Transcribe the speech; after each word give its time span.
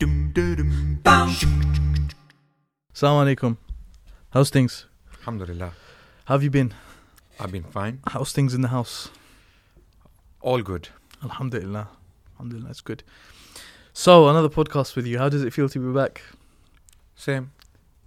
Assalamu 0.00 1.34
alaikum. 2.94 3.56
How's 4.30 4.50
things? 4.50 4.86
Alhamdulillah. 5.18 5.72
How 6.26 6.34
have 6.34 6.42
you 6.44 6.50
been? 6.50 6.72
I've 7.40 7.50
been 7.50 7.64
fine. 7.64 7.98
How's 8.06 8.32
things 8.32 8.54
in 8.54 8.60
the 8.60 8.68
house? 8.68 9.10
All 10.40 10.62
good. 10.62 10.88
Alhamdulillah. 11.24 11.88
Alhamdulillah, 12.34 12.68
that's 12.68 12.80
good. 12.80 13.02
So, 13.92 14.28
another 14.28 14.48
podcast 14.48 14.94
with 14.94 15.04
you. 15.06 15.18
How 15.18 15.28
does 15.28 15.42
it 15.42 15.52
feel 15.52 15.68
to 15.68 15.78
be 15.80 15.92
back? 15.92 16.22
Same. 17.16 17.50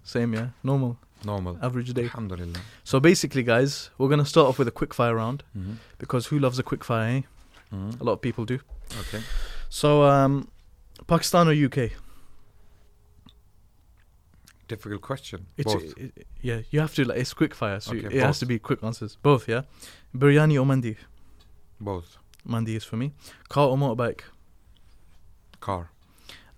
Same, 0.04 0.34
yeah? 0.34 0.48
Normal, 0.64 0.98
Normal. 1.26 1.58
average 1.62 1.94
day. 1.94 2.04
Alhamdulillah. 2.04 2.62
So, 2.86 3.02
basically, 3.02 3.44
guys, 3.44 3.90
we're 3.98 4.08
going 4.08 4.20
to 4.20 4.26
start 4.26 4.48
off 4.48 4.58
with 4.58 4.68
a 4.70 4.72
quick 4.72 4.94
fire 4.94 5.16
round 5.16 5.44
Mm-hmm. 5.58 5.74
because 5.98 6.28
who 6.28 6.40
loves 6.40 6.58
a 6.58 6.64
quick 6.64 6.86
fire, 6.86 7.18
eh? 7.18 7.22
A 8.00 8.04
lot 8.04 8.14
of 8.14 8.22
people 8.22 8.46
do. 8.46 8.60
Okay. 9.02 9.22
So, 9.70 10.04
um, 10.04 10.48
Pakistan 11.08 11.48
or 11.48 11.54
UK? 11.54 11.92
Difficult 14.68 15.02
question. 15.02 15.48
It's, 15.58 15.74
Both. 15.74 15.84
it- 15.98 16.14
it- 16.16 16.28
yeah, 16.42 16.62
you 16.72 16.80
have 16.80 16.94
to, 16.96 17.04
like, 17.04 17.18
it's 17.20 17.34
quick 17.34 17.54
fire, 17.54 17.80
so 17.80 17.92
Okay, 17.92 18.08
it 18.08 18.22
has 18.22 18.40
to 18.40 18.46
be 18.46 18.58
quick 18.58 18.82
answers. 18.84 19.18
Both, 19.22 19.50
yeah? 19.50 19.64
Biryani 20.16 20.60
or 20.60 20.66
mandi? 20.66 20.96
Both. 21.80 22.18
Mandi 22.46 22.76
is 22.76 22.84
for 22.86 22.96
me. 22.96 23.12
Car 23.50 23.68
or 23.68 23.78
motorbike? 23.78 24.22
Car. 25.60 25.92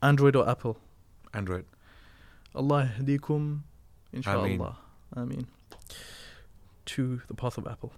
Android 0.02 0.36
or 0.36 0.48
Apple? 0.48 0.78
Android. 1.34 1.66
Allah 2.54 2.92
yahdikum, 2.98 3.62
inshallah. 4.12 4.78
I 5.16 5.24
mean, 5.26 5.48
to 6.86 7.22
the 7.28 7.34
path 7.34 7.58
of 7.58 7.66
Apple. 7.68 7.94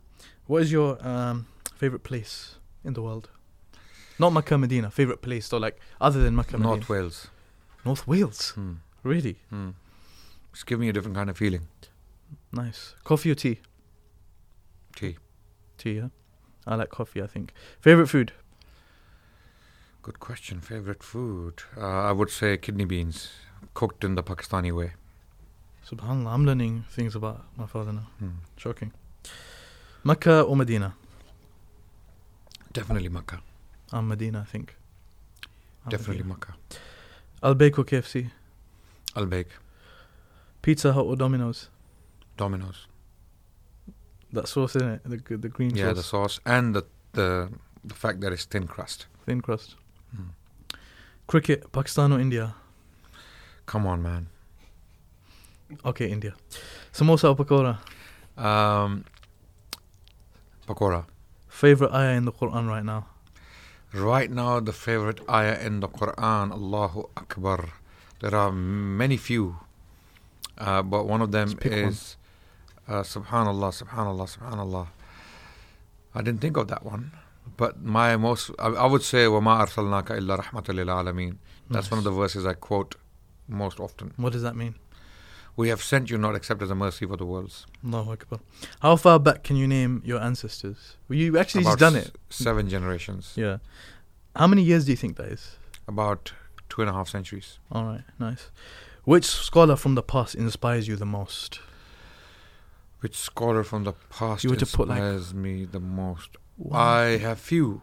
What 0.48 0.62
is 0.62 0.72
your 0.72 1.06
um, 1.06 1.48
favorite 1.76 2.04
place 2.04 2.56
in 2.84 2.94
the 2.94 3.02
world? 3.02 3.30
Not 4.20 4.32
Makkah, 4.34 4.58
Medina. 4.58 4.90
Favorite 4.92 5.22
place, 5.22 5.50
though, 5.50 5.58
like 5.58 5.80
other 6.00 6.22
than 6.24 6.36
Makkah, 6.36 6.58
Medina. 6.58 6.76
North 6.76 6.90
Wales. 6.90 7.28
North 7.84 8.08
Wales. 8.08 8.52
Hmm. 8.52 8.74
Really 9.04 9.38
Hmm. 9.50 9.72
It's 10.54 10.64
giving 10.64 10.82
me 10.82 10.90
a 10.90 10.94
different 10.94 11.16
kind 11.18 11.30
of 11.30 11.38
feeling. 11.38 11.68
nice. 12.52 12.96
Coffee 13.04 13.32
or 13.32 13.36
tea? 13.36 13.60
Tea. 14.96 15.18
Tea. 15.78 15.94
Yeah. 15.98 16.08
I 16.66 16.76
like 16.76 16.90
coffee. 16.90 17.22
I 17.22 17.28
think. 17.28 17.52
Favorite 17.82 18.08
food? 18.08 18.32
Good 20.02 20.20
question. 20.20 20.62
Favorite 20.62 21.04
food? 21.04 21.64
Uh, 21.78 21.82
I 21.82 22.12
would 22.14 22.30
say 22.30 22.58
kidney 22.58 22.86
beans, 22.86 23.32
cooked 23.74 24.04
in 24.04 24.16
the 24.16 24.24
Pakistani 24.24 24.72
way. 24.72 24.94
Subhanallah, 25.86 26.32
I'm 26.34 26.46
learning 26.46 26.86
things 26.90 27.16
about 27.16 27.44
my 27.58 27.66
father 27.68 27.92
now. 27.94 28.08
Hmm. 28.20 28.38
Shocking. 28.58 28.92
Makkah 30.04 30.42
or 30.44 30.56
Medina? 30.56 30.96
Definitely 32.72 33.10
Makkah. 33.10 33.42
I'm 33.92 34.08
Medina, 34.08 34.42
I 34.42 34.46
think. 34.52 34.76
I'm 35.86 35.90
Definitely 35.92 36.24
Medina. 36.24 36.34
Makkah. 36.34 36.56
Al 37.44 37.56
Baik 37.56 37.80
or 37.80 37.84
KFC? 37.86 38.30
Al 39.16 39.26
Baik. 39.26 39.48
Pizza 40.62 40.94
Hut 40.94 41.06
or 41.06 41.16
Domino's? 41.16 41.70
Domino's. 42.38 42.88
That 44.34 44.48
sauce 44.48 44.76
in 44.76 44.90
it, 44.90 45.02
the 45.06 45.38
the 45.38 45.48
green 45.50 45.76
Yeah, 45.76 45.90
sauce, 45.94 45.98
the 45.98 46.04
sauce 46.04 46.40
and 46.46 46.76
the, 46.76 46.84
the 47.14 47.50
the 47.86 47.94
fact 47.94 48.20
that 48.22 48.34
it's 48.34 48.46
thin 48.46 48.68
crust. 48.68 49.06
thin 49.26 49.40
crust. 49.42 49.76
Hmm. 50.16 50.30
Cricket, 51.28 51.72
Pakistan 51.72 52.12
or 52.12 52.20
India? 52.20 52.56
Come 53.66 53.88
on, 53.88 54.02
man. 54.02 54.28
Okay, 55.86 56.10
India. 56.12 56.34
Samosa 56.92 57.30
or 57.30 57.36
pakora? 57.36 57.78
Um, 58.38 59.06
pakora. 60.68 61.06
Favorite 61.48 61.92
ayah 61.94 62.18
in 62.18 62.26
the 62.26 62.32
Quran 62.32 62.68
right 62.68 62.84
now? 62.84 63.06
Right 63.95 64.31
now, 64.31 64.61
the 64.61 64.73
favorite 64.73 65.21
ayah 65.29 65.59
in 65.61 65.81
the 65.81 65.89
Quran, 65.89 66.53
Allahu 66.53 67.09
Akbar. 67.17 67.71
There 68.21 68.35
are 68.35 68.53
many 68.53 69.17
few, 69.17 69.57
uh, 70.59 70.83
but 70.83 71.07
one 71.07 71.21
of 71.23 71.33
them 71.33 71.49
Let's 71.49 71.61
pick 71.61 71.73
one. 71.73 71.81
is 71.91 72.17
uh, 72.87 73.03
Subhanallah, 73.03 73.71
Subhanallah, 73.83 74.37
Subhanallah. 74.39 74.87
I 76.15 76.23
didn't 76.23 76.41
think 76.41 76.57
of 76.57 76.69
that 76.69 76.85
one, 76.85 77.13
but 77.57 77.83
my 77.83 78.17
most, 78.17 78.51
I, 78.59 78.69
I 78.69 78.87
would 78.87 79.03
say, 79.03 79.25
وَمَا 79.25 79.67
أَرْسَلْنَاكَ 79.67 80.07
إِلَّا 80.19 80.39
رَحْمَةً 80.41 80.65
لِلْعَالَمِينَ. 80.67 81.37
That's 81.71 81.91
one 81.91 81.99
of 81.99 82.05
the 82.05 82.11
verses 82.11 82.45
I 82.47 82.55
quote 82.55 82.97
most 83.49 83.79
often. 83.81 84.13
What 84.17 84.33
does 84.33 84.43
that 84.43 84.57
mean? 84.57 84.75
We 85.57 85.69
have 85.69 85.83
sent 85.83 86.11
you 86.11 86.19
not 86.19 86.35
except 86.35 86.63
as 86.63 86.71
a 86.71 86.75
mercy 86.75 87.07
for 87.07 87.17
the 87.17 87.27
worlds. 87.27 87.67
Allahu 87.85 88.13
Akbar. 88.13 88.41
How 88.81 88.97
far 88.97 89.19
back 89.19 89.45
can 89.45 89.57
you 89.57 89.69
name 89.69 90.03
your 90.05 90.21
ancestors? 90.21 90.97
Well, 91.09 91.19
you 91.19 91.39
actually 91.39 91.65
just 91.65 91.75
About 91.75 91.93
done 91.93 91.97
s- 91.97 92.07
it. 92.09 92.17
Seven 92.31 92.69
generations. 92.69 93.35
Yeah. 93.37 93.59
How 94.36 94.48
many 94.48 94.64
years 94.64 94.86
do 94.86 94.92
you 94.92 94.98
think 94.98 95.16
that 95.18 95.28
is? 95.28 95.58
About 95.88 96.34
two 96.70 96.82
and 96.82 96.90
a 96.90 96.94
half 96.94 97.08
centuries. 97.10 97.60
All 97.72 97.86
right, 97.86 98.04
nice. 98.20 98.50
Which 99.04 99.26
scholar 99.26 99.76
from 99.76 99.96
the 99.96 100.04
past 100.04 100.36
inspires 100.36 100.88
you 100.88 100.96
the 100.96 101.06
most? 101.06 101.60
Which 103.00 103.16
scholar 103.16 103.64
from 103.64 103.84
the 103.84 103.94
past 104.10 104.44
You 104.44 104.50
were 104.50 104.56
to 104.56 104.66
put, 104.66 104.88
like- 104.88 104.98
inspires 104.98 105.34
me 105.34 105.66
the 105.66 105.80
most? 105.80 106.38
I 106.72 107.18
have 107.22 107.40
few. 107.40 107.82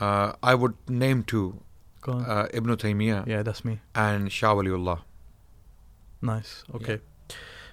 Uh, 0.00 0.32
I 0.42 0.54
would 0.54 0.74
name 0.88 1.22
two: 1.22 1.62
Go 2.00 2.12
on. 2.12 2.24
uh, 2.24 2.48
Ibn 2.52 2.76
Taymiyyah 2.76 3.26
yeah, 3.26 3.42
that's 3.42 3.64
me. 3.64 3.80
and 3.94 4.32
Shah 4.32 4.54
Waliullah. 4.54 5.02
Nice. 6.20 6.64
Okay. 6.74 7.00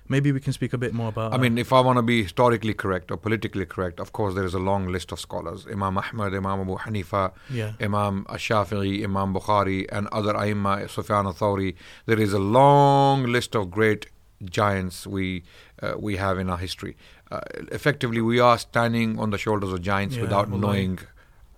Maybe 0.10 0.32
we 0.32 0.40
can 0.40 0.54
speak 0.54 0.74
a 0.74 0.78
bit 0.78 0.94
more 0.94 1.10
about. 1.10 1.34
I 1.34 1.38
mean, 1.38 1.58
if 1.60 1.72
I 1.72 1.80
want 1.82 1.98
to 1.98 2.02
be 2.02 2.24
historically 2.24 2.74
correct 2.74 3.12
or 3.12 3.18
politically 3.18 3.66
correct, 3.66 4.00
of 4.00 4.12
course 4.12 4.34
there 4.34 4.44
is 4.44 4.56
a 4.56 4.60
long 4.60 4.88
list 4.88 5.12
of 5.12 5.20
scholars: 5.20 5.68
Imam 5.72 5.98
Ahmad, 6.00 6.34
Imam 6.34 6.62
Abu 6.62 6.78
Hanifa, 6.78 7.32
yeah. 7.50 7.74
Imam 7.80 8.26
Ash-Shafi'i, 8.30 9.04
Imam 9.04 9.34
Bukhari, 9.36 9.86
and 9.92 10.08
other 10.12 10.34
Aimma, 10.34 10.90
Sufyan 10.90 11.28
al-Thawri. 11.28 11.76
There 12.08 12.20
is 12.20 12.34
a 12.34 12.40
long 12.40 13.24
list 13.24 13.56
of 13.56 13.70
great 13.70 14.08
giants 14.46 15.06
we 15.06 15.44
uh, 15.84 15.94
we 15.98 16.18
have 16.18 16.40
in 16.40 16.50
our 16.50 16.58
history. 16.58 16.98
Uh, 17.32 17.42
effectively, 17.72 18.22
we 18.22 18.40
are 18.40 18.58
standing 18.58 19.20
on 19.20 19.30
the 19.30 19.38
shoulders 19.38 19.72
of 19.72 19.82
giants 19.84 20.16
Yeah, 20.16 20.24
without 20.24 20.50
wallahi. 20.50 20.66
knowing 20.66 21.00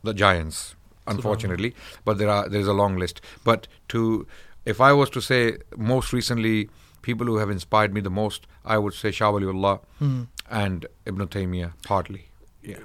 the 0.03 0.13
giants, 0.13 0.75
unfortunately. 1.07 1.73
But 2.03 2.17
there 2.17 2.29
are 2.29 2.49
there 2.49 2.59
is 2.59 2.67
a 2.67 2.73
long 2.73 2.97
list. 2.97 3.21
But 3.45 3.67
to 3.89 4.27
if 4.65 4.81
I 4.81 4.91
was 4.91 5.09
to 5.11 5.21
say 5.21 5.57
most 5.77 6.11
recently 6.11 6.69
people 7.01 7.25
who 7.27 7.37
have 7.37 7.49
inspired 7.49 7.93
me 7.93 8.01
the 8.01 8.09
most, 8.09 8.47
I 8.65 8.77
would 8.77 8.93
say 8.93 9.11
Shah 9.11 9.31
Waliullah 9.31 9.79
Hmm. 9.99 10.23
and 10.49 10.85
Ibn 11.05 11.27
Taymiyyah 11.27 11.73
partly. 11.83 12.29
Yeah. 12.61 12.77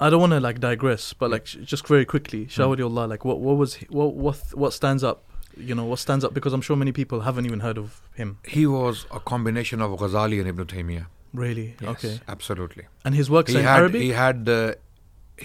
I 0.00 0.10
don't 0.10 0.20
want 0.20 0.32
to 0.32 0.40
like 0.40 0.60
digress, 0.60 1.12
but 1.12 1.30
like 1.30 1.44
just 1.44 1.86
very 1.88 2.04
quickly, 2.04 2.42
Hmm. 2.44 2.48
Shah 2.56 2.66
Waliullah, 2.72 3.08
like 3.08 3.24
what 3.24 3.40
what 3.40 3.56
was 3.56 3.74
he- 3.82 3.86
what 3.90 4.14
what 4.14 4.36
what 4.64 4.72
stands 4.72 5.02
up? 5.12 5.24
You 5.68 5.74
know 5.74 5.84
what 5.92 5.98
stands 5.98 6.24
up 6.24 6.34
because 6.34 6.52
I'm 6.52 6.60
sure 6.60 6.76
many 6.76 6.92
people 6.92 7.22
haven't 7.28 7.46
even 7.46 7.60
heard 7.60 7.78
of 7.78 8.00
him. 8.14 8.38
He 8.56 8.64
was 8.66 9.06
a 9.10 9.18
combination 9.32 9.80
of 9.86 9.90
Ghazali 10.02 10.38
and 10.42 10.48
Ibn 10.48 10.66
Taymiyyah. 10.74 11.06
Really? 11.34 11.74
Yes, 11.80 11.90
Okay. 11.94 12.20
absolutely. 12.28 12.84
And 13.04 13.14
his 13.14 13.28
works 13.28 13.52
He 13.52 13.58
in 13.58 13.64
had 13.64 13.78
Arabic. 13.80 14.02
he 14.02 14.10
had 14.20 14.44
the 14.50 14.60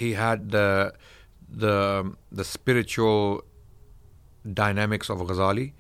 he 0.04 0.14
had 0.20 0.52
the 0.52 0.94
the 1.64 1.76
the 2.32 2.44
spiritual 2.44 3.42
dynamics 4.62 5.10
of 5.10 5.20
Ghazali, 5.20 5.74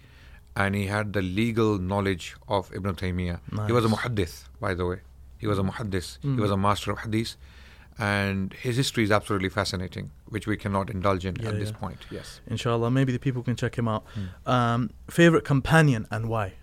and 0.56 0.75
he 0.75 0.86
had 0.88 1.14
the 1.14 1.22
legal 1.22 1.78
knowledge 1.80 2.36
of 2.47 2.72
Ibn 2.74 2.96
Taymiyyah. 2.96 3.68
He 3.68 3.74
was 3.74 3.86
a 3.86 3.88
muhaddith, 3.88 4.46
by 4.59 4.74
the 4.74 4.86
way. 4.86 5.00
He 5.38 5.47
was 5.47 5.59
a 5.59 5.64
muhaddith. 5.64 6.19
Mm. 6.19 6.36
He 6.36 6.41
was 6.41 6.52
a 6.52 6.58
master 6.58 6.91
of 6.91 7.00
hadith, 7.00 7.36
and 7.97 8.53
his 8.53 8.78
history 8.78 9.03
is 9.03 9.12
absolutely 9.12 9.50
fascinating, 9.50 10.12
which 10.28 10.47
we 10.47 10.56
cannot 10.58 10.90
indulge 10.90 11.25
in 11.25 11.36
Yeah, 11.36 11.50
at 11.50 11.59
this 11.59 11.72
point. 11.72 12.00
Yes. 12.09 12.40
Inshallah, 12.47 12.92
maybe 12.92 13.12
the 13.12 13.19
people 13.19 13.44
can 13.44 13.56
check 13.56 13.78
him 13.78 13.88
out. 13.88 14.06
Hmm. 14.13 14.50
Um, 14.50 14.90
favorite 15.09 15.44
companion 15.44 16.08
and 16.12 16.30
why? 16.30 16.53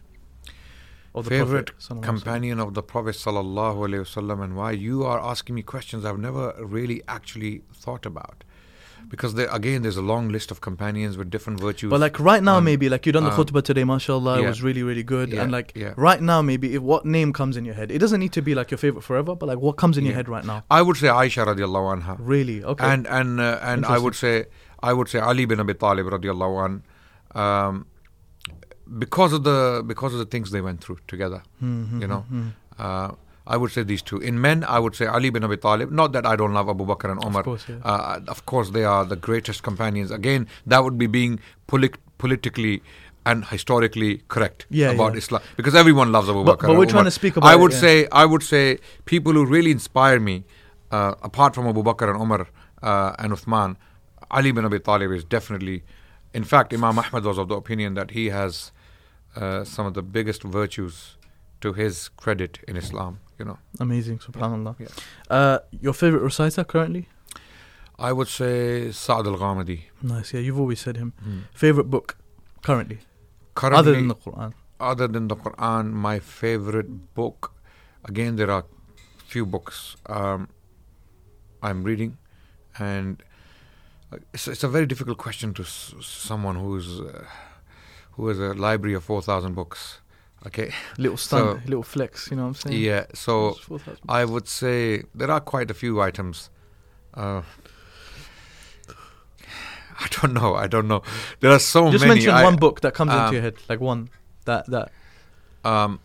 Of 1.13 1.25
the 1.25 1.31
Favorite 1.31 1.67
Prophet, 1.67 1.81
sallallahu 1.81 1.91
alaihi 1.91 2.01
wasallam. 2.01 2.03
companion 2.05 2.61
of 2.61 2.75
the 2.75 2.83
Prophet 2.85 3.17
sallallahu 3.17 3.77
alaihi 3.77 4.03
wasallam, 4.07 4.45
and 4.45 4.57
why 4.57 4.71
you 4.71 5.05
are 5.05 5.19
asking 5.19 5.57
me 5.57 5.63
questions 5.63 6.05
I've 6.05 6.19
never 6.21 6.55
really 6.61 7.03
actually 7.09 7.63
thought 7.75 8.07
about, 8.07 8.45
because 9.09 9.35
there 9.35 9.49
again 9.51 9.83
there's 9.83 9.97
a 9.97 10.03
long 10.03 10.29
list 10.29 10.51
of 10.51 10.61
companions 10.61 11.17
with 11.17 11.31
different 11.31 11.61
virtues. 11.61 11.91
But 11.91 12.01
like 12.01 12.19
right 12.21 12.43
now, 12.43 12.57
Um, 12.59 12.65
maybe 12.65 12.89
like 12.89 13.07
you 13.07 13.13
done 13.13 13.25
the 13.25 13.31
um, 13.31 13.37
khutbah 13.37 13.63
today, 13.63 13.85
mashallah, 13.85 14.41
it 14.41 14.47
was 14.47 14.63
really 14.63 14.83
really 14.83 15.03
good. 15.03 15.31
Yeah, 15.31 15.43
and 15.43 15.53
like 15.53 15.73
yeah. 15.75 15.95
right 15.97 16.21
now, 16.21 16.43
maybe 16.43 16.75
if 16.75 16.83
what 16.83 17.05
name 17.05 17.33
comes 17.33 17.57
in 17.57 17.65
your 17.65 17.75
head, 17.75 17.91
it 17.91 17.99
doesn't 17.99 18.21
need 18.21 18.33
to 18.33 18.43
be 18.43 18.55
like 18.55 18.71
your 18.71 18.79
favorite 18.79 19.03
forever, 19.03 19.35
but 19.35 19.47
like 19.49 19.59
what 19.59 19.77
comes 19.77 19.97
in 19.99 20.05
your 20.05 20.15
head 20.15 20.29
right 20.29 20.45
now. 20.45 20.63
I 20.71 20.83
would 20.83 20.97
say 20.97 21.09
Aisha 21.09 21.47
radiallahu 21.47 21.95
anha, 21.97 22.17
Really? 22.19 22.63
Okay. 22.65 22.85
and 22.85 23.07
and 23.07 23.41
uh, 23.41 23.59
and 23.63 23.87
I 23.87 23.99
would 23.99 24.15
say 24.15 24.47
I 24.83 24.93
would 24.93 25.09
say 25.09 25.19
Ali 25.19 25.45
bin 25.45 25.61
Abi 25.61 25.75
Talib 25.75 26.07
radiallahu 26.07 26.65
an, 26.65 26.83
um, 27.35 27.87
because 28.99 29.33
of 29.33 29.45
the 29.45 29.83
because 29.87 30.13
of 30.13 30.19
the 30.19 30.25
things 30.27 30.51
they 30.51 30.61
went 30.61 30.81
through 30.81 30.99
together. 31.07 31.43
Hmm, 31.61 32.01
you 32.01 32.07
know. 32.07 32.21
hmm, 32.29 32.43
hmm. 32.43 32.49
Uh, 32.79 33.11
I 33.47 33.57
would 33.57 33.73
say 33.73 33.83
these 33.83 34.03
two. 34.03 34.19
In 34.19 34.41
men, 34.41 34.65
I 34.65 34.79
would 34.79 34.95
say 34.95 35.07
Ali 35.07 35.31
bin 35.31 35.45
Abi 35.45 35.57
Talib. 35.57 35.91
Not 35.91 36.13
that 36.13 36.27
I 36.27 36.37
don't 36.37 36.53
love 36.55 36.69
Abu 36.69 36.85
Bakr 36.87 37.11
and 37.11 37.25
Umar. 37.25 37.41
Of 37.41 37.45
course, 37.47 37.67
yeah. 37.69 37.77
Uh, 37.85 38.21
of 38.29 38.45
course, 38.47 38.71
they 38.71 38.85
are 38.85 39.05
the 39.05 39.17
greatest 39.17 39.63
companions. 39.63 40.11
Again, 40.11 40.47
that 40.67 40.85
would 40.85 40.99
be 40.99 41.07
being 41.07 41.41
polit- 41.67 41.97
politically 42.19 42.83
and 43.27 43.45
historically 43.47 44.23
correct 44.29 44.67
Yeah, 44.71 44.91
about 44.93 45.13
yeah. 45.13 45.19
Islam 45.19 45.43
because 45.57 45.75
everyone 45.75 46.11
loves 46.13 46.29
Abu 46.29 46.45
But- 46.45 46.59
Bakr. 46.59 46.69
but 46.69 46.79
we're 46.79 46.87
trying 46.87 47.05
to 47.05 47.11
speak 47.11 47.37
I 47.37 47.39
about 47.41 47.53
it, 47.55 47.61
would 47.63 47.73
yeah. 47.73 47.79
say, 47.81 48.09
I 48.13 48.25
would 48.25 48.43
say, 48.43 48.79
people 49.05 49.33
who 49.33 49.45
really 49.45 49.71
inspire 49.71 50.19
me, 50.21 50.45
uh, 50.91 51.15
apart 51.23 51.55
from 51.55 51.67
Abu 51.67 51.83
Bakr 51.83 52.09
and 52.13 52.21
Umar 52.21 52.47
uh, 52.83 53.15
and 53.19 53.33
Uthman, 53.33 53.77
Ali 54.31 54.53
bin 54.53 54.65
Abi 54.65 54.79
Talib 54.81 55.11
is 55.13 55.25
definitely 55.25 55.83
In 56.33 56.45
fact, 56.45 56.73
Imam 56.73 56.97
Ahmad 57.03 57.25
was 57.25 57.39
of 57.43 57.49
the 57.49 57.57
opinion 57.57 57.95
that 57.95 58.13
he 58.17 58.25
has 58.31 58.71
uh, 59.37 59.65
some 59.65 59.87
of 59.87 59.95
the 59.95 60.03
biggest 60.17 60.45
virtues 60.45 61.17
to 61.61 61.73
his 61.73 62.09
credit 62.25 62.61
in 62.69 62.77
Islam. 62.77 63.19
Know, 63.45 63.59
Amazing, 63.81 64.19
subhanallah. 64.19 64.75
Yeah. 64.79 64.89
Uh, 65.31 65.59
your 65.81 65.93
favorite 65.95 66.23
reciter 66.23 66.65
currently? 66.65 67.09
I 67.99 68.13
would 68.13 68.29
say 68.29 68.91
Sa'd 68.93 69.27
al-Ghamidi. 69.27 69.83
Nice. 70.03 70.33
Yeah, 70.33 70.41
you've 70.41 70.59
always 70.59 70.81
said 70.81 70.97
him. 70.97 71.13
Favorite 71.53 71.91
book 71.91 72.17
currently, 72.63 72.99
Currently, 73.55 73.79
other 73.79 73.93
than 73.93 74.09
the 74.09 74.15
Quran. 74.15 74.53
other 74.81 75.09
than 75.09 75.29
the 75.29 75.37
Quran, 75.37 75.93
my 75.93 76.19
favorite 76.19 77.15
book, 77.15 77.53
again, 78.05 78.37
there 78.37 78.51
are 78.51 78.65
few 79.27 79.45
books 79.47 79.97
um, 80.07 80.49
I'm 81.63 81.83
reading, 81.85 82.17
and 82.79 83.23
uh, 84.13 84.17
it's, 84.33 84.49
it's 84.49 84.65
a 84.65 84.69
very 84.69 84.87
difficult 84.87 85.19
question 85.19 85.53
to 85.55 85.63
s- 85.63 85.95
someone 86.01 86.57
who's 86.57 87.01
uh, 87.01 87.25
who 88.13 88.29
has 88.29 88.39
a 88.39 88.55
library 88.55 88.95
of 88.95 89.05
four 89.05 89.21
thousand 89.23 89.55
books. 89.55 90.01
Okay, 90.47 90.73
Little 90.99 91.19
stunt, 91.19 91.67
little 91.67 91.83
flex. 91.83 92.31
You 92.31 92.37
know 92.37 92.43
what 92.45 92.49
I'm 92.49 92.55
saying? 92.55 92.81
yeah. 92.83 93.05
So 93.15 93.57
I 94.09 94.25
would 94.25 94.49
say 94.49 95.03
there 95.15 95.31
are 95.31 95.41
quite 95.41 95.71
a 95.71 95.75
few 95.75 96.01
items. 96.01 96.49
Uh, 97.15 97.43
I 100.01 100.07
don't 100.11 100.33
know. 100.33 100.55
I 100.55 100.67
don't 100.67 100.89
know. 100.89 101.03
There 101.41 101.51
are 101.51 101.59
so 101.59 101.91
Just 101.91 102.03
many. 102.03 102.15
mention 102.15 102.31
I- 102.35 102.45
one 102.45 102.57
book 102.57 102.81
that 102.81 102.95
comes 102.95 103.13
into 103.13 103.25
um, 103.25 103.33
your 103.35 103.43
head, 103.43 103.57
like 103.69 103.81
one 103.81 104.09
that 104.47 104.67
that. 104.71 104.91
um, 105.65 106.01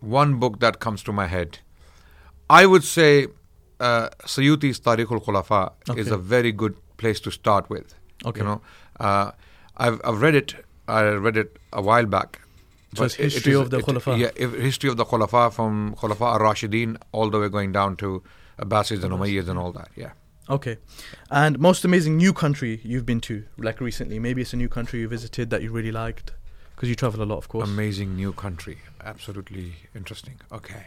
one 0.00 0.38
book 0.38 0.60
that 0.60 0.80
comes 0.80 1.02
to 1.04 1.12
my 1.12 1.26
head. 1.26 1.58
I 2.48 2.66
would 2.66 2.84
say 2.84 3.26
uh, 3.78 4.08
Suyuti's 4.24 4.80
Tarikh 4.80 5.12
al 5.12 5.20
Khulafa 5.20 5.72
is 5.98 6.10
a 6.10 6.16
very 6.16 6.52
good 6.52 6.76
place 6.96 7.20
to 7.20 7.30
start 7.30 7.68
with. 7.70 7.94
Okay. 8.24 8.40
You 8.40 8.46
know, 8.46 8.60
uh, 8.98 9.32
I've 9.76 10.00
I've 10.04 10.20
read 10.22 10.34
it. 10.34 10.54
I 10.88 11.02
read 11.02 11.36
it 11.36 11.58
a 11.72 11.82
while 11.82 12.06
back. 12.06 12.40
So 12.94 13.04
but 13.04 13.12
history 13.12 13.52
is- 13.52 13.58
of 13.60 13.70
the 13.70 13.78
it- 13.78 13.84
Khulafa. 13.86 14.18
Yeah, 14.18 14.30
if- 14.36 14.54
history 14.54 14.90
of 14.90 14.96
the 14.96 15.04
Khulafa 15.04 15.52
from 15.52 15.94
Khulafa 15.96 16.32
al-Rashidin 16.34 16.96
all 17.12 17.30
the 17.30 17.38
way 17.38 17.48
going 17.48 17.72
down 17.72 17.96
to 17.98 18.22
Abbasids 18.58 19.04
and 19.04 19.12
Umayyads 19.12 19.48
and 19.48 19.58
all 19.58 19.72
that. 19.72 19.88
Yeah. 19.96 20.10
Okay. 20.48 20.78
And 21.30 21.58
most 21.60 21.84
amazing 21.84 22.16
new 22.16 22.32
country 22.32 22.80
you've 22.82 23.06
been 23.06 23.20
to, 23.22 23.44
like 23.58 23.80
recently. 23.80 24.18
Maybe 24.18 24.42
it's 24.42 24.52
a 24.52 24.56
new 24.56 24.68
country 24.68 25.00
you 25.00 25.08
visited 25.08 25.50
that 25.50 25.62
you 25.62 25.70
really 25.70 25.92
liked, 25.92 26.32
because 26.74 26.88
you 26.88 26.96
travel 26.96 27.22
a 27.22 27.28
lot, 27.32 27.38
of 27.38 27.48
course. 27.48 27.68
Amazing 27.68 28.16
new 28.16 28.32
country. 28.32 28.78
Absolutely 29.04 29.74
interesting. 29.94 30.40
Okay. 30.50 30.86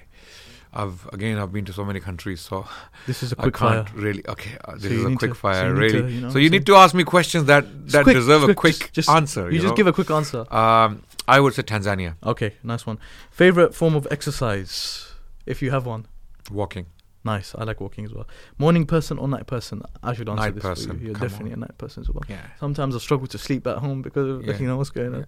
I've 0.75 1.07
again 1.13 1.37
I've 1.37 1.53
been 1.53 1.65
to 1.65 1.73
so 1.73 1.85
many 1.85 1.99
countries, 1.99 2.41
so 2.41 2.65
this 3.05 3.21
is 3.21 3.31
a 3.31 3.35
quick 3.35 3.55
fire. 3.57 3.83
can't 3.83 3.93
really. 3.95 4.23
Okay, 4.27 4.57
uh, 4.65 4.73
this 4.73 4.85
So 4.85 4.89
is 4.89 5.05
a 5.05 5.15
quick 5.15 5.31
to- 5.31 5.35
fire, 5.35 5.71
need 5.71 5.79
really. 5.79 6.01
to, 6.01 6.09
you 6.09 6.21
know 6.21 6.29
so 6.31 6.39
you 6.39 6.49
need 6.49 6.65
to 6.65 6.75
ask 6.75 6.95
me 6.95 7.03
questions 7.03 7.45
that 7.45 7.63
that 7.91 8.03
quick, 8.03 8.15
deserve 8.15 8.41
a 8.41 8.45
quick, 8.47 8.57
quick 8.57 8.73
just- 8.79 8.93
just- 8.95 9.09
answer. 9.09 9.43
You, 9.51 9.57
You, 9.57 9.61
just 9.61 9.71
know? 9.73 9.75
give 9.77 9.85
a 9.85 9.93
quick 9.93 10.09
answer. 10.09 10.51
Um, 10.51 11.03
I 11.27 11.39
would 11.39 11.53
say 11.53 11.63
Tanzania, 11.63 12.15
Okay, 12.23 12.55
nice 12.63 12.85
one. 12.85 12.99
Favorite 13.31 13.73
form 13.73 13.95
of 13.95 14.07
exercise, 14.11 15.13
if 15.45 15.61
you 15.61 15.71
have 15.71 15.85
one. 15.85 16.05
walking. 16.51 16.87
Nice. 17.25 17.55
I 17.57 17.63
like 17.63 17.79
walking 17.79 18.03
as 18.03 18.13
well. 18.13 18.27
Morning 18.57 18.85
person 18.85 19.17
or 19.17 19.29
night 19.29 19.47
person? 19.47 19.81
I 20.03 20.13
should 20.13 20.27
answer 20.27 20.43
Night 20.43 20.55
this 20.55 20.61
for 20.61 20.69
person, 20.75 20.99
you. 20.99 21.05
You're 21.05 21.15
come 21.15 21.27
definitely 21.29 21.53
on. 21.53 21.59
a 21.59 21.61
night 21.67 21.77
person 21.77 22.01
as 22.01 22.09
well. 22.09 22.23
Yeah. 22.27 22.45
Sometimes 22.59 22.93
I 22.97 22.99
struggle 22.99 23.27
to 23.27 23.37
sleep 23.37 23.65
at 23.65 23.77
home 23.77 24.01
because 24.01 24.27
of, 24.29 24.45
Yeah. 24.45 24.57
you 24.61 24.67
know 24.67 24.75
what's 24.75 24.89
going 24.89 25.15
on. 25.15 25.25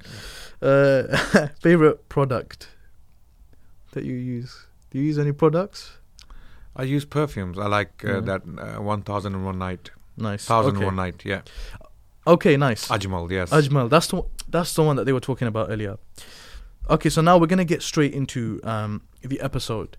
Yeah, 0.62 0.68
Uh, 0.69 1.47
favorite 1.62 2.09
product 2.09 2.68
that 3.94 4.03
you 4.03 4.15
use? 4.15 4.65
Do 4.92 5.00
you 5.00 5.06
use 5.06 5.18
any 5.18 5.31
products? 5.31 5.97
I 6.75 6.83
use 6.83 7.06
perfumes. 7.06 7.57
I 7.57 7.68
like 7.68 8.03
uh, 8.03 8.15
Yeah. 8.15 8.19
that 8.21 8.42
uh, 8.57 8.81
one 8.81 9.01
thousand 9.01 9.33
and 9.36 9.45
one 9.45 9.57
night, 9.57 9.92
Nice. 10.18 10.44
thousand 10.44 10.71
and 10.71 10.77
okay. 10.80 10.86
one 10.88 10.97
night. 10.97 11.24
Yeah, 11.24 11.42
Okay, 12.27 12.57
nice. 12.57 12.88
Ajmal. 12.88 13.30
Yes. 13.30 13.51
Ajmal, 13.51 13.89
that's 13.89 14.07
the 14.07 14.24
that's 14.50 14.74
the 14.74 14.83
one 14.83 14.95
that 14.95 15.06
they 15.06 15.13
were 15.13 15.19
talking 15.19 15.48
about 15.48 15.69
earlier. 15.69 15.98
Okay, 16.89 17.10
so 17.10 17.22
now 17.22 17.38
we're 17.38 17.48
gonna 17.48 17.66
get 17.66 17.81
straight 17.81 18.13
into 18.13 18.60
um, 18.63 19.04
the 19.22 19.39
episode. 19.42 19.98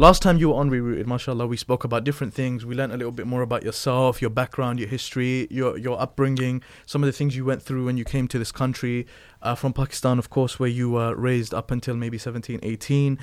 Last 0.00 0.22
time 0.22 0.38
you 0.38 0.50
were 0.50 0.54
on 0.54 0.70
Rerouted, 0.70 1.06
mashallah, 1.06 1.48
we 1.48 1.56
spoke 1.56 1.82
about 1.82 2.04
different 2.04 2.32
things. 2.32 2.64
We 2.64 2.76
learned 2.76 2.92
a 2.92 2.96
little 2.96 3.10
bit 3.10 3.26
more 3.26 3.42
about 3.42 3.64
yourself, 3.64 4.22
your 4.22 4.30
background, 4.30 4.78
your 4.78 4.88
history, 4.88 5.48
your 5.50 5.76
your 5.76 6.00
upbringing, 6.00 6.62
some 6.86 7.02
of 7.02 7.08
the 7.08 7.12
things 7.12 7.34
you 7.34 7.44
went 7.44 7.62
through 7.62 7.86
when 7.86 7.96
you 7.96 8.04
came 8.04 8.28
to 8.28 8.38
this 8.38 8.52
country 8.52 9.06
uh, 9.42 9.56
from 9.56 9.72
Pakistan, 9.72 10.18
of 10.18 10.30
course, 10.30 10.60
where 10.60 10.68
you 10.68 10.90
were 10.90 11.16
raised 11.16 11.52
up 11.52 11.70
until 11.70 11.96
maybe 11.96 12.16
17, 12.16 12.60
18. 12.62 13.18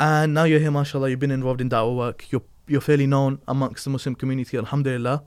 And 0.00 0.34
now 0.34 0.44
you're 0.44 0.60
here, 0.60 0.70
mashallah, 0.70 1.10
you've 1.10 1.18
been 1.18 1.30
involved 1.30 1.60
in 1.60 1.68
da'wah 1.68 1.96
work. 1.96 2.30
You're, 2.30 2.42
you're 2.66 2.80
fairly 2.80 3.06
known 3.06 3.40
amongst 3.46 3.84
the 3.84 3.90
Muslim 3.90 4.14
community, 4.14 4.56
alhamdulillah. 4.56 5.22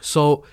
So, 0.00 0.44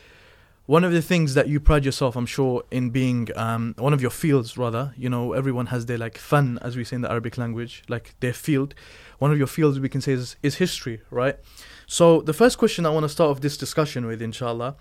one 0.69 0.83
of 0.83 0.91
the 0.91 1.01
things 1.01 1.33
that 1.33 1.47
you 1.47 1.59
pride 1.59 1.83
yourself, 1.83 2.15
I'm 2.15 2.27
sure, 2.27 2.63
in 2.69 2.91
being 2.91 3.27
um, 3.35 3.73
one 3.79 3.91
of 3.91 4.01
your 4.03 4.11
fields, 4.11 4.55
rather, 4.55 4.93
you 4.95 5.09
know, 5.09 5.33
everyone 5.33 5.65
has 5.65 5.87
their 5.87 5.97
like 5.97 6.15
fun, 6.15 6.59
as 6.61 6.77
we 6.77 6.83
say 6.83 6.97
in 6.97 7.01
the 7.01 7.09
Arabic 7.09 7.39
language, 7.39 7.81
like 7.87 8.13
their 8.19 8.33
field. 8.33 8.75
One 9.17 9.31
of 9.31 9.39
your 9.39 9.47
fields 9.47 9.79
we 9.79 9.89
can 9.89 9.99
say 9.99 10.11
is, 10.11 10.35
is 10.43 10.57
history, 10.57 11.01
right? 11.09 11.39
So, 11.87 12.21
the 12.21 12.33
first 12.33 12.59
question 12.59 12.85
I 12.85 12.91
want 12.91 13.03
to 13.03 13.09
start 13.09 13.31
off 13.31 13.41
this 13.41 13.57
discussion 13.57 14.05
with, 14.05 14.21
inshallah, 14.21 14.75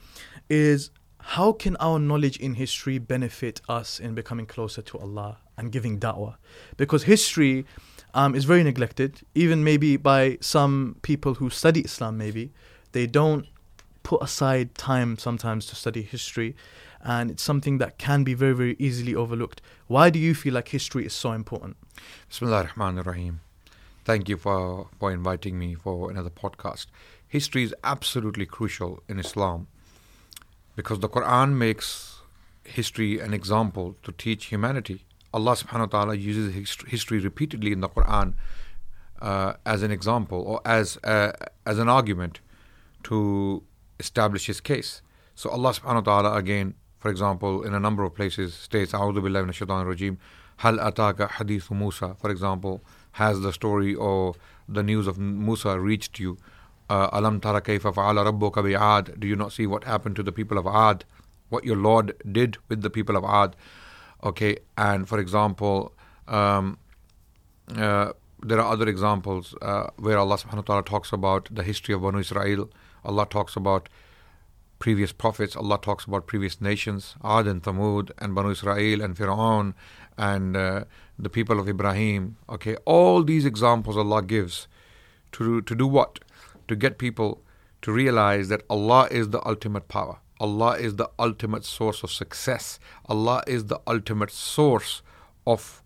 is 0.51 0.91
how 1.21 1.53
can 1.53 1.75
our 1.77 1.99
knowledge 1.99 2.37
in 2.37 2.57
history 2.57 2.99
benefit 2.99 3.63
us 3.67 3.99
in 3.99 4.15
becoming 4.15 4.45
closer 4.45 4.83
to 4.83 4.99
Allah 4.99 5.39
and 5.57 5.73
giving 5.73 5.99
da'wah? 5.99 6.37
Because 6.77 7.05
history 7.05 7.65
um, 8.13 8.35
is 8.35 8.45
very 8.45 8.63
neglected, 8.63 9.23
even 9.35 9.65
maybe 9.65 9.97
by 9.97 10.37
some 10.43 10.97
people 11.01 11.37
who 11.37 11.49
study 11.49 11.81
Islam, 11.81 12.19
maybe. 12.19 12.53
They 12.93 13.07
don't 13.07 13.47
put 14.09 14.23
aside 14.23 14.75
time 14.75 15.19
sometimes 15.19 15.67
to 15.67 15.75
study 15.77 16.01
history, 16.01 16.57
and 17.03 17.31
it's 17.31 17.43
something 17.43 17.77
that 17.77 17.99
can 17.99 18.25
be 18.25 18.33
very, 18.33 18.55
very 18.55 18.75
easily 18.79 19.15
overlooked. 19.15 19.61
Why 19.87 20.09
do 20.09 20.19
you 20.19 20.35
feel 20.35 20.55
like 20.55 20.69
history 20.69 21.05
is 21.05 21.13
so 21.13 21.33
important? 21.33 21.77
Bismillah 22.31 22.63
ar-Rahman 22.63 22.97
ar-Rahim. 22.99 23.41
Thank 24.07 24.31
you 24.31 24.39
for, 24.39 24.89
for 24.99 25.13
inviting 25.13 25.59
me 25.59 25.75
for 25.75 26.11
another 26.11 26.31
podcast. 26.31 26.87
History 27.27 27.63
is 27.63 27.75
absolutely 27.85 28.47
crucial 28.47 29.03
in 29.11 29.19
Islam 29.19 29.67
because 30.75 31.01
the 31.01 31.11
Quran 31.11 31.53
makes 31.53 32.23
history 32.65 33.21
an 33.21 33.35
example 33.35 33.95
to 34.05 34.11
teach 34.13 34.47
humanity. 34.47 35.05
Allah 35.35 35.53
subhanahu 35.53 35.93
wa 35.93 35.99
ta'ala 35.99 36.15
uses 36.15 36.55
history 36.97 37.19
repeatedly 37.19 37.73
in 37.73 37.81
the 37.81 37.91
Quran 37.91 38.33
uh, 39.21 39.53
as 39.67 39.83
an 39.83 39.91
example 39.91 40.41
or 40.41 40.63
as, 40.65 40.97
uh, 41.05 41.33
as 41.67 41.79
an 41.79 41.91
argument 41.91 42.41
to 43.03 43.63
establish 43.99 44.47
his 44.47 44.61
case. 44.61 45.03
So 45.35 45.51
Allah 45.51 45.71
subhanahu 45.71 46.07
wa 46.07 46.21
ta'ala 46.21 46.37
again, 46.37 46.75
for 46.99 47.11
example, 47.11 47.63
in 47.63 47.75
a 47.75 47.81
number 47.81 48.03
of 48.03 48.15
places 48.15 48.55
states, 48.55 48.93
A'udhu 48.93 49.19
billahi 49.19 49.47
minash 49.47 49.65
shaitanir 49.65 49.87
rajim, 49.95 50.17
Hal 50.59 50.79
ataka 50.79 51.29
hadithu 51.31 51.71
Musa, 51.77 52.17
for 52.21 52.31
example, 52.31 52.83
has 53.13 53.41
the 53.41 53.53
story 53.53 53.95
or 53.95 54.35
the 54.69 54.83
news 54.83 55.07
of 55.07 55.19
Musa 55.19 55.79
reached 55.79 56.19
you? 56.19 56.39
Uh, 56.91 57.09
Alam 57.13 57.41
tara 57.41 57.61
kayfa 57.61 57.95
fa'ala 57.95 58.33
rabbuka 58.33 58.65
bi'ad. 58.65 59.21
Do 59.21 59.27
you 59.27 59.37
not 59.37 59.53
see 59.53 59.67
what 59.67 59.85
happened 59.85 60.17
to 60.17 60.23
the 60.23 60.33
people 60.33 60.59
of 60.59 60.67
Ad? 60.67 61.05
What 61.51 61.65
your 61.65 61.77
Lord 61.77 62.15
did 62.31 62.57
with 62.69 62.83
the 62.83 62.91
people 62.91 63.17
of 63.17 63.25
Ad? 63.25 63.55
Okay, 64.25 64.57
and 64.77 65.09
for 65.09 65.21
example, 65.21 65.93
um, 66.27 66.79
uh, 67.77 68.13
there 68.43 68.61
are 68.61 68.73
other 68.73 68.89
examples 68.89 69.55
uh, 69.63 69.89
where 69.97 70.19
Allah 70.19 70.37
subhanahu 70.37 70.57
wa 70.57 70.63
ta'ala 70.63 70.83
talks 70.83 71.13
about 71.13 71.49
the 71.53 71.63
history 71.63 71.95
of 71.95 72.03
Banu 72.03 72.19
Israel. 72.19 72.69
Allah 73.09 73.27
talks 73.29 73.57
about 73.57 73.89
previous 74.79 75.13
prophets. 75.13 75.57
Allah 75.57 75.79
talks 75.81 76.05
about 76.05 76.27
previous 76.27 76.61
nations, 76.61 77.17
Ad 77.25 77.47
and 77.47 77.63
Thamud 77.63 78.11
and 78.19 78.35
Banu 78.35 78.51
Israel 78.51 79.03
and 79.03 79.17
Fir'aun 79.17 79.75
and 80.17 80.57
uh, 80.57 80.85
the 81.19 81.31
people 81.31 81.59
of 81.59 81.69
Ibrahim. 81.69 82.37
Okay, 82.49 82.77
all 82.85 83.25
these 83.25 83.45
examples 83.45 83.97
Allah 83.97 84.23
gives 84.23 84.69
to 85.33 85.63
to 85.63 85.75
do 85.75 85.87
what? 85.87 86.21
To 86.69 86.77
get 86.77 86.99
people 86.99 87.43
to 87.83 87.93
realize 87.93 88.49
that 88.49 88.63
Allah 88.69 89.09
is 89.11 89.31
the 89.31 89.45
ultimate 89.47 89.89
power. 89.89 90.19
Allah 90.41 90.73
is 90.79 90.97
the 90.97 91.11
ultimate 91.19 91.65
source 91.65 92.03
of 92.03 92.11
success. 92.11 92.79
Allah 93.07 93.43
is 93.47 93.67
the 93.67 93.81
ultimate 93.87 94.31
source 94.31 95.03
of 95.47 95.83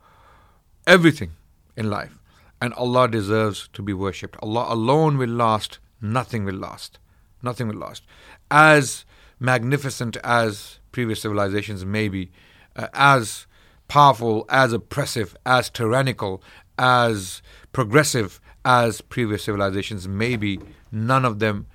everything 0.87 1.33
in 1.77 1.89
life. 1.89 2.19
And 2.61 2.75
Allah 2.75 3.09
deserves 3.09 3.69
to 3.73 3.83
be 3.83 3.93
worshipped. 3.93 4.37
Allah 4.43 4.67
alone 4.69 5.17
will 5.19 5.31
last, 5.31 5.79
nothing 6.01 6.45
will 6.45 6.55
last. 6.55 6.99
Nothing 7.43 7.69
will 7.69 7.77
last. 7.77 8.03
As 8.51 9.05
magnificent 9.41 10.17
as 10.19 10.79
previous 10.93 11.23
civilizations 11.23 11.85
may 11.85 12.09
be, 12.09 12.31
uh, 12.77 12.89
as 12.95 13.47
powerful, 13.89 14.47
as 14.49 14.73
oppressive, 14.73 15.37
as 15.45 15.69
tyrannical, 15.69 16.43
as 16.79 17.43
progressive 17.73 18.41
as 18.65 19.01
previous 19.01 19.45
civilizations 19.45 20.07
may 20.07 20.37
be, 20.37 20.61
none 20.91 21.25
of 21.25 21.41
them 21.41 21.67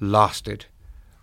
lasted. 0.00 0.66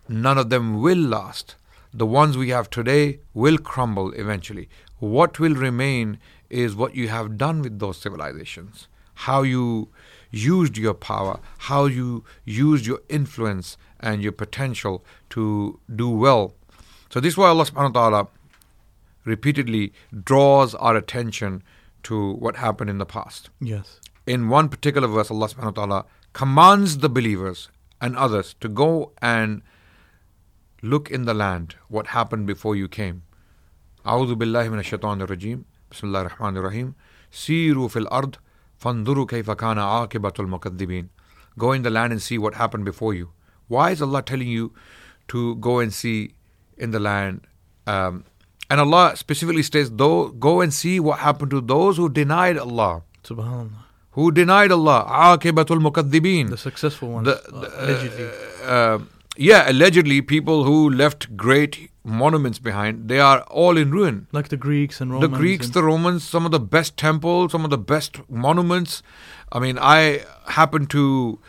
None 0.09 0.37
of 0.37 0.49
them 0.49 0.81
will 0.81 0.97
last. 0.97 1.55
The 1.93 2.05
ones 2.05 2.35
we 2.35 2.49
have 2.49 2.69
today 2.69 3.19
will 3.33 3.57
crumble 3.57 4.11
eventually. 4.13 4.67
What 4.99 5.39
will 5.39 5.53
remain 5.53 6.19
is 6.49 6.75
what 6.75 6.95
you 6.95 7.07
have 7.09 7.37
done 7.37 7.61
with 7.61 7.79
those 7.79 7.97
civilizations, 7.97 8.87
how 9.13 9.41
you 9.43 9.89
used 10.31 10.77
your 10.77 10.93
power, 10.93 11.39
how 11.59 11.85
you 11.85 12.23
used 12.43 12.85
your 12.85 13.01
influence 13.09 13.77
and 13.99 14.21
your 14.21 14.31
potential 14.31 15.05
to 15.29 15.79
do 15.95 16.09
well. 16.09 16.55
So 17.09 17.19
this 17.19 17.33
is 17.33 17.37
why 17.37 17.49
Allah 17.49 17.65
subhanahu 17.65 17.93
wa 17.93 18.09
ta'ala 18.09 18.27
repeatedly 19.25 19.93
draws 20.23 20.73
our 20.75 20.95
attention 20.95 21.63
to 22.03 22.33
what 22.33 22.57
happened 22.57 22.89
in 22.89 22.97
the 22.97 23.05
past. 23.05 23.49
Yes. 23.61 23.99
In 24.25 24.49
one 24.49 24.69
particular 24.69 25.07
verse, 25.07 25.29
Allah 25.29 25.47
subhanahu 25.47 25.77
wa 25.77 25.85
ta'ala 25.85 26.05
commands 26.33 26.97
the 26.97 27.09
believers 27.09 27.69
and 28.01 28.17
others 28.17 28.55
to 28.59 28.67
go 28.67 29.11
and 29.21 29.61
look 30.81 31.09
in 31.09 31.25
the 31.25 31.33
land 31.33 31.75
what 31.87 32.07
happened 32.07 32.47
before 32.47 32.75
you 32.75 32.87
came. 32.87 33.23
A'udhu 34.05 34.35
billahi 34.35 34.69
minash 34.69 34.97
shaitanir 34.97 35.27
rajim. 35.27 35.63
Bismillahir 35.89 36.31
rahmanir 36.31 36.63
rahim. 36.63 36.95
Siru 37.31 37.89
fil 37.89 38.07
ard 38.11 38.37
فانظروا 38.82 39.26
كيف 39.26 39.50
كان 39.50 39.78
عاقبة 39.78 40.32
المكذبين 40.40 41.08
Go 41.58 41.72
in 41.72 41.82
the 41.82 41.90
land 41.90 42.12
and 42.12 42.22
see 42.22 42.38
what 42.38 42.54
happened 42.54 42.84
before 42.84 43.12
you. 43.14 43.28
Why 43.66 43.90
is 43.90 44.00
Allah 44.00 44.22
telling 44.22 44.48
you 44.48 44.72
to 45.28 45.56
go 45.56 45.80
and 45.80 45.92
see 45.92 46.34
in 46.76 46.92
the 46.92 47.00
land? 47.00 47.40
Um, 47.86 48.24
and 48.70 48.80
Allah 48.80 49.16
specifically 49.16 49.62
states, 49.62 49.90
"Though 50.02 50.28
go 50.46 50.60
and 50.60 50.72
see 50.72 51.00
what 51.00 51.18
happened 51.18 51.50
to 51.56 51.60
those 51.60 51.96
who 51.96 52.08
denied 52.08 52.58
Allah, 52.58 53.02
Subhanallah. 53.24 53.82
who 54.12 54.30
denied 54.30 54.70
Allah." 54.70 55.04
عاقبة 55.08 55.66
المكذبين. 55.70 56.50
The 56.50 56.56
successful 56.56 57.08
ones. 57.16 57.24
The- 57.26 57.42
uh, 57.52 57.60
the- 57.60 57.84
allegedly. 57.84 58.28
uh, 58.64 58.98
yeah, 59.36 59.68
allegedly, 59.70 60.20
people 60.22 60.64
who 60.64 60.78
left 60.90 61.36
great 61.36 61.90
monuments 62.03 62.59
behind, 62.59 63.07
they 63.07 63.19
are 63.19 63.41
all 63.43 63.77
in 63.77 63.91
ruin. 63.91 64.27
like 64.31 64.49
the 64.49 64.57
Greeks 64.57 64.99
and 65.01 65.21
The 65.21 65.27
Greeks, 65.27 65.69
the 65.69 65.83
Romans, 65.83 66.23
some 66.23 66.45
of 66.45 66.51
the 66.51 66.59
best 66.59 66.97
temples, 66.97 67.51
some 67.51 67.63
of 67.63 67.69
the 67.69 67.77
best 67.77 68.19
monuments. 68.29 69.01
I 69.51 69.59
mean, 69.59 69.77
I 69.79 70.25
happened 70.47 70.89
to 70.91 71.39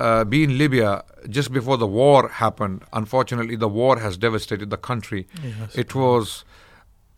uh, 0.00 0.24
be 0.24 0.44
in 0.44 0.56
Libya 0.56 1.04
just 1.28 1.52
before 1.52 1.76
the 1.76 1.86
war 1.86 2.28
happened. 2.28 2.84
Unfortunately, 2.92 3.56
the 3.56 3.68
war 3.68 3.98
has 3.98 4.16
devastated 4.16 4.70
the 4.70 4.76
country. 4.76 5.26
Yes. 5.42 5.74
It 5.74 5.94
was, 5.94 6.44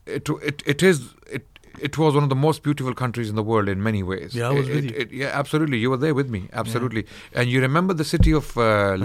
it 0.07 0.29
it 0.43 0.63
it 0.67 0.83
is 0.83 1.15
it. 1.31 1.47
It 1.89 1.97
was 1.99 2.15
one 2.15 2.23
of 2.25 2.29
the 2.29 2.37
most 2.37 2.63
beautiful 2.63 2.95
countries 2.95 3.29
in 3.31 3.37
the 3.37 3.43
world 3.43 3.69
in 3.69 3.83
many 3.83 4.03
ways. 4.03 4.35
Yeah, 4.35 4.49
I 4.49 4.53
was 4.53 4.69
It- 4.69 4.75
with 4.75 4.85
it- 4.85 4.91
you. 4.91 4.97
it- 5.03 5.13
yeah, 5.13 5.31
absolutely. 5.43 5.79
You 5.79 5.91
were 5.91 5.97
there 5.97 6.15
with 6.15 6.29
me. 6.29 6.41
Absolutely. 6.53 7.07
And 7.33 7.49
you 7.49 7.61
remember 7.61 7.95
the 7.95 8.05
city 8.05 8.33
of 8.33 8.57
uh, 8.59 8.97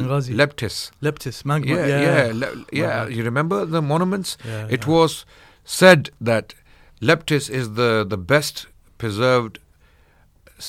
Leptis. 0.41 0.91
Leptis, 1.01 1.43
Magna. 1.45 1.75
Yeah, 1.75 1.87
Yeah, 1.87 2.01
yeah, 2.27 2.31
le- 2.33 2.65
yeah. 2.71 2.99
Right. 3.03 3.11
You 3.11 3.23
remember 3.23 3.65
the 3.65 3.81
monuments? 3.81 4.37
Yeah, 4.45 4.67
it 4.69 4.83
yeah. 4.85 4.93
was 4.93 5.25
said 5.63 6.09
that 6.21 6.53
Leptis 7.01 7.49
is 7.49 7.73
the, 7.73 8.05
the 8.07 8.17
best 8.17 8.67
preserved 8.97 9.59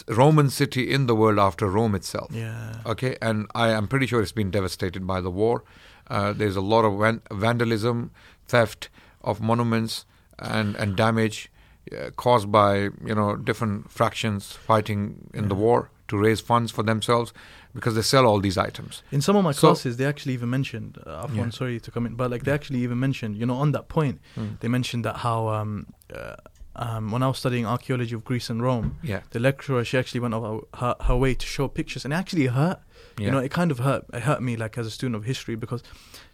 Roman 0.08 0.50
city 0.50 0.90
in 0.92 1.06
the 1.06 1.14
world 1.14 1.38
after 1.38 1.68
Rome 1.68 1.94
itself. 1.94 2.30
Yeah. 2.32 2.76
Okay, 2.84 3.16
and 3.22 3.46
I 3.54 3.68
am 3.70 3.86
pretty 3.86 4.06
sure 4.06 4.20
it's 4.20 4.32
been 4.32 4.50
devastated 4.50 5.06
by 5.06 5.20
the 5.20 5.30
war. 5.30 5.62
Uh, 6.08 6.32
there's 6.32 6.56
a 6.56 6.60
lot 6.60 6.84
of 6.84 6.98
van- 6.98 7.22
vandalism, 7.32 8.10
theft 8.48 8.88
of 9.22 9.40
monuments, 9.40 10.04
and 10.38 10.74
and 10.76 10.96
damage 10.96 11.50
uh, 11.92 12.10
caused 12.16 12.50
by 12.50 12.74
you 13.04 13.14
know 13.14 13.36
different 13.36 13.90
fractions 13.90 14.52
fighting 14.52 15.30
in 15.34 15.48
the 15.48 15.54
war 15.54 15.90
to 16.08 16.16
raise 16.16 16.40
funds 16.40 16.70
for 16.72 16.84
themselves 16.84 17.32
because 17.74 17.94
they 17.94 18.02
sell 18.02 18.24
all 18.26 18.40
these 18.40 18.56
items. 18.56 19.02
In 19.10 19.20
some 19.20 19.36
of 19.36 19.44
my 19.44 19.52
So- 19.52 19.68
classes, 19.68 19.96
they 19.96 20.04
actually 20.06 20.34
even 20.34 20.48
mentioned. 20.50 20.98
Uh, 21.04 21.26
Afwan, 21.26 21.36
Yeah. 21.36 21.50
sorry 21.50 21.80
to 21.80 21.90
come 21.90 22.06
in, 22.06 22.14
but 22.14 22.30
like 22.30 22.44
they 22.44 22.52
actually 22.52 22.80
even 22.82 22.98
mentioned. 22.98 23.36
You 23.36 23.44
know, 23.46 23.56
on 23.56 23.72
that 23.72 23.88
point, 23.88 24.20
Mm. 24.36 24.58
they 24.60 24.68
mentioned 24.68 25.04
that 25.04 25.16
how 25.18 25.48
um, 25.48 25.86
uh, 26.14 26.36
um, 26.76 27.10
when 27.10 27.22
I 27.22 27.28
was 27.28 27.38
studying 27.38 27.66
archaeology 27.66 28.14
of 28.14 28.24
Greece 28.24 28.48
and 28.50 28.62
Rome, 28.62 28.98
Yeah, 29.02 29.20
the 29.30 29.40
lecturer 29.40 29.84
she 29.84 29.96
actually 29.98 30.20
went 30.20 30.34
over 30.34 30.60
her, 30.74 30.94
her 31.00 31.16
way 31.16 31.34
to 31.34 31.46
show 31.46 31.68
pictures, 31.68 32.04
and 32.04 32.12
it 32.14 32.16
actually 32.16 32.46
hurt. 32.46 32.80
yeah. 33.18 33.26
You 33.26 33.30
know, 33.32 33.38
it 33.38 33.50
kind 33.50 33.70
of 33.70 33.78
hurt. 33.80 34.04
It 34.12 34.22
hurt 34.22 34.42
me 34.42 34.56
like 34.56 34.76
as 34.78 34.86
a 34.86 34.90
student 34.90 35.16
of 35.16 35.24
history 35.24 35.56
because 35.56 35.82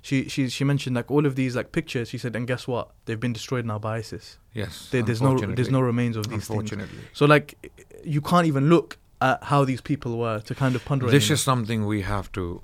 she 0.03 0.29
she 0.29 0.49
she 0.49 0.65
mentioned 0.65 0.97
like 0.97 1.11
all 1.11 1.27
of 1.27 1.35
these 1.37 1.55
like 1.57 1.71
pictures. 1.73 2.09
She 2.09 2.19
said, 2.19 2.35
and 2.37 2.47
guess 2.47 2.67
what? 2.67 2.91
They've 3.05 3.21
been 3.21 3.33
destroyed 3.33 3.65
now 3.67 3.79
by 3.79 3.99
ISIS. 3.99 4.39
yes. 4.53 4.89
There, 4.91 5.03
there's 5.03 5.23
no 5.23 5.39
there's 5.39 5.71
no 5.71 5.81
remains 5.81 6.17
of 6.17 6.25
these 6.29 6.47
things. 6.49 6.51
Unfortunately. 6.51 6.99
So 7.13 7.27
like, 7.27 7.55
you 8.05 8.21
can't 8.21 8.47
even 8.47 8.69
look 8.69 8.99
at 9.21 9.45
how 9.45 9.65
these 9.65 9.81
people 9.81 10.19
were 10.19 10.41
to 10.41 10.55
kind 10.55 10.75
of 10.75 10.85
ponder. 10.85 11.07
This 11.09 11.31
is 11.31 11.41
something 11.41 11.87
we 11.87 12.03
have 12.03 12.33
to 12.33 12.63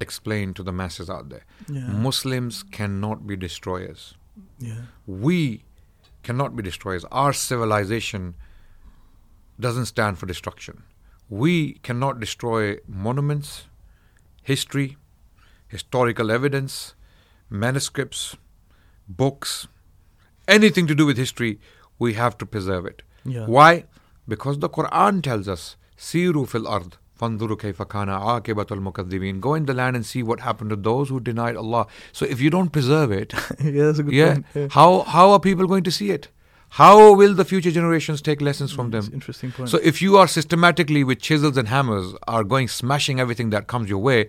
explain 0.00 0.52
to 0.54 0.62
the 0.64 0.72
masses 0.72 1.08
out 1.08 1.28
there. 1.28 1.44
yeah, 1.68 1.86
Muslims 1.92 2.64
cannot 2.64 3.24
be 3.28 3.36
destroyers. 3.36 4.14
yeah, 4.58 4.82
We 5.06 5.62
cannot 6.22 6.56
be 6.56 6.62
destroyers. 6.62 7.04
Our 7.10 7.32
civilization 7.32 8.34
doesn't 9.58 9.86
stand 9.86 10.18
for 10.18 10.26
destruction. 10.26 10.82
We 11.28 11.74
cannot 11.82 12.20
destroy 12.20 12.78
monuments, 12.86 13.66
history, 14.42 14.96
historical 15.68 16.30
evidence, 16.30 16.94
manuscripts, 17.48 18.36
books, 19.08 19.68
anything 20.48 20.86
to 20.86 20.94
do 20.94 21.06
with 21.06 21.16
history, 21.16 21.60
we 21.98 22.14
have 22.14 22.36
to 22.38 22.46
preserve 22.46 22.86
it. 22.86 23.02
yeah. 23.24 23.46
Why? 23.46 23.84
Because 24.26 24.58
the 24.58 24.68
Quran 24.68 25.22
tells 25.22 25.48
us, 25.48 25.76
Siru 25.96 26.48
fil 26.48 26.66
ard, 26.66 26.96
fanzuru 27.22 27.56
kayfa 27.64 27.88
kana 27.88 28.18
aqibatul 28.34 28.84
mukaddibin. 28.88 29.40
Go 29.40 29.54
in 29.54 29.66
the 29.72 29.74
land 29.80 29.96
and 29.96 30.06
see 30.12 30.22
what 30.22 30.40
happened 30.50 30.70
to 30.70 30.76
those 30.76 31.08
who 31.08 31.20
denied 31.30 31.56
Allah. 31.64 31.86
So 32.12 32.26
if 32.36 32.40
you 32.40 32.50
don't 32.58 32.70
preserve 32.78 33.12
it, 33.12 33.32
yeah, 33.60 33.84
that's 33.86 33.98
a 33.98 34.02
good 34.02 34.14
yeah, 34.20 34.34
point. 34.34 34.46
Yeah. 34.54 34.68
how 34.78 34.88
how 35.16 35.26
are 35.32 35.40
people 35.48 35.74
going 35.74 35.84
to 35.90 35.98
see 35.98 36.10
it? 36.10 36.28
How 36.76 37.12
will 37.12 37.34
the 37.38 37.44
future 37.44 37.70
generations 37.70 38.22
take 38.26 38.40
lessons 38.40 38.72
from 38.72 38.86
It's 38.90 39.06
them? 39.06 39.14
Interesting 39.14 39.52
point. 39.52 39.68
So 39.68 39.78
if 39.90 40.00
you 40.00 40.16
are 40.16 40.26
systematically 40.26 41.04
with 41.04 41.20
chisels 41.20 41.58
and 41.58 41.68
hammers 41.68 42.14
are 42.26 42.44
going 42.44 42.68
smashing 42.68 43.20
everything 43.20 43.50
that 43.50 43.66
comes 43.66 43.90
your 43.90 43.98
way, 43.98 44.28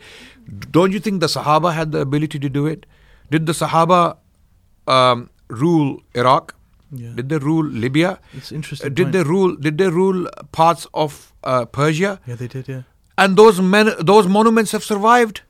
don't 0.80 0.92
you 0.92 1.00
think 1.00 1.22
the 1.22 1.28
Sahaba 1.28 1.74
had 1.74 1.94
the 1.94 2.00
ability 2.00 2.40
to 2.40 2.50
do 2.50 2.66
it? 2.74 2.86
Did 3.32 3.46
the 3.46 3.54
Sahaba 3.54 4.18
um, 4.88 5.30
rule 5.48 6.02
Iraq? 6.26 6.54
Yeah. 6.96 7.12
Did 7.16 7.30
they 7.30 7.38
rule 7.38 7.66
Libya? 7.66 8.20
it's 8.34 8.52
Uh, 8.52 8.56
interesting. 8.56 8.94
did 8.94 9.06
point. 9.06 9.14
they 9.14 9.24
rule? 9.24 9.56
Did 9.56 9.78
they 9.78 9.90
rule 9.90 10.28
parts 10.52 10.88
of 10.94 11.34
uh, 11.44 11.66
Persia? 11.66 12.20
Yeah, 12.28 12.36
they 12.36 12.48
did. 12.48 12.68
Yeah. 12.68 12.82
And 13.18 13.38
those 13.38 13.62
men, 13.62 13.92
those 14.00 14.28
monuments 14.28 14.72
have 14.72 14.84
survived 14.84 15.42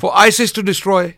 for 0.00 0.10
ISIS 0.16 0.52
to 0.52 0.62
destroy. 0.62 1.16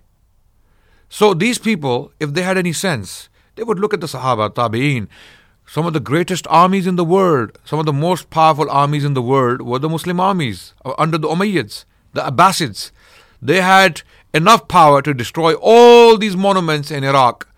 So 1.09 1.35
these 1.35 1.59
people, 1.59 2.13
if 2.19 2.33
they 2.35 2.43
had 2.43 2.59
any 2.59 2.73
sense, 2.73 3.29
they 3.55 3.63
would 3.63 3.79
look 3.79 3.95
at 3.95 4.01
the 4.01 4.07
Sahaba, 4.07 4.51
Tabi'een. 4.51 5.09
Some 5.67 5.87
of 5.87 5.93
the 5.93 6.01
greatest 6.01 6.47
armies 6.49 6.87
in 6.87 6.97
the 6.97 7.05
world, 7.05 7.59
some 7.65 7.79
of 7.79 7.87
the 7.87 7.93
most 7.93 8.31
powerful 8.31 8.71
armies 8.71 9.05
in 9.05 9.15
the 9.15 9.23
world 9.23 9.63
were 9.63 9.79
the 9.81 9.89
Muslim 9.89 10.21
armies 10.21 10.75
uh, 10.85 10.95
under 10.99 11.19
the 11.19 11.29
Umayyads, 11.29 11.85
the 12.13 12.23
Abbasids. 12.23 12.91
They 13.43 13.61
had 13.61 14.03
enough 14.33 14.69
power 14.69 15.03
to 15.03 15.13
destroy 15.15 15.55
all 15.55 16.17
these 16.19 16.37
monuments 16.37 16.91
in 16.91 17.05
Iraq, 17.05 17.49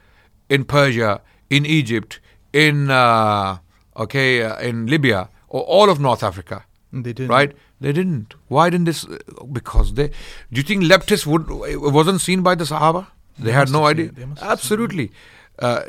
in 0.48 0.64
Persia, 0.64 1.20
in 1.50 1.66
Egypt, 1.66 2.20
in 2.52 2.90
uh, 2.90 3.58
okay, 3.96 4.42
uh, 4.42 4.58
in 4.60 4.86
Libya, 4.86 5.28
or 5.48 5.62
all 5.62 5.90
of 5.90 6.00
North 6.00 6.22
Africa 6.22 6.64
they 6.92 7.12
did. 7.12 7.28
right? 7.28 7.54
They 7.80 7.92
didn't. 7.92 8.34
Why 8.48 8.70
didn't 8.70 8.86
this? 8.86 9.06
Because 9.52 9.94
they. 9.94 10.08
Do 10.08 10.60
you 10.60 10.62
think 10.62 10.82
Leptis 10.84 11.26
would 11.26 11.48
wasn't 11.48 12.20
seen 12.20 12.42
by 12.42 12.54
the 12.54 12.64
Sahaba? 12.64 13.06
They, 13.38 13.46
They 13.46 13.52
had 13.52 13.70
no 13.70 13.84
idea. 13.86 14.06
seen 14.06 14.14
it. 14.14 14.16
They 14.16 14.24
must 14.26 14.40
have 14.42 14.48
seen 14.48 14.48
it. 14.48 14.52
Absolutely. 14.52 15.12
Uh, 15.58 15.82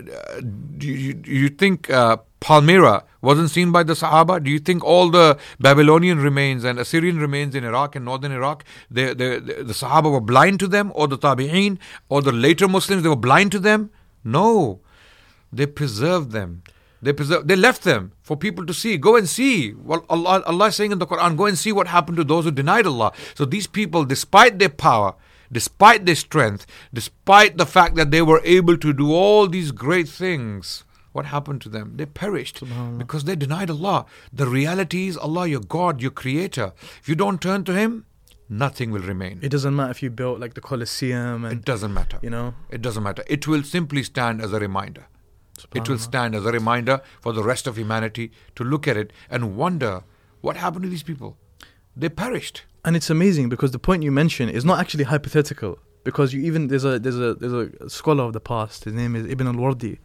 do 0.77 0.87
you, 0.87 1.13
do 1.13 1.31
you 1.31 1.49
think 1.49 1.89
uh, 1.91 2.17
Palmyra 2.39 3.03
wasn't 3.21 3.51
seen 3.51 3.71
by 3.71 3.83
the 3.83 3.93
Sahaba? 3.93 4.43
Do 4.43 4.49
you 4.49 4.57
think 4.59 4.83
all 4.83 5.09
the 5.11 5.37
Babylonian 5.59 6.19
remains 6.19 6.63
and 6.63 6.79
Assyrian 6.79 7.19
remains 7.19 7.53
in 7.53 7.63
Iraq 7.63 7.95
and 7.95 8.03
northern 8.03 8.31
Iraq, 8.31 8.63
they, 8.89 9.13
they, 9.13 9.39
they, 9.39 9.61
the 9.61 9.73
Sahaba 9.73 10.11
were 10.11 10.21
blind 10.21 10.59
to 10.61 10.67
them, 10.67 10.91
or 10.95 11.07
the 11.07 11.19
Tabi'een, 11.19 11.77
or 12.09 12.21
the 12.23 12.31
later 12.31 12.67
Muslims, 12.67 13.03
they 13.03 13.09
were 13.09 13.15
blind 13.15 13.51
to 13.51 13.59
them? 13.59 13.91
No. 14.23 14.79
They 15.51 15.65
preserved 15.65 16.31
them. 16.31 16.63
They 17.01 17.13
preserve, 17.13 17.47
They 17.47 17.55
left 17.55 17.83
them 17.83 18.11
for 18.21 18.35
people 18.35 18.65
to 18.65 18.73
see. 18.73 18.97
Go 18.97 19.15
and 19.15 19.27
see. 19.27 19.73
Well, 19.73 20.05
Allah, 20.09 20.43
Allah 20.45 20.67
is 20.67 20.75
saying 20.75 20.91
in 20.91 20.99
the 20.99 21.07
Quran, 21.07 21.37
go 21.37 21.45
and 21.45 21.57
see 21.57 21.71
what 21.71 21.87
happened 21.87 22.17
to 22.17 22.23
those 22.23 22.43
who 22.43 22.51
denied 22.51 22.85
Allah. 22.85 23.13
So 23.35 23.45
these 23.45 23.67
people, 23.67 24.03
despite 24.03 24.59
their 24.59 24.69
power, 24.69 25.15
despite 25.51 26.05
their 26.05 26.15
strength, 26.15 26.65
despite 26.93 27.57
the 27.57 27.65
fact 27.65 27.95
that 27.95 28.11
they 28.11 28.21
were 28.21 28.41
able 28.43 28.77
to 28.77 28.91
do 28.93 29.13
all 29.13 29.47
these 29.47 29.71
great 29.71 30.09
things, 30.09 30.83
what 31.13 31.25
happened 31.27 31.61
to 31.61 31.69
them? 31.69 31.93
They 31.95 32.05
perished 32.05 32.61
because 32.97 33.23
they 33.23 33.35
denied 33.35 33.69
Allah. 33.69 34.05
The 34.31 34.45
reality 34.47 35.07
is 35.07 35.17
Allah, 35.17 35.47
your 35.47 35.61
God, 35.61 36.01
your 36.01 36.11
Creator. 36.11 36.73
If 37.01 37.09
you 37.09 37.15
don't 37.15 37.41
turn 37.41 37.63
to 37.63 37.73
Him, 37.73 38.05
nothing 38.47 38.91
will 38.91 39.01
remain. 39.01 39.39
It 39.41 39.49
doesn't 39.49 39.75
matter 39.75 39.91
if 39.91 40.03
you 40.03 40.09
built 40.11 40.39
like 40.39 40.53
the 40.53 40.61
Colosseum 40.61 41.45
It 41.45 41.65
doesn't 41.65 41.93
matter. 41.93 42.19
you 42.21 42.29
know. 42.29 42.53
It 42.69 42.81
doesn't 42.81 43.01
matter. 43.03 43.23
It 43.27 43.47
will 43.47 43.63
simply 43.63 44.03
stand 44.03 44.41
as 44.41 44.53
a 44.53 44.59
reminder. 44.59 45.07
It 45.73 45.87
will 45.89 45.99
stand 45.99 46.35
as 46.35 46.45
a 46.45 46.51
reminder 46.51 47.01
for 47.21 47.33
the 47.33 47.43
rest 47.43 47.67
of 47.67 47.77
humanity 47.77 48.31
to 48.55 48.63
look 48.63 48.87
at 48.87 48.97
it 48.97 49.11
and 49.29 49.55
wonder 49.55 50.03
what 50.41 50.55
happened 50.57 50.83
to 50.83 50.89
these 50.89 51.03
people. 51.03 51.37
They 51.95 52.09
perished. 52.09 52.63
And 52.85 52.95
it's 52.95 53.09
amazing 53.09 53.49
because 53.49 53.71
the 53.71 53.79
point 53.79 54.03
you 54.03 54.11
mentioned 54.11 54.51
is 54.51 54.63
not 54.63 54.79
actually 54.79 55.03
hypothetical. 55.05 55.79
Because 56.05 56.33
you 56.33 56.41
even 56.43 56.69
there's 56.69 56.85
a 56.85 56.97
there's 56.97 57.19
a 57.19 57.33
there's 57.35 57.51
a 57.81 57.89
scholar 57.89 58.23
of 58.23 58.31
the 58.31 58.39
past. 58.39 58.85
His 58.85 58.93
name 58.93 59.17
is 59.17 59.25
Ibn 59.27 59.47
al-Wardi, 59.47 59.99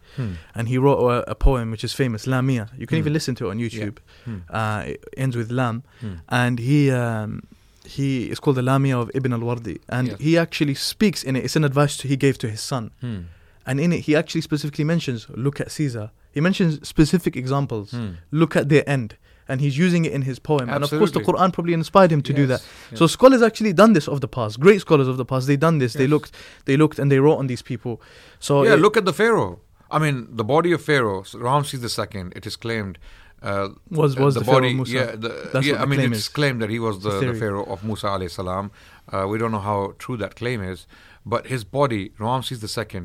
and 0.53 0.67
he 0.67 0.77
wrote 0.77 0.99
a, 0.99 1.31
a 1.31 1.35
poem 1.35 1.71
which 1.71 1.85
is 1.85 1.93
famous, 1.93 2.27
Lamia. 2.27 2.69
You 2.77 2.85
can 2.85 2.97
Hmm. 2.97 3.03
even 3.03 3.13
listen 3.13 3.33
to 3.35 3.47
it 3.47 3.51
on 3.51 3.59
YouTube. 3.59 3.97
Hmm. 4.25 4.37
Uh, 4.49 4.83
it 4.87 5.03
ends 5.15 5.37
with 5.37 5.51
Lam, 5.51 5.83
Hmm. 6.01 6.15
and 6.27 6.59
he 6.59 6.91
um, 6.91 7.43
he 7.85 8.29
is 8.29 8.41
called 8.41 8.57
the 8.57 8.61
Lamia 8.61 8.99
of 8.99 9.09
Ibn 9.15 9.31
al-Wardi, 9.33 9.79
and 9.87 10.07
Yes. 10.09 10.17
he 10.19 10.37
actually 10.37 10.75
speaks 10.75 11.23
in 11.23 11.37
it. 11.37 11.45
It's 11.45 11.55
an 11.55 11.63
advice 11.63 12.01
he 12.01 12.17
gave 12.17 12.37
to 12.39 12.49
his 12.49 12.59
son, 12.61 12.91
Hmm. 12.99 13.19
And 13.65 13.79
in 13.79 13.91
it 13.93 14.01
he 14.01 14.15
actually 14.15 14.41
specifically 14.41 14.83
mentions 14.83 15.27
look 15.29 15.59
at 15.59 15.71
Caesar. 15.71 16.11
He 16.31 16.41
mentions 16.41 16.85
specific 16.87 17.35
examples. 17.37 17.91
Hmm. 17.91 18.11
Look 18.31 18.55
at 18.55 18.69
their 18.69 18.87
end. 18.89 19.15
And 19.47 19.61
he's 19.61 19.77
using 19.77 20.05
it 20.05 20.11
in 20.11 20.23
his 20.23 20.39
poem. 20.39 20.69
And 20.69 20.83
of 20.83 20.89
course, 20.89 21.11
the 21.11 21.19
Quran 21.19 21.53
probably 21.53 21.73
inspired 21.73 22.11
him 22.11 22.21
to 22.23 22.33
do 22.33 22.47
that. 22.47 22.61
yes. 22.89 22.97
So 22.99 23.05
scholars 23.05 23.43
actually 23.43 23.73
done 23.73 23.93
this 23.93 24.07
of 24.07 24.19
the 24.19 24.27
past. 24.27 24.59
Great 24.59 24.81
scholars 24.81 25.07
of 25.07 25.17
the 25.17 25.25
past. 25.25 25.45
They 25.45 25.55
done 25.55 25.77
this. 25.77 25.93
They 25.93 26.07
looked. 26.07 26.31
They 26.65 26.77
looked 26.77 26.97
and 26.97 27.11
they 27.11 27.19
wrote 27.19 27.37
on 27.37 27.45
these 27.47 27.61
people. 27.61 28.01
So 28.39 28.63
yeah, 28.63 28.73
it- 28.73 28.79
look 28.79 28.97
at 28.97 29.05
the 29.05 29.13
Pharaoh. 29.13 29.59
I 29.91 29.99
mean, 29.99 30.27
the 30.31 30.43
body 30.43 30.71
of 30.71 30.81
Pharaoh, 30.81 31.23
Ramses 31.35 31.81
II, 31.99 32.23
it 32.35 32.47
is 32.47 32.55
claimed. 32.55 32.97
Uh, 33.43 33.69
Was- 33.91 34.15
was 34.17 34.33
the 34.33 34.43
Pharaoh 34.43 34.61
body? 34.61 34.73
Musa. 34.73 34.93
Yeah, 34.95 35.11
the, 35.15 35.49
That's 35.53 35.67
yeah. 35.67 35.73
what 35.73 35.81
I 35.81 35.85
the 35.85 35.87
mean, 35.95 36.11
it's 36.13 36.21
is. 36.21 36.27
claimed 36.29 36.59
that 36.63 36.71
he 36.71 36.79
was 36.79 37.03
the, 37.03 37.11
the. 37.19 37.33
Pharaoh 37.35 37.65
of 37.65 37.83
Musa 37.83 38.07
alayhi 38.07 38.31
salam. 38.31 38.71
Uh, 39.13 39.27
we 39.29 39.37
don't 39.37 39.51
know 39.51 39.59
how 39.59 39.93
true 39.99 40.17
that 40.17 40.35
claim 40.35 40.63
is, 40.63 40.87
but 41.23 41.45
his 41.47 41.63
body, 41.63 42.13
Ramses 42.17 42.63
II, 42.77 43.03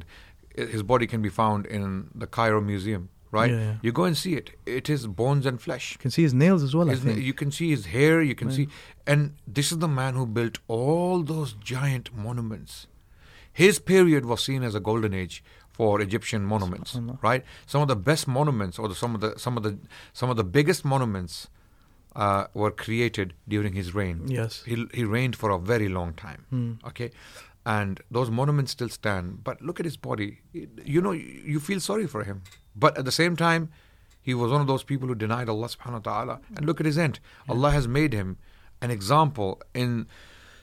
his 0.68 0.82
body 0.82 1.06
can 1.06 1.22
be 1.22 1.28
found 1.28 1.66
in 1.66 2.08
the 2.14 2.26
Cairo 2.26 2.60
Museum. 2.60 3.08
Right? 3.32 3.52
Yeah, 3.52 3.58
yeah. 3.60 3.74
You 3.80 3.92
go 3.92 4.02
and 4.04 4.16
see 4.16 4.34
it. 4.34 4.50
It 4.66 4.90
is 4.90 5.06
bones 5.06 5.46
and 5.46 5.62
flesh. 5.62 5.92
you 5.92 5.98
can 5.98 6.10
see 6.10 6.22
his 6.22 6.34
nails 6.34 6.64
as 6.64 6.74
well. 6.74 6.88
His- 6.88 7.04
you 7.04 7.32
can 7.32 7.52
see 7.52 7.70
his 7.70 7.86
hair, 7.86 8.20
you 8.22 8.34
can 8.34 8.48
Yeah. 8.48 8.56
see, 8.56 8.68
and 9.06 9.34
this 9.46 9.70
is 9.70 9.78
the 9.78 9.86
man 9.86 10.14
who 10.14 10.26
built 10.26 10.58
all 10.66 11.22
those 11.22 11.52
giant 11.52 12.10
monuments. 12.12 12.88
His 13.52 13.78
period 13.78 14.24
was 14.26 14.42
seen 14.42 14.64
as 14.64 14.74
a 14.74 14.80
golden 14.80 15.14
age 15.14 15.44
for 15.72 16.00
Egyptian 16.00 16.44
monuments, 16.44 16.98
right? 17.22 17.44
Some 17.66 17.82
of 17.82 17.88
the 17.88 17.94
best 17.96 18.26
monuments, 18.26 18.80
or 18.80 18.88
the, 18.88 18.96
some 18.96 19.14
of 19.14 19.20
the 19.20 19.38
some 19.38 19.56
of 19.56 19.62
the 19.62 19.78
some 20.12 20.28
of 20.30 20.36
the 20.36 20.44
biggest 20.44 20.84
monuments, 20.84 21.46
uh, 22.16 22.46
were 22.52 22.72
created 22.72 23.34
during 23.46 23.74
his 23.74 23.94
reign. 23.94 24.22
Yes. 24.26 24.62
he 24.66 24.86
he 24.92 25.04
reigned 25.04 25.36
for 25.36 25.50
a 25.50 25.58
very 25.58 25.88
long 25.88 26.14
time. 26.14 26.46
Hmm. 26.50 26.72
Okay, 26.84 27.10
and 27.66 28.00
those 28.10 28.30
monuments 28.30 28.72
still 28.72 28.88
stand. 28.88 29.44
But 29.44 29.60
look 29.62 29.78
at 29.80 29.84
his 29.84 29.96
body. 29.96 30.40
You 30.52 31.00
know, 31.00 31.12
you 31.12 31.60
feel 31.60 31.80
sorry 31.80 32.06
for 32.06 32.24
him. 32.24 32.42
But 32.74 32.96
at 32.96 33.04
the 33.04 33.12
same 33.12 33.36
time, 33.36 33.70
he 34.22 34.34
was 34.34 34.50
one 34.50 34.60
of 34.60 34.66
those 34.66 34.82
people 34.82 35.08
who 35.08 35.14
denied 35.14 35.48
Allah 35.48 35.68
subhanahu 35.68 36.04
wa 36.04 36.12
ta'ala. 36.12 36.40
And 36.56 36.66
look 36.66 36.80
at 36.80 36.86
his 36.86 36.98
end. 36.98 37.20
Allah 37.48 37.70
has 37.70 37.86
made 37.88 38.12
him 38.12 38.38
an 38.80 38.90
example 38.90 39.60
in 39.74 40.06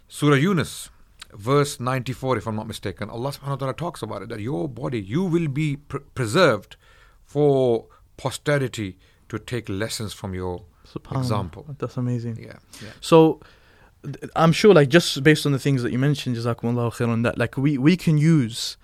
Surah 0.07 0.35
Yunus, 0.35 0.89
verse 1.33 1.79
94, 1.79 2.37
if 2.37 2.47
I'm 2.47 2.55
not 2.55 2.67
mistaken. 2.67 3.09
Allah 3.09 3.31
subhanahu 3.31 3.49
wa 3.49 3.55
ta'ala 3.55 3.73
talks 3.73 4.01
about 4.01 4.21
it 4.23 4.29
that 4.29 4.39
your 4.39 4.67
body, 4.67 5.01
you 5.01 5.23
will 5.23 5.47
be 5.47 5.77
pr- 5.77 5.97
preserved 6.15 6.77
for 7.25 7.87
posterity 8.15 8.97
to 9.29 9.37
take 9.37 9.69
lessons 9.69 10.13
from 10.13 10.33
your 10.33 10.63
example. 11.13 11.65
That's 11.77 11.97
amazing. 11.97 12.37
Yeah, 12.41 12.57
yeah. 12.81 12.89
So 13.01 13.41
I'm 14.35 14.51
sure, 14.51 14.73
like 14.73 14.89
just 14.89 15.21
based 15.23 15.45
on 15.45 15.51
the 15.51 15.59
things 15.59 15.83
that 15.83 15.91
you 15.91 15.99
mentioned, 15.99 16.35
Jazakumullahu 16.37 16.93
khairan, 16.95 17.23
that 17.23 17.37
like 17.37 17.57
we 17.57 17.77
we 17.77 17.97
can 17.97 18.17
use 18.17 18.77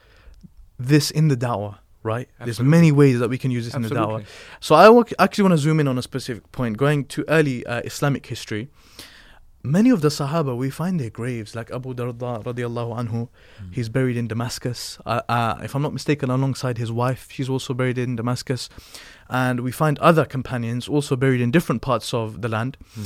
this 0.79 1.12
in 1.12 1.27
the 1.27 1.38
da'wah, 1.38 1.77
right? 2.03 2.27
There's 2.43 2.60
many 2.60 2.91
ways 2.91 3.20
that 3.20 3.29
we 3.29 3.38
can 3.38 3.51
use 3.51 3.65
this 3.65 3.75
in 3.75 3.84
the 3.84 3.89
da'wah. 3.89 4.25
So 4.60 4.75
I 4.75 4.86
actually 5.20 5.43
want 5.43 5.53
to 5.53 5.58
zoom 5.58 5.79
in 5.79 5.88
on 5.88 5.98
a 5.98 6.01
specific 6.01 6.51
point, 6.51 6.77
going 6.77 7.05
to 7.05 7.24
early 7.29 7.65
uh, 7.65 7.82
Islamic 7.86 8.25
history. 8.25 8.70
Many 9.65 9.91
of 9.91 10.01
the 10.01 10.10
Sahaba, 10.10 10.58
we 10.58 10.70
find 10.70 11.00
their 11.00 11.10
graves, 11.10 11.55
like 11.55 11.72
Abu 11.72 11.93
Darda 11.93 12.43
radiallahu 12.43 12.91
anhu, 13.01 13.29
he's 13.72 13.88
buried 13.88 14.17
in 14.17 14.27
Damascus. 14.27 14.98
Uh, 15.05 15.22
uh, 15.29 15.58
if 15.63 15.74
I'm 15.74 15.82
not 15.82 15.93
mistaken, 15.93 16.29
alongside 16.29 16.77
his 16.77 16.91
wife, 16.91 17.27
she's 17.32 17.48
also 17.48 17.74
buried 17.74 17.98
in 17.98 18.17
Damascus. 18.17 18.67
And 19.29 19.62
we 19.62 19.72
find 19.72 19.98
other 20.00 20.25
companions 20.25 20.89
also 20.89 21.15
buried 21.15 21.39
in 21.39 21.50
different 21.50 21.82
parts 21.82 22.13
of 22.13 22.41
the 22.41 22.50
land 22.50 22.75
Hmm. 22.96 23.03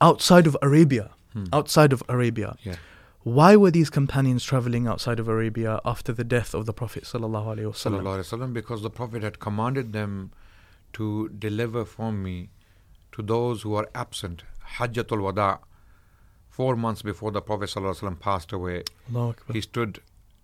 outside 0.00 0.48
of 0.48 0.56
Arabia. 0.60 1.10
Hmm. 1.32 1.44
Outside 1.52 1.92
of 1.92 2.02
Arabia. 2.08 2.56
Yeah. 2.62 2.76
Why 3.22 3.54
were 3.56 3.70
these 3.70 3.88
companions 3.88 4.44
traveling 4.44 4.86
outside 4.86 5.20
of 5.20 5.28
Arabia 5.28 5.80
after 5.84 6.12
the 6.12 6.24
death 6.24 6.54
of 6.54 6.66
the 6.66 6.72
Prophet 6.72 7.04
sallallahu 7.04 7.46
alaihi 7.54 7.70
wasallam? 7.72 8.00
Sallallahu 8.00 8.18
Alaihi 8.18 8.38
Wasallam, 8.38 8.52
because 8.52 8.82
the 8.82 8.90
Prophet 8.90 9.22
had 9.22 9.38
commanded 9.38 9.92
them 9.92 10.32
to 10.94 11.28
deliver 11.28 11.84
from 11.84 12.22
me 12.22 12.50
to 13.12 13.22
those 13.22 13.62
who 13.62 13.74
are 13.74 13.88
absent. 13.94 14.42
Hajjatul 14.78 15.22
Wada, 15.22 15.60
four 16.48 16.74
months 16.74 17.02
before 17.02 17.30
the 17.30 17.40
Prophet 17.40 17.70
Sallallahu 17.70 18.18
passed 18.18 18.52
away, 18.52 18.82
he 19.52 19.60
stood 19.60 20.00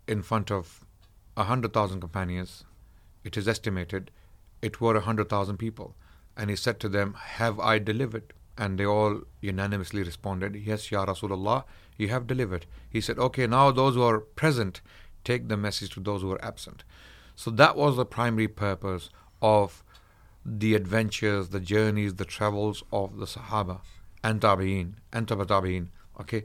in 0.07 0.23
front 0.23 0.51
of 0.53 0.85
a 1.37 1.45
hundred 1.45 1.73
thousand 1.73 2.01
companions. 2.01 2.65
It 3.25 3.37
is 3.37 3.49
estimated 3.49 4.13
it 4.61 4.81
were 4.81 4.97
a 4.97 5.01
hundred 5.01 5.29
thousand 5.29 5.59
people, 5.59 5.95
and 6.37 6.51
he 6.51 6.57
said 6.57 6.81
to 6.81 6.89
them, 6.89 7.15
"Have 7.15 7.61
I 7.61 7.79
delivered?" 7.79 8.33
And 8.59 8.79
they 8.79 8.85
all 8.85 9.21
unanimously 9.41 10.03
responded, 10.03 10.57
"Yes, 10.57 10.91
Ya 10.91 11.07
Rasulullah, 11.07 11.65
you 11.97 12.09
have 12.09 12.27
delivered." 12.27 12.67
He 12.91 13.01
said, 13.01 13.19
"Okay, 13.27 13.47
now 13.47 13.71
those 13.71 13.95
who 13.95 14.03
are 14.03 14.19
present, 14.43 14.81
take 15.25 15.49
the 15.49 15.57
message 15.57 15.91
to 15.95 16.01
those 16.01 16.23
who 16.23 16.33
are 16.33 16.45
absent." 16.45 16.83
So 17.37 17.51
that 17.53 17.77
was 17.77 17.97
the 17.97 18.05
primary 18.05 18.49
purpose 18.49 19.11
of 19.41 19.83
the 20.45 20.75
adventures, 20.75 21.51
the 21.51 21.61
journeys, 21.61 22.15
the 22.15 22.25
travels 22.25 22.83
of 22.93 23.19
the 23.19 23.27
Sahaba 23.27 23.81
and 24.25 24.41
Tabi'in 24.41 24.95
and 25.13 25.29
Taba 25.29 25.47
Tabi'in. 25.47 25.89
Okay, 26.21 26.45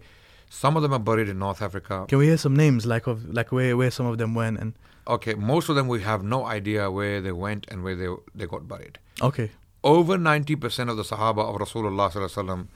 some 0.49 0.75
of 0.77 0.83
them 0.83 0.93
are 0.93 0.99
buried 0.99 1.29
in 1.29 1.39
North 1.39 1.61
Africa. 1.63 2.05
Can 2.07 2.19
we 2.19 2.27
hear 2.27 2.37
some 2.37 2.55
names 2.55 2.85
like 2.85 3.07
of 3.07 3.25
like 3.33 3.51
where 3.51 3.75
where 3.75 3.89
some 3.89 4.05
of 4.05 4.17
them 4.19 4.35
went 4.35 4.59
and 4.59 4.73
Okay, 5.07 5.33
most 5.33 5.67
of 5.67 5.75
them 5.75 5.87
we 5.89 6.01
have 6.01 6.23
no 6.23 6.45
idea 6.45 6.89
where 6.89 7.19
they 7.21 7.31
went 7.33 7.65
and 7.69 7.83
where 7.83 7.95
they 7.95 8.09
they 8.35 8.45
got 8.55 8.67
buried. 8.67 8.99
okay 9.21 9.49
Over 9.83 10.17
ninety 10.17 10.55
percent 10.55 10.89
of 10.89 10.97
the 10.97 11.03
Sahaba 11.03 11.43
of 11.49 11.55
Rasulullah 11.61 12.11
sallallahu 12.11 12.29
alaihi 12.29 12.45
wasallam 12.45 12.67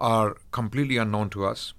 are 0.00 0.36
completely 0.50 0.96
unknown 0.96 1.30
to 1.30 1.44
us. 1.46 1.72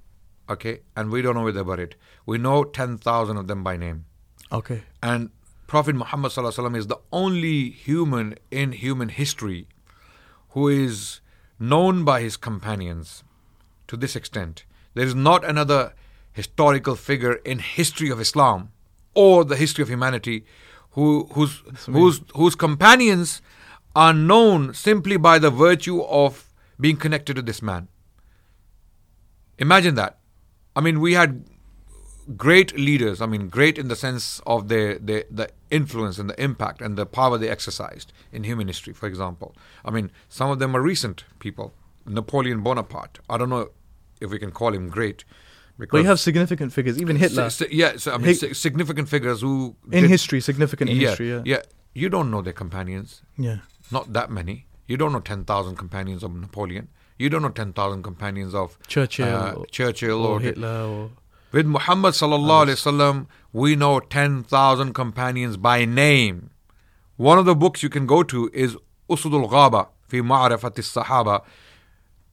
Okay, 0.49 0.81
and 0.95 1.11
we 1.11 1.21
don't 1.21 1.35
know 1.35 1.43
where 1.43 1.51
they're 1.51 1.63
buried. 1.63 1.95
We 2.25 2.37
know 2.37 2.63
ten 2.63 2.97
thousand 2.97 3.37
of 3.37 3.47
them 3.47 3.63
by 3.63 3.77
name. 3.77 4.05
okay 4.51 4.83
And 5.01 5.29
Prophet 5.67 5.95
Muhammad 5.95 6.31
sallallahu 6.31 6.53
alaihi 6.53 6.63
wasallam 6.63 6.77
is 6.77 6.87
the 6.87 6.99
only 7.11 7.69
human 7.69 8.35
in 8.51 8.71
human 8.71 9.09
history 9.09 9.67
who 10.49 10.67
is 10.67 11.21
known 11.59 12.03
by 12.03 12.21
his 12.21 12.37
companions 12.37 13.23
to 13.87 13.97
this 13.97 14.15
extent. 14.15 14.65
There 14.93 15.05
is 15.05 15.15
not 15.15 15.43
another 15.43 15.93
historical 16.31 16.95
figure 16.95 17.33
in 17.53 17.59
history 17.59 18.09
of 18.09 18.19
Islam 18.19 18.71
or 19.13 19.43
the 19.43 19.55
history 19.55 19.81
of 19.81 19.89
humanity 19.89 20.45
who 20.91 21.27
whose 21.33 21.61
whose 21.85 22.21
whose 22.35 22.55
companions 22.55 23.41
are 23.95 24.13
known 24.13 24.73
simply 24.73 25.17
by 25.17 25.39
the 25.39 25.49
virtue 25.49 26.01
of 26.03 26.49
being 26.79 26.97
connected 26.97 27.35
to 27.35 27.41
this 27.41 27.61
man. 27.61 27.87
Imagine 29.57 29.95
that. 29.95 30.17
I 30.75 30.81
mean, 30.81 30.99
we 30.99 31.13
had 31.13 31.45
great 32.35 32.77
leaders. 32.77 33.21
I 33.21 33.25
mean, 33.25 33.47
great 33.47 33.77
in 33.77 33.87
the 33.87 33.95
sense 33.95 34.41
of 34.45 34.67
their, 34.67 34.97
their 34.99 35.23
the 35.31 35.49
influence 35.71 36.17
and 36.19 36.29
the 36.29 36.41
impact 36.41 36.81
and 36.81 36.97
the 36.97 37.05
power 37.05 37.37
they 37.37 37.49
exercised 37.49 38.11
in 38.31 38.43
human 38.43 38.67
history. 38.67 38.93
For 38.93 39.07
example, 39.07 39.55
I 39.85 39.91
mean, 39.91 40.11
some 40.27 40.49
of 40.49 40.59
them 40.59 40.75
are 40.75 40.81
recent 40.81 41.23
people. 41.39 41.73
Napoleon 42.05 42.61
Bonaparte. 42.61 43.19
I 43.29 43.37
don't 43.37 43.49
know 43.49 43.69
if 44.21 44.29
we 44.29 44.39
can 44.39 44.51
call 44.51 44.73
him 44.73 44.89
great. 44.89 45.23
but 45.77 45.93
you 45.93 46.03
have 46.05 46.19
significant 46.19 46.71
figures 46.73 46.97
even 47.01 47.15
Hitler 47.17 47.49
Si- 47.49 47.65
si- 47.65 47.75
yeah, 47.75 47.97
so, 47.97 48.13
I 48.13 48.17
mean, 48.17 48.35
si- 48.35 48.53
significant 48.53 49.09
figures 49.09 49.41
who 49.41 49.75
in 49.91 50.03
did- 50.03 50.09
history 50.09 50.39
significant 50.41 50.89
in 50.89 50.97
yeah, 50.97 51.07
history 51.09 51.29
yeah 51.31 51.41
yeah. 51.45 51.61
You 51.93 52.09
don't 52.09 52.29
know 52.31 52.41
their 52.41 52.53
companions. 52.53 53.21
yeah 53.37 53.57
Not 53.91 54.13
that 54.13 54.29
many. 54.29 54.65
You 54.87 54.97
don't 54.97 55.11
know 55.11 55.19
ten 55.19 55.43
thousand 55.45 55.75
companions 55.77 56.23
of 56.23 56.35
Napoleon. 56.35 56.89
You 57.17 57.29
don't 57.29 57.41
know 57.41 57.49
ten 57.49 57.73
thousand 57.73 58.03
companions 58.03 58.53
of 58.53 58.77
Churchill 58.87 59.27
uh, 59.35 59.51
or- 59.53 59.65
Churchill 59.67 60.25
or 60.25 60.35
or 60.35 60.39
Hitler 60.39 60.81
or 60.83 61.11
with 61.51 61.65
Muhammad 61.65 62.13
sallallahu 62.13 62.65
alaihi 62.65 62.79
wasallam, 62.81 63.27
we 63.53 63.75
know 63.77 63.99
ten 63.99 64.43
thousand 64.43 64.93
companions 64.93 65.55
by 65.57 65.85
name. 65.85 66.49
One 67.15 67.37
of 67.37 67.45
the 67.45 67.55
books 67.55 67.81
you 67.81 67.89
can 67.89 68.05
go 68.05 68.23
to 68.23 68.49
is 68.53 68.75
Usudul 69.09 69.49
Ghaba 69.49 69.87
fi 70.07 70.17
Ma'rifat 70.21 70.75
Sahaba, 70.81 71.43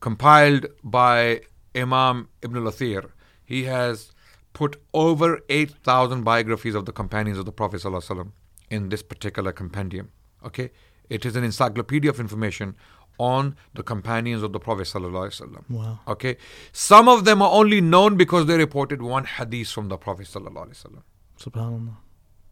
compiled 0.01 0.67
by 0.83 1.43
Imam 1.75 2.29
Ibn 2.43 2.57
al-Athir. 2.57 3.11
He 3.45 3.65
has 3.65 4.13
put 4.53 4.81
over 4.93 5.41
eight 5.49 5.71
thousand 5.85 6.25
biographies 6.25 6.75
of 6.75 6.85
the 6.87 6.93
companions 6.93 7.39
of 7.39 7.45
the 7.47 7.53
Prophet 7.53 7.81
sallallahu 7.83 8.03
alaihi 8.11 8.17
wasallam 8.17 8.33
in 8.71 8.89
this 8.89 9.03
particular 9.03 9.53
compendium. 9.53 10.11
Okay, 10.45 10.71
it 11.19 11.27
is 11.27 11.37
an 11.37 11.45
encyclopedia 11.45 12.11
of 12.11 12.21
information 12.21 12.75
on 13.19 13.55
the 13.75 13.83
companions 13.83 14.43
of 14.43 14.53
the 14.53 14.61
Prophet 14.67 14.87
wasallam. 14.87 15.65
wow 15.69 15.99
Okay, 16.09 16.37
some 16.73 17.09
of 17.15 17.25
them 17.27 17.43
are 17.43 17.51
only 17.61 17.81
known 17.81 18.17
because 18.17 18.47
they 18.47 18.57
reported 18.57 19.03
one 19.03 19.25
hadith 19.25 19.69
from 19.69 19.89
the 19.89 19.99
Prophet 20.07 20.27
wasallam. 20.27 21.03
subhanallah 21.39 21.97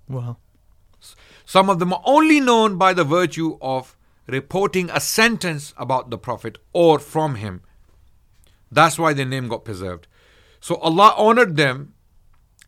wow 0.08 0.36
Some 1.46 1.70
of 1.70 1.78
them 1.78 1.92
are 1.96 2.02
only 2.04 2.40
known 2.40 2.76
by 2.76 2.92
the 2.92 3.04
virtue 3.04 3.56
of 3.74 3.96
reporting 4.26 4.90
a 4.90 5.00
sentence 5.00 5.72
about 5.84 6.10
the 6.10 6.18
Prophet 6.18 6.58
or 6.72 6.98
from 6.98 7.36
him. 7.36 7.62
That's 8.70 8.98
why 8.98 9.12
their 9.14 9.30
name 9.34 9.48
got 9.48 9.64
preserved. 9.64 10.06
So 10.60 10.76
Allah 10.76 11.14
honored 11.16 11.56
them 11.56 11.94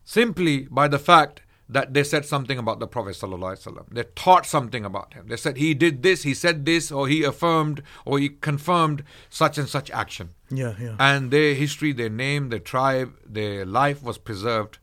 simply 0.05 0.55
by 0.81 0.88
the 0.88 0.98
fact 0.98 1.42
that 1.68 1.94
they 1.94 2.03
said 2.05 2.25
something 2.25 2.59
about 2.59 2.81
the 2.81 2.87
Prophet 2.87 3.14
sallallahu 3.14 3.55
alaihi 3.57 3.66
wasallam. 3.66 3.87
They 3.90 4.05
taught 4.14 4.44
something 4.46 4.85
about 4.85 5.14
him. 5.14 5.29
They 5.29 5.37
said 5.37 5.57
he 5.57 5.72
did 5.75 6.03
this, 6.03 6.22
he 6.22 6.35
said 6.35 6.66
this, 6.66 6.90
or 6.92 7.09
he 7.09 7.22
affirmed, 7.25 7.83
or 8.05 8.18
he 8.18 8.29
confirmed 8.29 9.05
such 9.31 9.57
and 9.59 9.68
such 9.68 9.90
action. 9.90 10.31
yeah 10.51 10.75
yeah 10.79 10.96
and 10.98 11.31
their 11.31 11.55
history, 11.55 11.92
their 11.92 12.11
name, 12.11 12.48
their 12.51 12.59
tribe, 12.59 13.14
their 13.27 13.64
life 13.64 14.03
was 14.03 14.18
preserved 14.18 14.79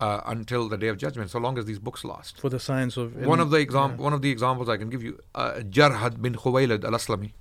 uh, 0.00 0.20
until 0.26 0.68
the 0.68 0.76
day 0.76 0.88
of 0.88 0.98
judgment, 0.98 1.30
so 1.30 1.38
long 1.38 1.56
as 1.58 1.64
these 1.64 1.78
books 1.78 2.04
last. 2.04 2.38
For 2.40 2.50
the 2.50 2.60
science 2.60 2.96
of 2.98 3.14
One 3.32 3.40
of 3.40 3.50
the 3.50 3.58
exam- 3.58 3.96
one 3.96 4.12
of 4.12 4.20
the 4.20 4.30
examples 4.30 4.68
I 4.68 4.76
can 4.76 4.90
give 4.90 5.02
you, 5.02 5.18
uh, 5.34 5.52
Jarhad 5.78 6.20
bin 6.20 6.34
Khuwailid 6.34 6.84
al-Aslami. 6.84 7.32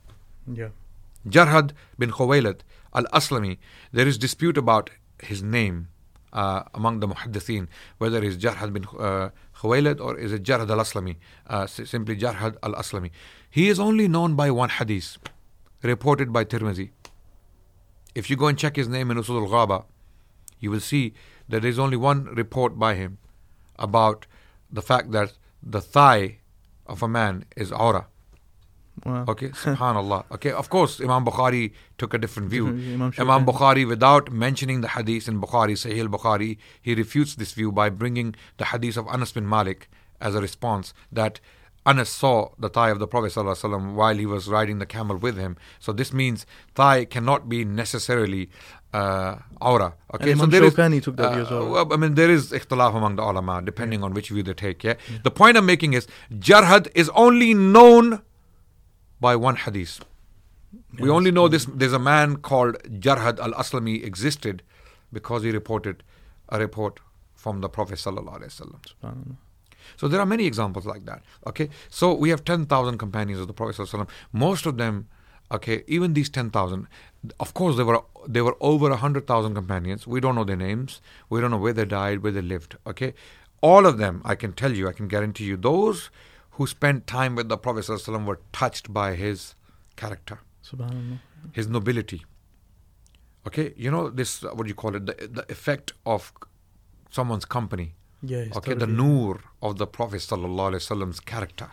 Yeah. 0.62 0.70
Jarhad 1.28 1.72
bin 2.00 2.12
Khuwailid 2.12 2.60
al-Aslami. 2.94 3.58
There 3.92 4.08
is 4.08 4.18
dispute 4.18 4.58
about 4.58 4.90
his 5.22 5.44
name 5.44 5.88
uh, 6.36 6.64
among 6.74 7.00
the 7.00 7.08
muhaddithin, 7.08 7.68
whether 7.98 8.24
it's 8.24 8.36
Jarhad 8.36 8.74
bin 8.74 8.86
uh, 9.00 9.30
Khuwailid 9.58 10.02
or 10.02 10.18
is 10.18 10.34
it 10.34 10.44
Jarhad 10.44 10.70
al-Aslami, 10.70 11.16
uh, 11.48 11.66
simply 11.66 12.16
Jarhad 12.18 12.58
al-Aslami. 12.62 13.10
He 13.50 13.70
is 13.70 13.80
only 13.80 14.08
known 14.08 14.36
by 14.36 14.52
one 14.52 14.70
hadith, 14.70 15.18
reported 15.82 16.34
by 16.34 16.44
Tirmizi. 16.44 16.90
If 18.14 18.30
you 18.30 18.36
go 18.36 18.48
and 18.48 18.58
check 18.58 18.76
his 18.76 18.90
name 18.90 19.12
in 19.12 19.18
Usul 19.18 19.42
al-Ghaba, 19.44 19.86
you 20.60 20.70
will 20.72 20.82
see 20.82 21.14
that 21.48 21.62
there 21.62 21.72
is 21.72 21.80
only 21.80 21.98
one 21.98 22.26
report 22.26 22.78
by 22.78 22.96
him 22.96 23.18
about 23.80 24.28
the 24.72 24.82
fact 24.82 25.12
that 25.12 25.34
the 25.64 25.82
thigh 25.82 26.40
of 26.86 27.02
a 27.02 27.08
man 27.08 27.46
is 27.56 27.72
aura. 27.72 28.08
Wow. 29.04 29.26
Okay, 29.28 29.50
subhanallah. 29.50 30.24
Okay, 30.32 30.52
of 30.52 30.70
course, 30.70 31.02
Imam 31.02 31.26
Bukhari 31.26 31.74
took 31.98 32.14
a 32.14 32.18
different 32.18 32.50
view. 32.50 32.68
Imam 32.68 33.12
Imam 33.20 33.46
Bukhari, 33.46 33.86
without 33.88 34.32
mentioning 34.32 34.82
the 34.82 34.88
hadith 34.90 35.28
in 35.28 35.42
Bukhari, 35.42 35.74
Sahih 35.74 36.00
al-Bukhari, 36.00 36.58
he 36.82 36.96
refutes 36.96 37.36
this 37.36 37.52
view 37.52 37.72
by 37.72 37.90
bringing 37.90 38.36
the 38.58 38.66
hadith 38.66 38.96
of 38.98 39.08
Anas 39.08 39.34
bin 39.34 39.48
Malik 39.50 39.90
as 40.22 40.34
a 40.34 40.42
response 40.42 40.94
that 41.12 41.40
Anas 41.86 42.10
saw 42.10 42.50
the 42.58 42.70
thigh 42.70 42.90
of 42.90 42.98
the 43.00 43.08
Prophet 43.08 43.32
ﷺ 43.34 43.94
while 43.94 44.16
he 44.18 44.26
was 44.26 44.48
riding 44.48 44.80
the 44.80 44.88
camel 44.88 45.18
with 45.18 45.38
him. 45.38 45.56
So 45.80 45.92
this 45.94 46.12
means 46.14 46.46
thigh 46.74 47.06
cannot 47.06 47.48
be 47.48 47.64
necessarily 47.64 48.50
uh, 48.94 49.36
aura. 49.62 49.94
Okay, 50.14 50.32
And 50.32 50.40
so 50.40 50.46
there 50.48 50.64
is- 50.64 50.74
took 51.04 51.18
that 51.18 51.34
view 51.34 51.44
as 51.44 51.50
well. 51.52 51.94
I 51.94 51.98
mean, 51.98 52.16
there 52.16 52.32
is 52.32 52.52
ikhtilaf 52.52 52.96
among 52.96 53.18
the 53.18 53.24
ulama, 53.24 53.62
depending 53.62 54.04
on 54.04 54.14
which 54.16 54.30
view 54.30 54.42
they 54.42 54.54
take. 54.54 54.84
Yeah? 54.84 54.96
The 55.24 55.32
point 55.32 55.58
I'm 55.58 55.66
making 55.68 55.94
is 55.94 56.08
Jarhad 56.34 56.88
is 56.96 57.10
only 57.10 57.54
known 57.54 58.22
by 59.20 59.36
one 59.36 59.56
hadith. 59.56 60.04
we 61.00 61.10
only 61.10 61.32
know 61.32 61.48
this. 61.48 61.66
There's 61.66 61.94
a 61.94 62.00
man 62.00 62.38
called 62.38 62.76
Jarhad 63.06 63.40
al 63.40 63.54
Aslami 63.54 64.04
existed 64.04 64.64
because 65.12 65.44
he 65.44 65.52
reported 65.52 66.04
a 66.50 66.60
report 66.60 67.00
from 67.34 67.62
the 67.62 67.70
Prophet 67.70 68.00
sallallahu 68.00 68.40
alaihi 68.40 68.54
wasallam. 68.54 68.80
Subhanallah. 68.92 69.38
So 69.98 70.08
there 70.08 70.20
are 70.20 70.26
many 70.26 70.46
examples 70.46 70.86
like 70.86 71.06
that. 71.06 71.22
Okay, 71.48 71.70
so 71.90 72.14
we 72.14 72.30
have 72.30 72.44
ten 72.44 72.66
thousand 72.66 72.98
companions 72.98 73.40
of 73.40 73.48
the 73.48 73.54
Prophet. 73.54 74.08
Most 74.34 74.66
of 74.66 74.78
them, 74.78 75.08
okay, 75.52 75.84
even 75.88 76.14
these 76.14 76.30
ten 76.30 76.50
thousand, 76.50 76.88
of 77.40 77.54
course 77.54 77.76
there 77.76 77.86
were 77.86 78.02
there 78.28 78.44
were 78.44 78.58
over 78.60 78.90
a 78.92 78.98
hundred 78.98 79.28
thousand 79.28 79.54
companions. 79.56 80.08
We 80.08 80.20
don't 80.20 80.36
know 80.36 80.44
their 80.44 80.56
names. 80.56 81.02
We 81.30 81.40
don't 81.42 81.52
know 81.52 81.58
where 81.58 81.74
they 81.74 81.86
died, 81.86 82.24
where 82.24 82.32
they 82.32 82.42
lived. 82.42 82.78
Okay, 82.88 83.14
all 83.62 83.86
of 83.86 83.98
them, 83.98 84.22
I 84.26 84.36
can 84.36 84.54
tell 84.54 84.74
you, 84.74 84.88
I 84.88 84.94
can 84.94 85.08
guarantee 85.08 85.46
you, 85.46 85.58
those 85.58 86.10
who 86.56 86.68
spent 86.68 87.08
time 87.08 87.36
with 87.36 87.50
the 87.50 87.58
Prophet 87.58 87.86
sallallahu 87.86 88.00
alaihi 88.00 88.16
wasallam 88.16 88.26
were 88.26 88.40
touched 88.52 88.94
by 88.94 89.16
his 89.16 89.56
character 89.96 90.40
his 91.54 91.68
nobility. 91.68 92.26
Okay, 93.48 93.74
you 93.78 93.92
know 93.92 94.10
this. 94.10 94.42
What 94.42 94.64
do 94.64 94.68
you 94.68 94.76
call 94.76 94.96
it? 94.96 95.06
The, 95.06 95.28
the 95.32 95.46
effect 95.52 95.94
of 96.06 96.34
someone's 97.12 97.46
company. 97.46 97.94
Yeah. 98.24 98.46
Okay, 98.56 98.74
the 98.74 98.88
noor 98.88 99.42
of 99.62 99.78
the 99.78 99.86
Prophet 99.86 100.22
sallallahu 100.22 100.72
alaihi 100.72 100.84
wasallam's 100.86 101.20
character. 101.20 101.70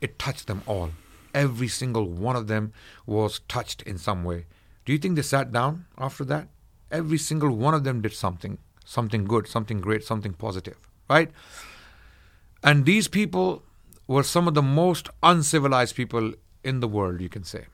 It 0.00 0.18
touched 0.18 0.48
them 0.48 0.62
all. 0.66 0.90
Every 1.32 1.68
single 1.68 2.06
one 2.08 2.34
of 2.34 2.48
them 2.48 2.72
was 3.06 3.40
touched 3.46 3.82
in 3.82 3.98
some 3.98 4.24
way. 4.24 4.46
Do 4.84 4.92
you 4.92 4.98
think 4.98 5.14
they 5.14 5.22
sat 5.22 5.52
down 5.52 5.86
after 5.96 6.24
that? 6.24 6.48
Every 6.90 7.18
single 7.18 7.50
one 7.50 7.72
of 7.74 7.84
them 7.84 8.00
did 8.00 8.12
something, 8.12 8.58
something 8.84 9.24
good, 9.24 9.46
something 9.46 9.80
great, 9.80 10.02
something 10.02 10.32
positive, 10.32 10.76
right? 11.08 11.30
And 12.64 12.84
these 12.84 13.06
people 13.06 13.62
were 14.10 14.24
some 14.24 14.48
of 14.48 14.54
the 14.54 14.62
most 14.62 15.08
uncivilized 15.22 15.94
people 15.94 16.32
in 16.64 16.80
the 16.80 16.88
world, 16.88 17.20
you 17.20 17.28
can 17.28 17.44
say. 17.44 17.66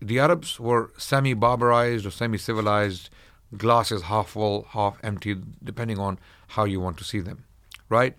The 0.00 0.20
Arabs 0.20 0.60
were 0.60 0.92
semi 0.96 1.34
barbarized 1.34 2.06
or 2.06 2.12
semi 2.12 2.38
civilized, 2.38 3.10
glasses 3.56 4.02
half 4.02 4.28
full, 4.28 4.68
half 4.70 4.96
empty, 5.02 5.34
depending 5.62 5.98
on 5.98 6.20
how 6.54 6.66
you 6.66 6.78
want 6.78 6.98
to 6.98 7.04
see 7.04 7.18
them, 7.18 7.42
right? 7.88 8.14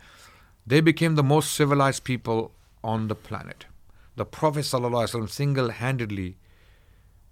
They 0.67 0.81
became 0.81 1.15
the 1.15 1.23
most 1.23 1.53
civilized 1.53 2.03
people 2.03 2.51
on 2.83 3.07
the 3.07 3.15
planet. 3.15 3.65
The 4.17 4.25
Prophet 4.25 4.63
single 4.63 5.69
handedly, 5.69 6.35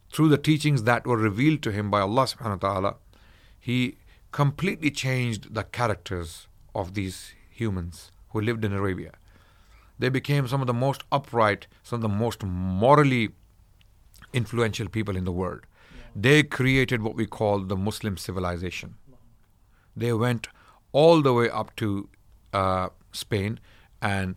through 0.09 0.29
the 0.29 0.37
teachings 0.37 0.83
that 0.83 1.05
were 1.05 1.17
revealed 1.17 1.61
to 1.63 1.73
him 1.73 1.91
by 1.91 1.99
Allah 1.99 2.23
subhanahu 2.23 2.63
wa 2.63 2.69
ta'ala, 2.69 2.95
he 3.59 3.97
completely 4.31 4.91
changed 4.91 5.53
the 5.53 5.63
characters 5.63 6.47
of 6.73 6.93
these 6.93 7.33
humans 7.49 8.11
who 8.29 8.39
lived 8.39 8.63
in 8.63 8.71
Arabia. 8.71 9.11
They 9.99 10.09
became 10.09 10.47
some 10.47 10.61
of 10.61 10.67
the 10.67 10.73
most 10.73 11.03
upright, 11.11 11.67
some 11.83 11.97
of 11.97 12.01
the 12.01 12.15
most 12.25 12.43
morally 12.43 13.29
influential 14.33 14.87
people 14.89 15.15
in 15.15 15.23
the 15.25 15.31
world. 15.31 15.61
They 16.15 16.43
created 16.43 17.01
what 17.01 17.15
we 17.15 17.25
call 17.25 17.59
the 17.59 17.75
Muslim 17.75 18.17
civilization. 18.17 18.95
They 19.95 20.13
went 20.13 20.47
all 20.91 21.21
the 21.21 21.33
way 21.33 21.49
up 21.49 21.75
to 21.77 22.09
uh, 22.53 22.89
Spain, 23.11 23.59
and 24.01 24.35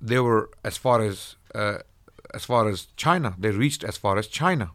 they 0.00 0.18
were 0.18 0.50
as 0.64 0.76
far 0.76 1.00
as 1.02 1.36
uh, 1.54 1.78
as 2.34 2.44
far 2.44 2.68
as 2.68 2.86
China. 2.96 3.34
They 3.38 3.50
reached 3.50 3.84
as 3.84 3.96
far 3.96 4.18
as 4.18 4.26
China. 4.26 4.70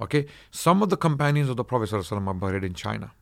Okay, 0.00 0.26
some 0.50 0.82
of 0.82 0.88
the 0.90 0.96
companions 0.96 1.48
of 1.48 1.56
the 1.56 1.64
Prophet 1.64 1.90
ﷺ 1.90 2.26
are 2.26 2.34
buried 2.34 2.64
in 2.64 2.74
China. 2.74 3.12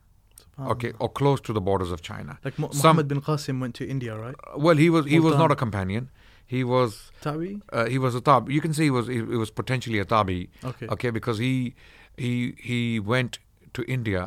Okay, 0.59 0.93
or 0.99 1.09
close 1.09 1.39
to 1.41 1.53
the 1.53 1.61
borders 1.61 1.91
of 1.91 2.01
China. 2.01 2.37
Like 2.43 2.57
Mu- 2.59 2.67
Some- 2.71 2.77
Muhammad 2.97 3.07
bin 3.07 3.21
Qasim 3.21 3.59
went 3.59 3.75
to 3.75 3.87
India, 3.87 4.17
right? 4.17 4.35
Well, 4.55 4.77
he 4.77 4.89
was 4.89 5.05
he 5.05 5.19
was 5.19 5.35
not 5.35 5.51
a 5.51 5.55
companion. 5.55 6.09
He 6.53 6.63
was 6.63 7.11
Tawi? 7.25 7.49
uh, 7.71 7.85
he 7.93 7.97
was 8.05 8.13
a 8.19 8.21
Tabi. 8.29 8.53
You 8.53 8.61
can 8.65 8.73
say 8.77 8.83
he 8.89 8.93
was 8.99 9.07
he, 9.07 9.15
he 9.33 9.39
was 9.43 9.51
potentially 9.61 9.99
a 9.99 10.05
tabi. 10.13 10.39
Okay. 10.71 10.87
Okay, 10.95 11.09
because 11.17 11.37
he 11.45 11.75
he 12.17 12.31
he 12.69 12.79
went 13.13 13.39
to 13.77 13.83
India, 13.97 14.23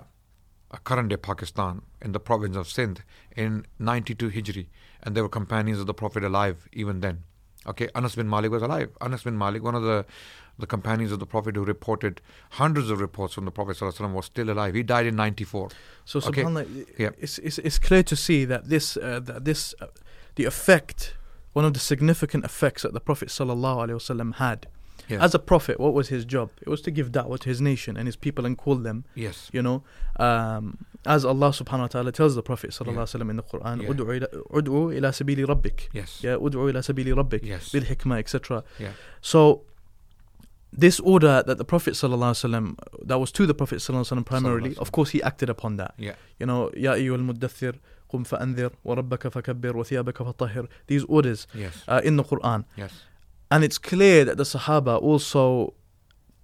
uh, 0.70 0.78
current 0.90 1.08
day 1.14 1.18
Pakistan, 1.30 1.82
in 2.00 2.12
the 2.12 2.20
province 2.30 2.56
of 2.62 2.66
Sindh 2.76 3.02
in 3.36 3.66
92 3.78 4.30
Hijri, 4.36 4.66
and 5.02 5.14
they 5.14 5.22
were 5.26 5.28
companions 5.40 5.80
of 5.80 5.86
the 5.92 5.94
Prophet 6.02 6.24
alive 6.30 6.68
even 6.72 7.00
then. 7.08 7.24
Okay, 7.72 7.88
Anas 7.94 8.14
bin 8.20 8.28
Malik 8.36 8.50
was 8.56 8.62
alive. 8.62 8.90
Anas 9.08 9.22
bin 9.28 9.36
Malik, 9.44 9.62
one 9.62 9.74
of 9.74 9.82
the 9.82 9.98
the 10.64 10.66
companions 10.72 11.10
of 11.14 11.18
the 11.18 11.26
Prophet 11.34 11.56
who 11.56 11.64
reported 11.64 12.20
hundreds 12.62 12.88
of 12.96 13.00
reports 13.00 13.34
from 13.34 13.44
the 13.44 13.50
Prophet 13.50 13.76
Sallallahu 13.76 13.94
Alaihi 13.98 14.06
Wasallam, 14.08 14.12
was 14.22 14.26
still 14.26 14.50
alive. 14.56 14.74
He 14.80 14.82
died 14.94 15.06
in 15.12 15.16
94. 15.16 15.68
So 16.04 16.20
Okay. 16.20 16.42
subhanallah, 16.44 16.66
Yeah. 17.04 17.10
it's, 17.26 17.38
it's 17.48 17.58
it's 17.58 17.78
clear 17.88 18.04
to 18.12 18.16
see 18.24 18.44
that 18.52 18.68
this 18.74 18.96
uh, 18.96 19.20
that 19.28 19.44
this 19.50 19.74
uh, 19.80 19.88
the 20.36 20.44
effect, 20.52 21.16
one 21.54 21.64
of 21.64 21.72
the 21.72 21.80
significant 21.80 22.44
effects 22.44 22.82
that 22.82 22.92
the 22.92 23.00
Prophet 23.00 23.28
ﷺ 23.28 24.34
had. 24.34 24.66
Yes. 25.08 25.20
As 25.22 25.34
a 25.34 25.38
prophet, 25.38 25.78
what 25.78 25.92
was 25.92 26.08
his 26.08 26.24
job? 26.24 26.50
It 26.62 26.68
was 26.68 26.80
to 26.82 26.90
give 26.90 27.12
da'wah 27.12 27.38
to 27.40 27.48
his 27.48 27.60
nation 27.60 27.96
and 27.96 28.06
his 28.08 28.16
people 28.16 28.46
and 28.46 28.56
call 28.56 28.76
them. 28.76 29.04
Yes. 29.14 29.50
You 29.52 29.62
know, 29.62 29.82
um, 30.16 30.86
as 31.04 31.24
Allah 31.24 31.50
subhanahu 31.50 31.80
wa 31.80 31.86
ta'ala 31.88 32.12
tells 32.12 32.34
the 32.34 32.42
Prophet 32.42 32.70
sallallahu 32.70 33.14
yeah. 33.14 33.30
in 33.30 33.36
the 33.36 33.42
Quran, 33.42 33.82
yeah. 33.82 33.88
ila, 33.88 34.28
ud'u 34.50 34.96
ila 34.96 35.08
sabili 35.10 35.44
rabbik. 35.46 35.88
Yes. 35.92 36.20
Yeah, 36.22 36.36
ud'u 36.36 36.70
ila 36.70 36.80
sabili 36.80 37.14
rabbik. 37.14 37.44
Yes. 37.44 37.70
Bil 37.70 37.82
hikmah, 37.82 38.18
etc. 38.18 38.64
Yeah. 38.78 38.92
So, 39.20 39.62
this 40.72 41.00
order 41.00 41.42
that 41.46 41.58
the 41.58 41.64
Prophet 41.64 41.94
sallallahu 41.94 42.76
that 43.04 43.18
was 43.18 43.30
to 43.32 43.46
the 43.46 43.54
Prophet 43.54 43.76
sallallahu 43.76 44.24
primarily, 44.24 44.74
of 44.78 44.92
course 44.92 45.10
he 45.10 45.22
acted 45.22 45.50
upon 45.50 45.76
that. 45.76 45.94
Yeah. 45.98 46.14
You 46.40 46.46
know, 46.46 46.70
ya 46.74 46.94
ayyuhal 46.94 47.30
muddathir, 47.30 47.78
قم 48.13 48.23
فأنذر 48.23 48.69
وربك 48.85 49.27
فكبر 49.27 49.77
وثيابك 49.77 50.17
فطهر. 50.23 50.67
These 50.87 51.03
orders 51.05 51.47
Yes. 51.53 51.83
uh, 51.87 52.01
in 52.03 52.17
the 52.17 52.23
Quran, 52.23 52.65
Yes. 52.77 52.91
and 53.51 53.63
it's 53.63 53.77
clear 53.77 54.25
that 54.25 54.37
the 54.37 54.43
Sahaba 54.45 55.01
also. 55.01 55.73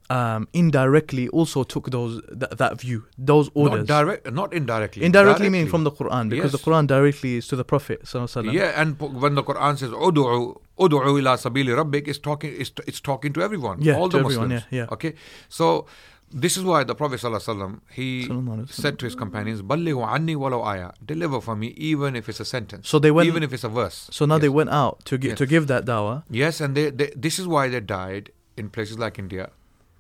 Um, 0.08 0.48
indirectly 0.54 1.28
also 1.30 1.64
took 1.64 1.90
those 1.90 2.22
th- 2.42 2.52
that 2.62 2.80
view 2.80 3.06
those 3.18 3.50
orders 3.56 3.80
Not 3.80 3.88
direct, 3.88 4.32
not 4.32 4.54
indirectly. 4.54 5.04
indirectly 5.04 5.50
meaning 5.50 5.68
from 5.68 5.84
the 5.84 5.90
Quran 5.90 6.30
because 6.30 6.52
Yes. 6.54 6.62
the 6.62 6.64
Quran 6.72 6.86
directly 6.86 7.38
is 7.38 7.48
to 7.48 7.56
the 7.56 7.64
Prophet 7.64 8.04
sallallahu 8.04 8.28
alaihi 8.28 8.46
wasallam. 8.46 8.54
Yeah, 8.54 8.80
and 8.82 9.00
p- 9.00 9.08
when 9.24 9.34
the 9.34 9.42
Quran 9.50 9.80
says 9.80 9.90
"Udu'u, 9.90 10.62
udu'u 10.80 11.18
ila 11.22 11.34
sabili 11.46 11.74
rabbik," 11.82 12.08
it's 12.08 12.20
talking, 12.20 12.54
it's, 12.56 12.72
it's 12.86 13.02
talking 13.02 13.34
to 13.34 13.42
everyone, 13.42 13.78
Yeah, 13.82 13.96
all 13.98 14.08
to 14.10 14.18
the 14.20 14.24
everyone, 14.26 14.50
Muslims. 14.50 14.68
yeah, 14.70 14.82
yeah. 14.86 14.94
Okay, 14.94 15.16
so 15.50 15.88
this 16.33 16.57
is 16.57 16.63
why 16.65 16.85
the 16.85 16.95
Prophet 16.95 17.21
wasallam 17.21 17.81
he 17.91 18.27
Sallallahu 18.27 18.49
alaihi 18.49 18.67
wasallam. 18.67 18.73
said 18.73 18.99
to 19.01 19.05
his 19.07 19.15
companions, 19.15 19.63
"Ballighu 19.63 20.07
anni 20.07 20.37
walau 20.37 20.65
ayah," 20.67 20.93
deliver 21.05 21.41
for 21.41 21.57
me 21.57 21.69
even 21.77 22.15
if 22.17 22.29
it's 22.29 22.41
a 22.41 22.45
sentence, 22.45 22.89
So 22.89 22.99
they 22.99 23.11
went- 23.11 23.27
even 23.29 23.43
if 23.43 23.53
it's 23.53 23.65
a 23.65 23.69
verse. 23.69 24.09
So 24.13 24.27
now 24.27 24.35
yes. 24.37 24.43
they 24.43 24.49
went 24.49 24.71
out 24.71 25.05
to 25.07 25.19
give 25.19 25.31
Yes. 25.31 25.39
to 25.39 25.47
give 25.47 25.67
that 25.67 25.85
dawah. 25.87 26.23
Yes, 26.31 26.61
and 26.61 26.77
they, 26.77 26.91
they 26.91 27.13
this 27.17 27.39
is 27.39 27.47
why 27.49 27.69
they 27.69 27.81
died 27.81 28.31
in 28.57 28.71
places 28.71 28.99
like 28.99 29.19
India, 29.19 29.51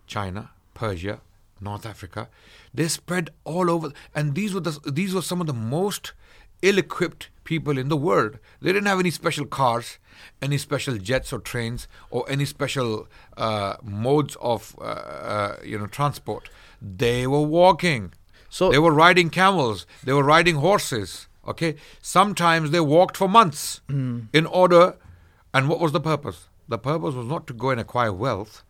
China, 0.06 0.50
Persia, 0.74 1.20
North 1.60 1.84
Africa. 1.86 2.28
They 2.72 2.88
spread 2.88 3.30
all 3.44 3.68
over, 3.70 3.92
and 4.14 4.34
these 4.34 4.54
were 4.54 4.60
the 4.60 4.78
these 5.00 5.14
were 5.14 5.22
some 5.22 5.40
of 5.40 5.46
the 5.46 5.52
most 5.54 6.12
ill-equipped 6.62 7.28
people 7.44 7.78
in 7.78 7.88
the 7.88 7.96
world. 7.96 8.38
They 8.60 8.72
didn't 8.72 8.86
have 8.86 9.00
any 9.00 9.10
special 9.10 9.46
cars, 9.46 9.98
any 10.42 10.58
special 10.58 10.96
jets 10.98 11.32
or 11.32 11.38
trains, 11.38 11.88
or 12.10 12.24
any 12.28 12.44
special 12.44 13.06
uh, 13.36 13.74
modes 13.82 14.36
of 14.40 14.74
uh, 14.80 14.84
uh, 14.84 15.56
you 15.64 15.78
know 15.78 15.86
transport. 15.86 16.48
They 16.80 17.26
were 17.26 17.42
walking. 17.42 18.12
So 18.48 18.70
They 18.70 18.78
were 18.80 18.92
riding 18.92 19.30
camels. 19.30 19.86
They 20.04 20.12
were 20.12 20.24
riding 20.24 20.56
horses. 20.56 21.28
Okay, 21.46 21.76
sometimes 22.02 22.70
they 22.70 22.80
walked 22.80 23.16
for 23.16 23.28
months 23.28 23.80
Mm. 23.88 24.28
in 24.32 24.46
order. 24.46 24.96
And 25.54 25.68
what 25.68 25.80
was 25.80 25.92
the 25.92 26.00
purpose? 26.00 26.46
The 26.68 26.78
purpose 26.78 27.14
was 27.14 27.26
not 27.26 27.46
to 27.48 27.54
go 27.54 27.70
and 27.70 27.80
acquire 27.80 28.12
wealth. 28.12 28.62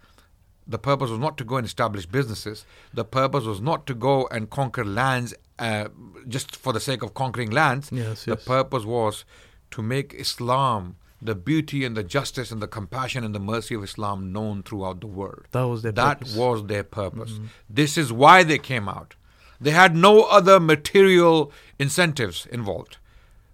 The 0.66 0.78
purpose 0.78 1.10
was 1.10 1.18
not 1.18 1.36
to 1.38 1.44
go 1.44 1.56
and 1.56 1.66
establish 1.66 2.06
businesses. 2.06 2.64
The 2.94 3.04
purpose 3.04 3.44
was 3.44 3.60
not 3.60 3.86
to 3.88 3.94
go 3.94 4.26
and 4.30 4.48
conquer 4.48 4.84
lands 4.84 5.34
uh, 5.58 5.88
just 6.28 6.56
for 6.56 6.72
the 6.72 6.80
sake 6.80 7.02
of 7.02 7.12
conquering 7.12 7.50
lands. 7.50 7.90
Yes, 7.92 8.24
the 8.24 8.32
yes. 8.36 8.44
purpose 8.44 8.84
was 8.84 9.24
to 9.72 9.82
make 9.82 10.14
Islam, 10.14 10.96
the 11.22 11.34
beauty 11.34 11.84
and 11.84 11.96
the 11.96 12.02
justice 12.02 12.50
and 12.50 12.62
the 12.62 12.68
compassion 12.68 13.24
and 13.24 13.34
the 13.34 13.40
mercy 13.40 13.74
of 13.74 13.84
Islam 13.84 14.32
known 14.32 14.62
throughout 14.62 15.00
the 15.00 15.06
world. 15.06 15.46
That 15.52 15.64
was 15.64 15.82
their 15.82 15.92
That 15.92 16.20
purpose. 16.20 16.34
was 16.34 16.66
their 16.66 16.82
purpose. 16.84 17.38
This 17.68 17.98
is 17.98 18.12
why 18.12 18.42
they 18.42 18.58
came 18.58 18.88
out. 18.88 19.14
They 19.60 19.72
had 19.72 19.94
no 19.94 20.22
other 20.24 20.58
material 20.58 21.52
incentives 21.78 22.46
involved. 22.46 22.96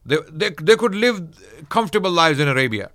They, 0.04 0.18
they, 0.30 0.50
they 0.50 0.76
could 0.76 0.94
live 0.94 1.66
comfortable 1.68 2.10
lives 2.12 2.38
in 2.38 2.46
Arabia. 2.46 2.90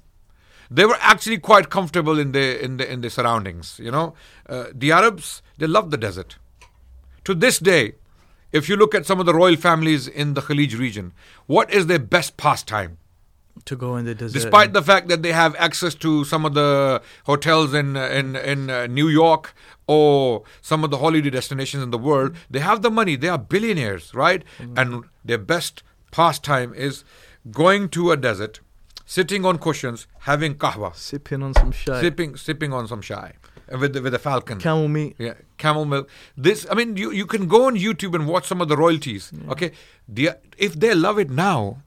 They 0.70 0.86
were 0.86 0.98
actually 1.02 1.38
quite 1.40 1.70
comfortable 1.70 2.18
in 2.18 2.32
the 2.32 2.64
in 2.64 2.78
the 2.78 2.90
in 2.90 3.02
the 3.02 3.10
surroundings. 3.10 3.78
You 3.84 3.92
know, 3.92 4.14
uh, 4.48 4.68
the 4.74 4.94
Arabs 4.94 5.42
they 5.58 5.68
loved 5.68 5.92
the 5.92 5.98
desert. 5.98 6.38
To 7.26 7.34
this 7.36 7.60
day, 7.60 7.96
if 8.54 8.70
you 8.70 8.78
look 8.78 8.96
at 8.96 9.06
some 9.06 9.20
of 9.20 9.26
the 9.26 9.34
royal 9.34 9.58
families 9.58 10.08
in 10.08 10.34
the 10.34 10.42
Khalij 10.42 10.80
region, 10.80 11.12
what 11.46 11.74
is 11.74 11.88
their 11.88 12.00
best 12.00 12.38
pastime? 12.38 12.98
To 13.66 13.76
go 13.76 13.96
in 13.98 14.06
the 14.06 14.16
desert. 14.16 14.34
Despite 14.34 14.74
the 14.74 14.82
fact 14.82 15.08
that 15.10 15.22
they 15.24 15.32
have 15.32 15.56
access 15.56 15.96
to 15.96 16.24
some 16.26 16.46
of 16.46 16.54
the 16.54 17.02
hotels 17.26 17.74
in 17.74 17.96
in 17.96 18.36
in 18.36 18.70
uh, 18.70 18.88
New 18.88 19.08
York 19.08 19.54
or 19.88 20.44
some 20.62 20.84
of 20.84 20.92
the 20.92 20.98
holiday 20.98 21.30
destinations 21.30 21.84
in 21.84 21.92
the 21.92 21.98
world, 21.98 22.36
they 22.50 22.60
have 22.60 22.82
the 22.82 22.92
money. 22.92 23.16
They 23.16 23.28
are 23.30 23.38
billionaires, 23.38 24.14
right? 24.14 24.44
And 24.76 25.04
their 25.26 25.38
best 25.38 25.84
pastime 26.12 26.74
is 26.74 27.04
going 27.52 27.90
to 27.90 28.12
a 28.12 28.18
desert, 28.18 28.60
sitting 29.06 29.46
on 29.46 29.58
cushions, 29.58 30.08
having 30.20 30.56
kahwa, 30.56 30.96
sipping 30.96 31.42
on 31.44 31.54
some 31.54 31.72
shit. 31.72 32.00
sipping 32.00 32.36
sipping 32.38 32.74
on 32.74 32.88
some 32.88 33.02
chai 33.02 33.34
uh, 33.74 33.78
with 33.78 33.94
the, 33.94 34.02
with 34.02 34.14
a 34.14 34.20
falcon. 34.20 34.60
Camel 34.60 34.88
meat. 34.88 35.16
Yeah, 35.18 35.34
camel 35.58 35.86
milk. 35.86 36.10
This, 36.38 36.68
I 36.70 36.76
mean, 36.76 36.98
you, 36.98 37.12
you 37.12 37.26
can 37.26 37.48
go 37.48 37.66
on 37.66 37.76
YouTube 37.76 38.14
and 38.16 38.28
watch 38.28 38.48
some 38.48 38.62
of 38.62 38.68
the 38.68 38.78
royalties. 38.78 39.32
Okay, 39.50 39.72
the, 40.08 40.32
if 40.58 40.80
they 40.80 40.94
love 40.94 41.18
it 41.20 41.30
now, 41.30 41.82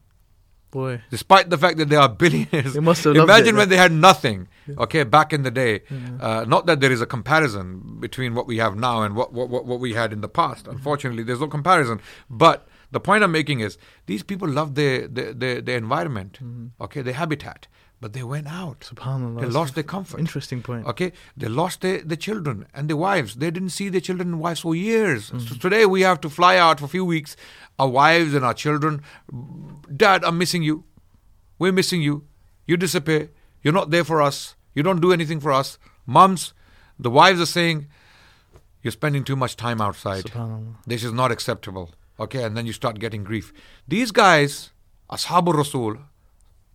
Boy. 0.75 1.01
despite 1.09 1.49
the 1.49 1.57
fact 1.57 1.77
that 1.77 1.87
they 1.87 1.95
are 1.95 2.09
billionaires. 2.09 2.73
They 2.73 2.81
must 2.81 3.05
have 3.05 3.15
Imagine 3.15 3.55
it, 3.55 3.59
when 3.59 3.69
they 3.69 3.77
had 3.77 3.93
nothing. 3.93 4.49
Okay, 4.77 5.03
back 5.17 5.31
in 5.31 5.43
the 5.43 5.51
day. 5.63 5.83
Uh, 6.19 6.43
not 6.55 6.65
that 6.65 6.81
there 6.81 6.91
is 6.91 7.01
a 7.01 7.05
comparison 7.05 7.97
between 8.01 8.35
what 8.35 8.45
we 8.45 8.57
have 8.57 8.75
now 8.75 9.03
and 9.03 9.15
what, 9.15 9.31
what, 9.31 9.47
what, 9.49 9.65
what 9.65 9.79
we 9.79 9.93
had 9.93 10.11
in 10.11 10.19
the 10.19 10.27
past. 10.27 10.67
Unfortunately, 10.67 11.23
there's 11.23 11.39
no 11.39 11.47
comparison. 11.47 12.01
But 12.29 12.67
the 12.91 12.99
point 12.99 13.23
I'm 13.23 13.31
making 13.31 13.61
is 13.61 13.77
these 14.05 14.23
people 14.23 14.49
love 14.49 14.75
their, 14.75 15.07
their, 15.07 15.33
their, 15.33 15.61
their 15.61 15.77
environment, 15.77 16.39
okay, 16.81 17.01
their 17.01 17.13
habitat. 17.13 17.67
But 18.01 18.13
they 18.13 18.23
went 18.23 18.47
out. 18.47 18.81
Subhanallah. 18.81 19.41
They 19.41 19.47
lost 19.47 19.75
their 19.75 19.83
comfort. 19.83 20.19
Interesting 20.19 20.61
point. 20.61 20.85
Okay, 20.85 21.13
they 21.37 21.47
lost 21.47 21.81
their, 21.81 22.01
their 22.01 22.17
children 22.17 22.67
and 22.73 22.89
their 22.89 22.97
wives. 22.97 23.35
They 23.35 23.49
didn't 23.51 23.69
see 23.69 23.89
their 23.89 24.01
children 24.01 24.33
and 24.33 24.39
wives 24.39 24.59
for 24.59 24.75
years. 24.75 25.31
Mm. 25.31 25.47
So 25.47 25.55
today 25.55 25.85
we 25.85 26.01
have 26.01 26.19
to 26.21 26.29
fly 26.29 26.57
out 26.57 26.79
for 26.79 26.85
a 26.85 26.89
few 26.89 27.05
weeks. 27.05 27.35
Our 27.79 27.87
wives 27.87 28.33
and 28.33 28.43
our 28.45 28.53
children, 28.53 29.01
Dad, 29.95 30.23
I'm 30.23 30.37
missing 30.37 30.61
you. 30.61 30.83
We're 31.57 31.71
missing 31.71 32.01
you. 32.01 32.25
You 32.67 32.77
disappear. 32.77 33.31
You're 33.63 33.73
not 33.73 33.91
there 33.91 34.03
for 34.03 34.21
us. 34.21 34.55
You 34.73 34.83
don't 34.83 35.01
do 35.01 35.13
anything 35.13 35.39
for 35.39 35.51
us. 35.51 35.79
Moms, 36.05 36.53
the 36.99 37.09
wives 37.09 37.39
are 37.41 37.45
saying, 37.45 37.87
You're 38.83 38.91
spending 38.91 39.23
too 39.23 39.35
much 39.35 39.55
time 39.55 39.81
outside. 39.81 40.25
Subhanallah. 40.25 40.75
This 40.85 41.03
is 41.03 41.13
not 41.13 41.31
acceptable. 41.31 41.91
Okay, 42.19 42.43
and 42.43 42.55
then 42.55 42.65
you 42.65 42.73
start 42.73 42.99
getting 42.99 43.23
grief. 43.23 43.51
These 43.87 44.11
guys, 44.11 44.71
Ashabul 45.09 45.53
Rasul, 45.53 45.97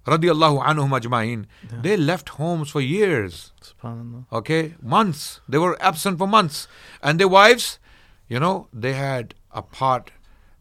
radiallahu 0.06 0.64
anhum 0.64 0.98
ajma'in, 0.98 1.46
they 1.82 1.96
left 1.96 2.30
homes 2.30 2.70
for 2.70 2.80
years. 2.80 3.52
Subhanallah. 3.62 4.26
Okay, 4.32 4.74
months. 4.82 5.40
They 5.48 5.58
were 5.58 5.80
absent 5.82 6.18
for 6.18 6.26
months. 6.26 6.68
And 7.02 7.18
their 7.20 7.28
wives, 7.28 7.78
you 8.28 8.40
know, 8.40 8.68
they 8.72 8.94
had 8.94 9.34
a 9.52 9.62
part, 9.62 10.10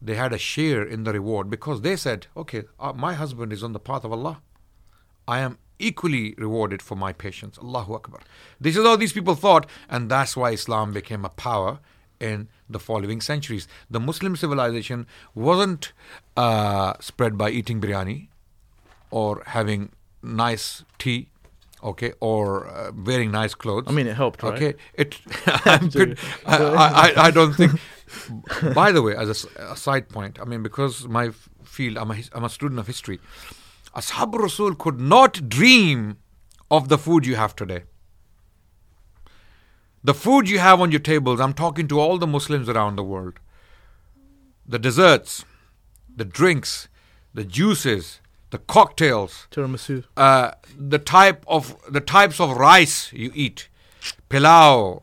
they 0.00 0.14
had 0.14 0.32
a 0.32 0.38
share 0.38 0.82
in 0.82 1.04
the 1.04 1.12
reward 1.12 1.50
because 1.50 1.80
they 1.82 1.96
said, 1.96 2.26
okay, 2.36 2.64
uh, 2.78 2.92
my 2.92 3.14
husband 3.14 3.52
is 3.52 3.62
on 3.62 3.72
the 3.72 3.80
path 3.80 4.04
of 4.04 4.12
Allah. 4.12 4.40
I 5.26 5.40
am 5.40 5.58
equally 5.78 6.34
rewarded 6.36 6.82
for 6.82 6.94
my 6.96 7.12
patience. 7.12 7.58
Allahu 7.58 7.94
Akbar. 7.94 8.20
This 8.60 8.76
is 8.76 8.84
how 8.84 8.96
these 8.96 9.12
people 9.12 9.34
thought, 9.34 9.66
and 9.88 10.10
that's 10.10 10.36
why 10.36 10.50
Islam 10.50 10.92
became 10.92 11.24
a 11.24 11.30
power 11.30 11.78
in 12.20 12.48
the 12.68 12.78
following 12.78 13.20
centuries. 13.20 13.66
The 13.90 13.98
Muslim 13.98 14.36
civilization 14.36 15.06
wasn't 15.34 15.92
uh, 16.36 16.94
spread 17.00 17.38
by 17.38 17.50
eating 17.50 17.80
biryani 17.80 18.28
or 19.10 19.42
having 19.46 19.90
nice 20.22 20.84
tea, 20.98 21.30
okay, 21.82 22.12
or 22.20 22.68
uh, 22.68 22.92
wearing 22.94 23.30
nice 23.30 23.54
clothes. 23.54 23.84
I 23.86 23.92
mean, 23.92 24.06
it 24.06 24.16
helped, 24.16 24.42
right? 24.42 24.54
Okay, 24.54 24.74
it. 24.94 25.20
I'm 25.46 25.90
pretty, 25.90 26.16
I, 26.46 26.56
I, 26.56 27.24
I 27.26 27.30
don't 27.30 27.54
think. 27.54 27.72
By 28.74 28.90
the 28.90 29.02
way, 29.02 29.14
as 29.14 29.46
a 29.56 29.76
side 29.76 30.08
point, 30.08 30.40
I 30.40 30.44
mean 30.44 30.62
because 30.62 31.06
my 31.06 31.30
field, 31.62 31.96
I'm 31.96 32.10
a, 32.10 32.16
I'm 32.32 32.44
a 32.44 32.48
student 32.48 32.80
of 32.80 32.86
history. 32.86 33.20
Ashab 33.94 34.34
Rasul 34.34 34.74
could 34.74 35.00
not 35.00 35.48
dream 35.48 36.18
of 36.70 36.88
the 36.88 36.98
food 36.98 37.26
you 37.26 37.36
have 37.36 37.54
today. 37.56 37.82
The 40.02 40.14
food 40.14 40.48
you 40.48 40.58
have 40.58 40.80
on 40.80 40.90
your 40.90 41.00
tables. 41.00 41.40
I'm 41.40 41.52
talking 41.52 41.86
to 41.88 42.00
all 42.00 42.18
the 42.18 42.26
Muslims 42.26 42.68
around 42.68 42.96
the 42.96 43.02
world. 43.02 43.38
The 44.66 44.78
desserts, 44.78 45.44
the 46.14 46.24
drinks, 46.24 46.88
the 47.34 47.44
juices, 47.44 48.20
the 48.50 48.58
cocktails, 48.58 49.46
Tiramisu. 49.50 50.04
uh, 50.16 50.50
the 50.76 50.98
type 50.98 51.44
of 51.46 51.76
the 51.88 52.00
types 52.00 52.40
of 52.40 52.56
rice 52.56 53.12
you 53.12 53.30
eat, 53.34 53.68
pilau, 54.28 55.02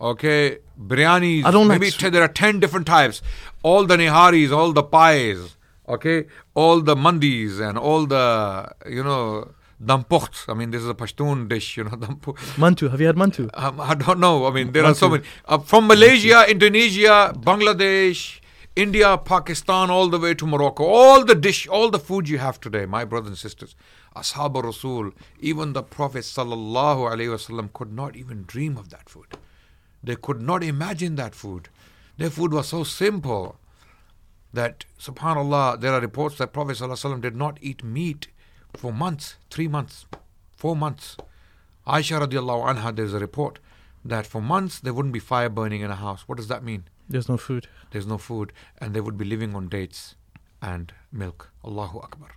okay, 0.00 0.58
biryani. 0.80 1.44
I 1.44 1.50
don't 1.50 1.68
like 1.68 1.80
maybe 1.80 1.90
sw- 1.90 1.98
te- 2.00 2.08
there 2.10 2.22
are 2.22 2.28
ten 2.28 2.60
different 2.60 2.86
types. 2.86 3.22
All 3.62 3.84
the 3.86 3.96
niharis, 3.96 4.52
all 4.56 4.72
the 4.72 4.82
pies, 4.82 5.56
okay, 5.88 6.26
all 6.54 6.80
the 6.80 6.94
mandis 6.96 7.60
and 7.60 7.76
all 7.78 8.06
the 8.06 8.68
you 8.88 9.02
know 9.04 9.50
dampukhs. 9.82 10.48
I 10.48 10.54
mean, 10.54 10.70
this 10.70 10.82
is 10.82 10.88
a 10.88 10.94
Pashtun 10.94 11.48
dish, 11.48 11.76
you 11.76 11.84
know, 11.84 11.90
dampu. 12.04 12.36
Mantu. 12.58 12.88
Have 12.88 13.00
you 13.00 13.06
had 13.06 13.16
mantu? 13.16 13.48
Um, 13.54 13.80
I 13.80 13.94
don't 13.94 14.18
know. 14.18 14.46
I 14.46 14.50
mean, 14.50 14.72
there 14.72 14.84
are 14.84 14.94
so 14.94 15.08
many. 15.08 15.22
Uh, 15.44 15.58
from 15.58 15.86
Malaysia, 15.86 16.44
Indonesia, 16.48 17.32
Bangladesh, 17.36 18.40
India, 18.78 19.18
Pakistan, 19.18 19.90
all 19.90 20.08
the 20.08 20.20
way 20.20 20.34
to 20.34 20.46
Morocco. 20.46 20.84
All 20.84 21.24
the 21.24 21.34
dish, 21.34 21.66
all 21.66 21.90
the 21.90 21.98
food 21.98 22.28
you 22.28 22.38
have 22.38 22.60
today, 22.60 22.86
my 22.86 23.04
brothers 23.04 23.30
and 23.30 23.36
sisters. 23.36 23.74
Ashab 24.14 24.62
Rasul, 24.62 25.10
even 25.40 25.72
the 25.72 25.82
Prophet 25.82 26.22
sallallahu 26.22 27.10
alaihi 27.12 27.32
wasallam 27.34 27.72
could 27.72 27.92
not 27.92 28.14
even 28.14 28.44
dream 28.44 28.76
of 28.76 28.90
that 28.90 29.08
food. 29.08 29.36
They 30.00 30.14
could 30.14 30.40
not 30.40 30.62
imagine 30.62 31.16
that 31.16 31.34
food. 31.34 31.70
Their 32.18 32.30
food 32.30 32.52
was 32.52 32.68
so 32.68 32.84
simple 32.84 33.58
that, 34.52 34.84
subhanAllah, 35.00 35.80
there 35.80 35.92
are 35.92 36.00
reports 36.00 36.38
that 36.38 36.52
Prophet 36.52 36.76
ﷺ 36.76 37.20
did 37.20 37.34
not 37.34 37.58
eat 37.60 37.82
meat 37.82 38.28
for 38.76 38.92
months, 38.92 39.38
three 39.50 39.66
months, 39.66 40.06
four 40.56 40.76
months. 40.76 41.16
Aisha 41.84 42.24
radiallahu 42.24 42.72
anha, 42.72 42.94
there's 42.94 43.12
a 43.12 43.18
report 43.18 43.58
that 44.04 44.24
for 44.24 44.40
months 44.40 44.78
there 44.78 44.94
wouldn't 44.94 45.14
be 45.14 45.18
fire 45.18 45.48
burning 45.48 45.80
in 45.80 45.90
a 45.90 45.96
house. 45.96 46.28
What 46.28 46.38
does 46.38 46.46
that 46.46 46.62
mean? 46.62 46.84
There's 47.08 47.28
no 47.28 47.36
food. 47.36 47.68
There's 47.90 48.06
no 48.06 48.18
food, 48.18 48.52
and 48.78 48.94
they 48.94 49.00
would 49.00 49.16
be 49.16 49.24
living 49.24 49.54
on 49.54 49.68
dates 49.68 50.14
and 50.60 50.92
milk. 51.12 51.50
Allahu 51.64 51.98
Akbar. 52.00 52.30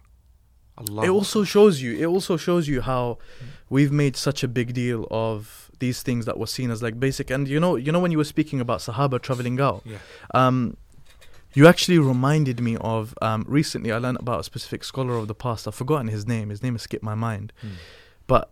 Allah. 0.77 1.03
It 1.05 1.09
also 1.09 1.43
shows 1.43 1.81
you. 1.81 1.97
It 1.97 2.05
also 2.05 2.37
shows 2.37 2.67
you 2.67 2.81
how 2.81 3.17
we've 3.69 3.91
made 3.91 4.15
such 4.15 4.43
a 4.43 4.47
big 4.47 4.73
deal 4.73 5.05
of 5.11 5.69
these 5.79 6.01
things 6.01 6.25
that 6.25 6.39
were 6.39 6.47
seen 6.47 6.71
as 6.71 6.81
like 6.81 6.99
basic. 6.99 7.29
And 7.29 7.47
you 7.47 7.59
know, 7.59 7.75
you 7.75 7.91
know 7.91 7.99
when 7.99 8.11
you 8.11 8.17
were 8.17 8.23
speaking 8.35 8.59
about 8.61 8.79
Sahaba 8.79 9.21
traveling 9.21 9.59
out, 9.59 9.81
Yeah. 9.85 9.97
um, 10.33 10.77
you 11.53 11.67
actually 11.67 11.99
reminded 11.99 12.61
me 12.61 12.77
of 12.79 13.13
um, 13.21 13.43
recently. 13.47 13.91
I 13.91 13.97
learned 13.97 14.19
about 14.19 14.39
a 14.39 14.43
specific 14.43 14.83
scholar 14.85 15.15
of 15.17 15.27
the 15.27 15.35
past. 15.35 15.67
I've 15.67 15.75
forgotten 15.75 16.07
his 16.07 16.25
name. 16.25 16.49
His 16.49 16.63
name 16.63 16.75
has 16.75 16.83
skipped 16.83 17.03
my 17.03 17.15
mind. 17.15 17.51
Hmm. 17.61 17.67
But 18.27 18.51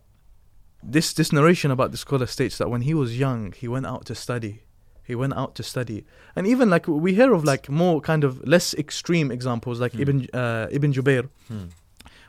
this 0.82 1.12
this 1.14 1.32
narration 1.32 1.70
about 1.70 1.90
the 1.92 1.96
scholar 1.96 2.26
states 2.26 2.58
that 2.58 2.68
when 2.70 2.82
he 2.82 2.92
was 2.92 3.18
young, 3.18 3.52
he 3.52 3.66
went 3.68 3.86
out 3.86 4.04
to 4.06 4.14
study. 4.14 4.62
He 5.10 5.16
went 5.24 5.34
out 5.42 5.52
to 5.58 5.62
study, 5.62 5.98
and 6.36 6.46
even 6.46 6.66
like 6.74 6.84
we 7.06 7.10
hear 7.20 7.30
of 7.38 7.42
like 7.52 7.64
more 7.82 7.96
kind 8.10 8.22
of 8.28 8.32
less 8.54 8.66
extreme 8.84 9.28
examples, 9.36 9.76
like 9.84 9.92
Hmm. 9.94 10.02
Ibn 10.04 10.16
uh, 10.42 10.66
Ibn 10.76 10.90
Jubair 10.96 11.22
Hmm. 11.48 11.66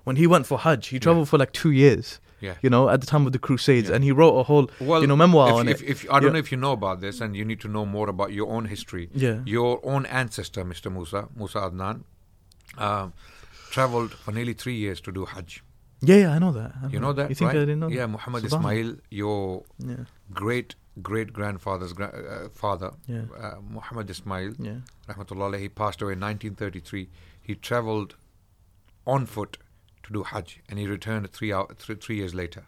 when 0.07 0.15
he 0.21 0.25
went 0.33 0.45
for 0.49 0.57
Hajj, 0.65 0.83
he 0.93 0.99
traveled 1.05 1.27
for 1.31 1.37
like 1.43 1.51
two 1.61 1.71
years. 1.83 2.19
Yeah. 2.47 2.55
You 2.63 2.69
know, 2.73 2.83
at 2.93 2.99
the 3.03 3.07
time 3.13 3.23
of 3.27 3.33
the 3.35 3.39
Crusades, 3.47 3.87
Yeah. 3.89 3.95
and 3.95 4.03
he 4.03 4.11
wrote 4.19 4.35
a 4.43 4.43
whole 4.49 4.65
Well, 4.89 5.01
you 5.03 5.07
know 5.11 5.15
memoir 5.25 5.49
if, 5.49 5.55
on 5.61 5.67
if, 5.73 5.79
it. 5.83 5.89
if, 5.93 5.97
I 6.09 6.13
don't 6.19 6.23
Yeah. 6.29 6.33
know 6.35 6.39
if 6.45 6.51
you 6.53 6.57
know 6.65 6.71
about 6.81 6.97
this, 7.05 7.21
and 7.21 7.29
you 7.39 7.45
need 7.51 7.59
to 7.65 7.69
know 7.75 7.85
more 7.97 8.07
about 8.15 8.29
your 8.39 8.47
own 8.55 8.65
history. 8.75 9.05
Yeah. 9.25 9.37
Your 9.45 9.71
own 9.91 10.03
ancestor, 10.21 10.63
Mr. 10.71 10.87
Musa, 10.95 11.21
Musa 11.39 11.59
Adnan, 11.67 11.97
um, 12.87 13.13
traveled 13.69 14.11
for 14.23 14.31
nearly 14.31 14.53
three 14.53 14.75
years 14.85 14.99
to 15.01 15.11
do 15.11 15.25
Hajj. 15.25 15.63
yeah, 16.09 16.15
yeah, 16.23 16.31
I 16.35 16.39
know 16.39 16.51
that. 16.59 16.71
I 16.83 16.87
You 16.93 16.99
know 16.99 17.13
that, 17.13 17.29
You 17.29 17.35
think 17.35 17.49
right? 17.49 17.57
I 17.57 17.65
didn't 17.65 17.79
know? 17.83 17.89
Yeah, 17.89 18.05
that? 18.07 18.15
Muhammad 18.17 18.43
Subhanallah. 18.45 18.79
Ismail, 18.79 18.95
your 19.21 19.63
Yeah, 19.91 20.05
great 20.33 20.69
great 21.01 21.33
grandfather's 21.33 21.93
gra- 21.93 22.45
uh, 22.45 22.49
father, 22.49 22.91
yeah, 23.07 23.21
uh, 23.39 23.55
Muhammad 23.77 24.09
Ismail, 24.09 24.53
yeah. 24.59 24.75
rahmatullah, 25.07 25.59
he 25.59 25.69
passed 25.69 26.01
away 26.01 26.13
in 26.13 26.19
1933. 26.19 27.09
he 27.41 27.55
traveled 27.55 28.15
on 29.05 29.25
foot 29.25 29.57
to 30.03 30.13
do 30.13 30.23
Hajj, 30.23 30.59
and 30.69 30.77
he 30.79 30.85
returned 30.87 31.29
three 31.31 31.51
hour, 31.53 31.67
three, 31.77 31.95
three 31.95 32.15
years 32.17 32.33
later. 32.35 32.63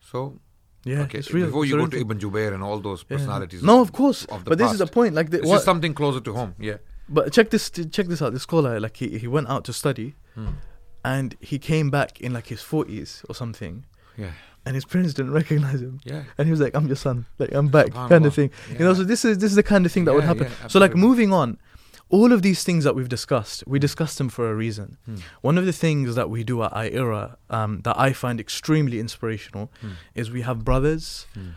So 0.00 0.38
Yeah, 0.84 1.02
okay, 1.02 1.18
it's 1.18 1.32
real. 1.32 1.46
before 1.46 1.64
you 1.64 1.76
go 1.76 1.86
to 1.86 1.98
Ibn 2.00 2.18
Jubair 2.18 2.52
and 2.54 2.62
all 2.62 2.78
those 2.80 3.04
Yeah. 3.08 3.16
personalities. 3.16 3.62
No, 3.62 3.80
of 3.80 3.90
course. 3.92 4.24
of 4.26 4.44
the 4.44 4.50
But 4.50 4.58
this 4.58 4.72
is 4.72 4.78
the 4.78 4.86
point. 4.86 5.14
Like, 5.14 5.30
the, 5.30 5.38
This 5.38 5.46
what, 5.48 5.58
is 5.58 5.64
something 5.64 5.94
closer 5.94 6.20
to 6.20 6.32
home. 6.32 6.54
Yeah. 6.58 6.76
but 7.08 7.32
check 7.32 7.50
this. 7.50 7.70
Check 7.70 8.06
this 8.06 8.22
out. 8.22 8.32
This 8.32 8.42
scholar, 8.42 8.78
like, 8.80 8.96
he, 8.96 9.18
he 9.18 9.26
went 9.26 9.48
out 9.48 9.64
to 9.64 9.72
study, 9.72 10.14
Hmm. 10.34 10.48
and 11.04 11.36
he 11.40 11.58
came 11.58 11.90
back 11.90 12.20
in 12.20 12.32
like 12.32 12.46
his 12.46 12.62
forties 12.62 13.22
or 13.28 13.34
something, 13.34 13.84
Yeah. 14.16 14.32
And 14.66 14.74
his 14.74 14.84
parents 14.84 15.14
didn't 15.14 15.32
recognize 15.32 15.80
him. 15.80 16.00
Yeah. 16.04 16.22
And 16.38 16.46
he 16.46 16.50
was 16.50 16.60
like, 16.60 16.74
"I'm 16.74 16.86
your 16.86 16.96
son. 16.96 17.26
Like, 17.38 17.52
I'm 17.52 17.68
back," 17.68 17.92
kind 17.92 18.24
of 18.26 18.34
thing. 18.34 18.50
You 18.70 18.78
know, 18.84 18.94
so 18.94 19.04
this 19.04 19.24
is 19.24 19.38
this 19.38 19.50
is 19.50 19.56
the 19.56 19.62
kind 19.62 19.84
of 19.86 19.92
thing 19.92 20.04
that 20.06 20.14
would 20.14 20.24
happen. 20.24 20.48
yeah, 20.50 20.68
so, 20.68 20.78
like, 20.78 20.94
moving 20.96 21.32
on, 21.32 21.58
all 22.10 22.32
of 22.32 22.42
these 22.42 22.62
things 22.64 22.84
that 22.84 22.94
we've 22.94 23.08
discussed, 23.08 23.64
we 23.66 23.78
discussed 23.78 24.18
them 24.18 24.28
for 24.28 24.50
a 24.50 24.54
reason. 24.54 24.96
Hmm. 25.06 25.16
One 25.42 25.58
of 25.58 25.64
the 25.66 25.72
things 25.72 26.14
that 26.14 26.28
we 26.30 26.44
do 26.44 26.62
at 26.62 26.72
IERA 26.72 27.36
um, 27.50 27.80
that 27.82 27.98
I 27.98 28.12
find 28.12 28.38
extremely 28.40 29.00
inspirational 29.00 29.70
Hmm. 29.80 29.92
is 30.14 30.30
we 30.30 30.42
have 30.42 30.64
brothers 30.64 31.26
Hmm. 31.34 31.50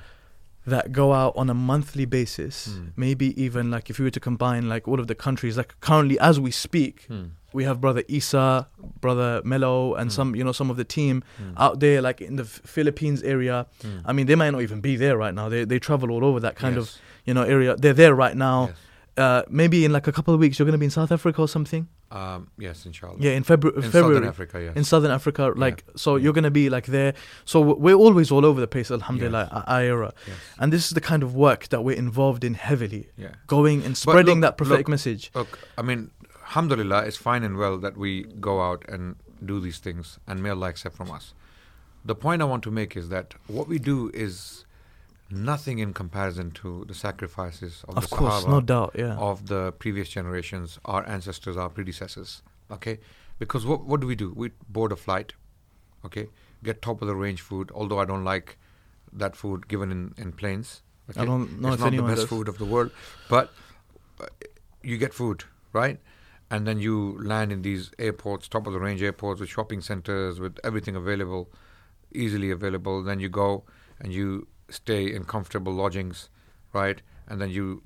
that 0.66 0.92
go 0.92 1.14
out 1.14 1.34
on 1.38 1.50
a 1.50 1.54
monthly 1.54 2.06
basis. 2.06 2.68
Hmm. 2.68 2.88
Maybe 2.96 3.28
even 3.42 3.70
like 3.72 3.90
if 3.90 4.00
we 4.00 4.04
were 4.06 4.12
to 4.12 4.20
combine 4.20 4.68
like 4.68 4.88
all 4.88 5.00
of 5.00 5.08
the 5.08 5.16
countries, 5.16 5.56
like 5.58 5.76
currently 5.80 6.20
as 6.20 6.40
we 6.40 6.52
speak, 6.52 7.06
Hmm. 7.08 7.24
We 7.54 7.64
have 7.64 7.80
brother 7.82 8.04
Isa, 8.08 8.68
brother 9.02 9.42
Mello, 9.44 9.96
and 9.96 10.10
Hmm. 10.10 10.16
some 10.16 10.36
you 10.36 10.44
know 10.44 10.52
some 10.52 10.70
of 10.70 10.78
the 10.78 10.84
team 10.86 11.24
Hmm. 11.38 11.52
out 11.58 11.80
there 11.80 12.02
like 12.02 12.22
in 12.22 12.36
the 12.36 12.46
Philippines 12.46 13.22
area. 13.24 13.66
Hmm. 13.82 14.00
I 14.06 14.14
mean, 14.14 14.28
they 14.28 14.36
might 14.36 14.52
not 14.52 14.62
even 14.62 14.82
be 14.82 14.96
there 14.98 15.18
right 15.18 15.34
now. 15.34 15.50
They 15.50 15.66
they 15.66 15.80
travel 15.80 16.12
all 16.12 16.24
over 16.26 16.40
that 16.42 16.56
kind 16.56 16.78
of 16.78 16.92
you 17.26 17.34
know 17.34 17.44
area. 17.44 17.76
They're 17.76 17.94
there 17.94 18.16
right 18.16 18.36
now. 18.36 18.68
Yes. 18.68 18.78
Uh, 19.18 19.42
maybe 19.50 19.84
in 19.84 19.92
like 19.92 20.06
a 20.08 20.12
couple 20.12 20.32
of 20.32 20.40
weeks, 20.40 20.60
you're 20.60 20.66
going 20.68 20.74
to 20.74 20.78
be 20.78 20.86
in 20.86 20.92
South 20.92 21.12
Africa 21.12 21.42
or 21.42 21.48
something. 21.48 21.88
Um, 22.12 22.52
yes, 22.60 22.86
inshallah. 22.86 23.18
Yeah, 23.20 23.32
in 23.32 23.42
February. 23.44 23.78
In 23.84 23.92
February. 23.92 24.14
Southern 24.16 24.30
Africa, 24.30 24.62
yes. 24.62 24.76
in 24.78 24.84
Southern 24.84 25.12
Africa, 25.12 25.52
like 25.56 25.84
so, 25.96 26.16
yeah. 26.16 26.24
you're 26.24 26.34
gonna 26.34 26.52
be 26.52 26.70
like 26.70 26.86
there. 26.86 27.16
So 27.44 27.60
we're 27.60 27.96
always 27.96 28.32
all 28.32 28.46
over 28.46 28.62
the 28.62 28.68
place, 28.68 28.92
Alhamdulillah, 28.92 29.50
Yes. 29.52 29.64
at 29.68 29.84
yes. 30.28 30.38
and 30.60 30.72
this 30.72 30.86
is 30.86 30.92
the 30.92 31.02
kind 31.02 31.24
of 31.24 31.36
work 31.36 31.68
that 31.70 31.84
we're 31.84 31.98
involved 31.98 32.44
in 32.44 32.54
heavily, 32.54 33.10
Yeah. 33.18 33.32
going 33.48 33.84
and 33.84 33.98
spreading 33.98 34.36
look- 34.36 34.42
that 34.44 34.58
prophetic 34.58 34.88
look, 34.88 34.90
message. 34.92 35.32
Look, 35.36 35.60
I 35.78 35.82
mean, 35.82 36.12
alhamdulillah, 36.48 37.04
it's 37.06 37.18
fine 37.18 37.44
and 37.44 37.58
well 37.58 37.78
that 37.78 37.98
we 37.98 38.24
go 38.24 38.62
out 38.62 38.84
and 38.88 39.16
do 39.46 39.60
these 39.60 39.78
things, 39.80 40.18
and 40.28 40.42
may 40.42 40.50
Allah 40.50 40.70
accept 40.70 40.96
from 40.96 41.12
us. 41.12 41.34
The 42.06 42.16
point 42.16 42.42
I 42.42 42.46
want 42.46 42.64
to 42.64 42.72
make 42.72 42.96
is 42.96 43.10
that 43.10 43.34
what 43.48 43.68
we 43.68 43.80
do 43.80 44.10
is 44.14 44.66
nothing 45.30 45.80
in 45.80 45.94
comparison 45.94 46.52
to 46.52 46.86
the 46.88 46.94
sacrifices 46.94 47.84
of, 47.88 47.98
Of 47.98 48.10
the 48.10 48.16
course, 48.16 48.44
Sahaba, 48.44 48.50
no 48.50 48.62
doubt, 48.62 48.96
yeah. 48.98 49.16
of 49.18 49.48
the 49.48 49.74
previous 49.74 50.10
generations, 50.10 50.80
our 50.86 51.06
ancestors, 51.08 51.58
our 51.58 51.70
predecessors. 51.70 52.42
Okay, 52.72 53.00
because 53.40 53.66
what 53.66 53.86
what 53.86 54.00
do 54.02 54.08
we 54.08 54.16
do? 54.16 54.34
We 54.36 54.52
board 54.70 54.92
a 54.92 54.96
flight, 54.96 55.34
okay, 56.06 56.28
get 56.64 56.82
top 56.82 57.02
of 57.02 57.08
the 57.08 57.16
range 57.16 57.42
food. 57.42 57.72
Although 57.74 58.00
I 58.00 58.06
don't 58.06 58.24
like 58.24 58.58
that 59.14 59.36
food 59.36 59.68
given 59.68 59.92
in 59.92 60.14
in 60.18 60.32
planes. 60.32 60.82
Okay? 61.10 61.22
I 61.22 61.26
don't 61.26 61.62
know 61.62 61.74
it's 61.74 61.82
if 61.82 61.92
not 61.92 61.96
the 61.96 62.04
best 62.04 62.22
does. 62.22 62.30
food 62.30 62.48
of 62.48 62.58
the 62.58 62.66
world, 62.66 62.92
but 63.30 63.54
you 64.84 64.98
get 64.98 65.14
food, 65.14 65.44
right? 65.74 66.00
And 66.50 66.66
then 66.66 66.80
you 66.80 67.20
land 67.22 67.52
in 67.52 67.62
these 67.62 67.92
airports, 68.00 68.48
top 68.48 68.68
of 68.68 68.74
the 68.74 68.80
range 68.80 69.02
airports 69.02 69.42
with 69.42 69.50
shopping 69.50 69.82
centers, 69.82 70.40
with 70.40 70.58
everything 70.64 70.96
available, 70.96 71.52
easily 72.14 72.52
available. 72.52 73.04
Then 73.04 73.20
you 73.20 73.28
go 73.28 73.66
and 74.00 74.14
you 74.14 74.48
stay 74.70 75.14
in 75.14 75.26
comfortable 75.26 75.74
lodgings, 75.74 76.30
right? 76.74 77.02
And 77.28 77.42
then 77.42 77.50
you 77.50 77.84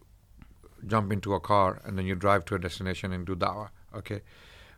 jump 0.85 1.11
into 1.11 1.33
a 1.33 1.39
car 1.39 1.81
and 1.85 1.97
then 1.97 2.05
you 2.05 2.15
drive 2.15 2.45
to 2.45 2.55
a 2.55 2.59
destination 2.59 3.11
and 3.11 3.25
do 3.25 3.35
da'wah. 3.35 3.69
Okay, 3.95 4.21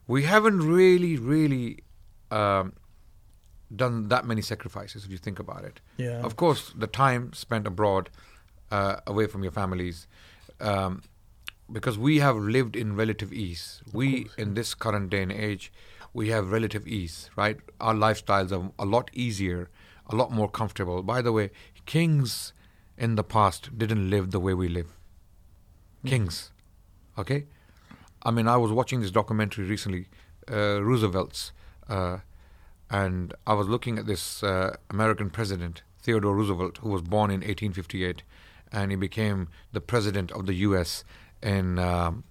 we 0.08 0.24
haven't 0.24 0.60
really, 0.60 1.18
really 1.18 1.84
um, 2.32 2.74
done 3.76 4.08
that 4.10 4.26
many 4.26 4.42
sacrifices 4.42 5.06
if 5.06 5.12
you 5.12 5.18
think 5.18 5.40
about 5.40 5.64
it. 5.64 5.82
Yeah. 5.98 6.22
Of 6.22 6.36
course, 6.36 6.74
the 6.76 6.88
time 6.88 7.34
spent 7.34 7.68
abroad, 7.68 8.10
uh, 8.72 8.98
away 9.06 9.28
from 9.28 9.44
your 9.44 9.52
families, 9.52 10.08
um, 10.60 11.04
because 11.74 11.98
we 11.98 12.20
have 12.20 12.38
lived 12.38 12.76
in 12.76 12.96
relative 12.96 13.34
ease. 13.34 13.82
we, 13.92 14.30
in 14.38 14.54
this 14.54 14.76
current 14.76 15.10
day 15.10 15.24
and 15.24 15.32
age, 15.32 15.74
we 16.14 16.30
have 16.30 16.52
relative 16.52 16.88
ease, 16.88 17.32
right? 17.36 17.58
Our 17.82 17.96
lifestyles 17.96 18.52
are 18.52 18.72
a 18.78 18.86
lot 18.86 19.10
easier, 19.14 19.70
a 20.08 20.16
lot 20.16 20.32
more 20.32 20.48
comfortable. 20.48 21.02
By 21.02 21.24
the 21.24 21.32
way, 21.32 21.50
kings 21.88 22.54
in 22.98 23.16
the 23.16 23.24
past 23.24 23.76
didn't 23.78 24.10
live 24.10 24.30
the 24.30 24.40
way 24.40 24.54
we 24.54 24.68
live. 24.68 24.96
Kings, 26.06 26.52
okay? 27.18 27.46
I 28.22 28.30
mean, 28.32 28.48
I 28.48 28.58
was 28.58 28.72
watching 28.72 29.02
this 29.02 29.12
documentary 29.12 29.66
recently, 29.66 30.08
uh, 30.52 30.82
Roosevelt's, 30.82 31.54
uh, 31.90 32.20
and 32.90 33.34
I 33.48 33.54
was 33.54 33.68
looking 33.68 33.98
at 33.98 34.06
this 34.06 34.44
uh, 34.44 34.76
American 34.92 35.32
president, 35.32 35.82
Theodore 36.02 36.36
Roosevelt, 36.36 36.78
who 36.78 36.90
was 36.90 37.02
born 37.02 37.32
in 37.32 37.40
1858, 37.40 38.22
and 38.72 38.92
he 38.92 38.98
became 38.98 39.48
the 39.72 39.82
president 39.82 40.32
of 40.32 40.46
the 40.46 40.54
U.S. 40.56 41.04
in 41.44 41.80
um, 41.80 42.24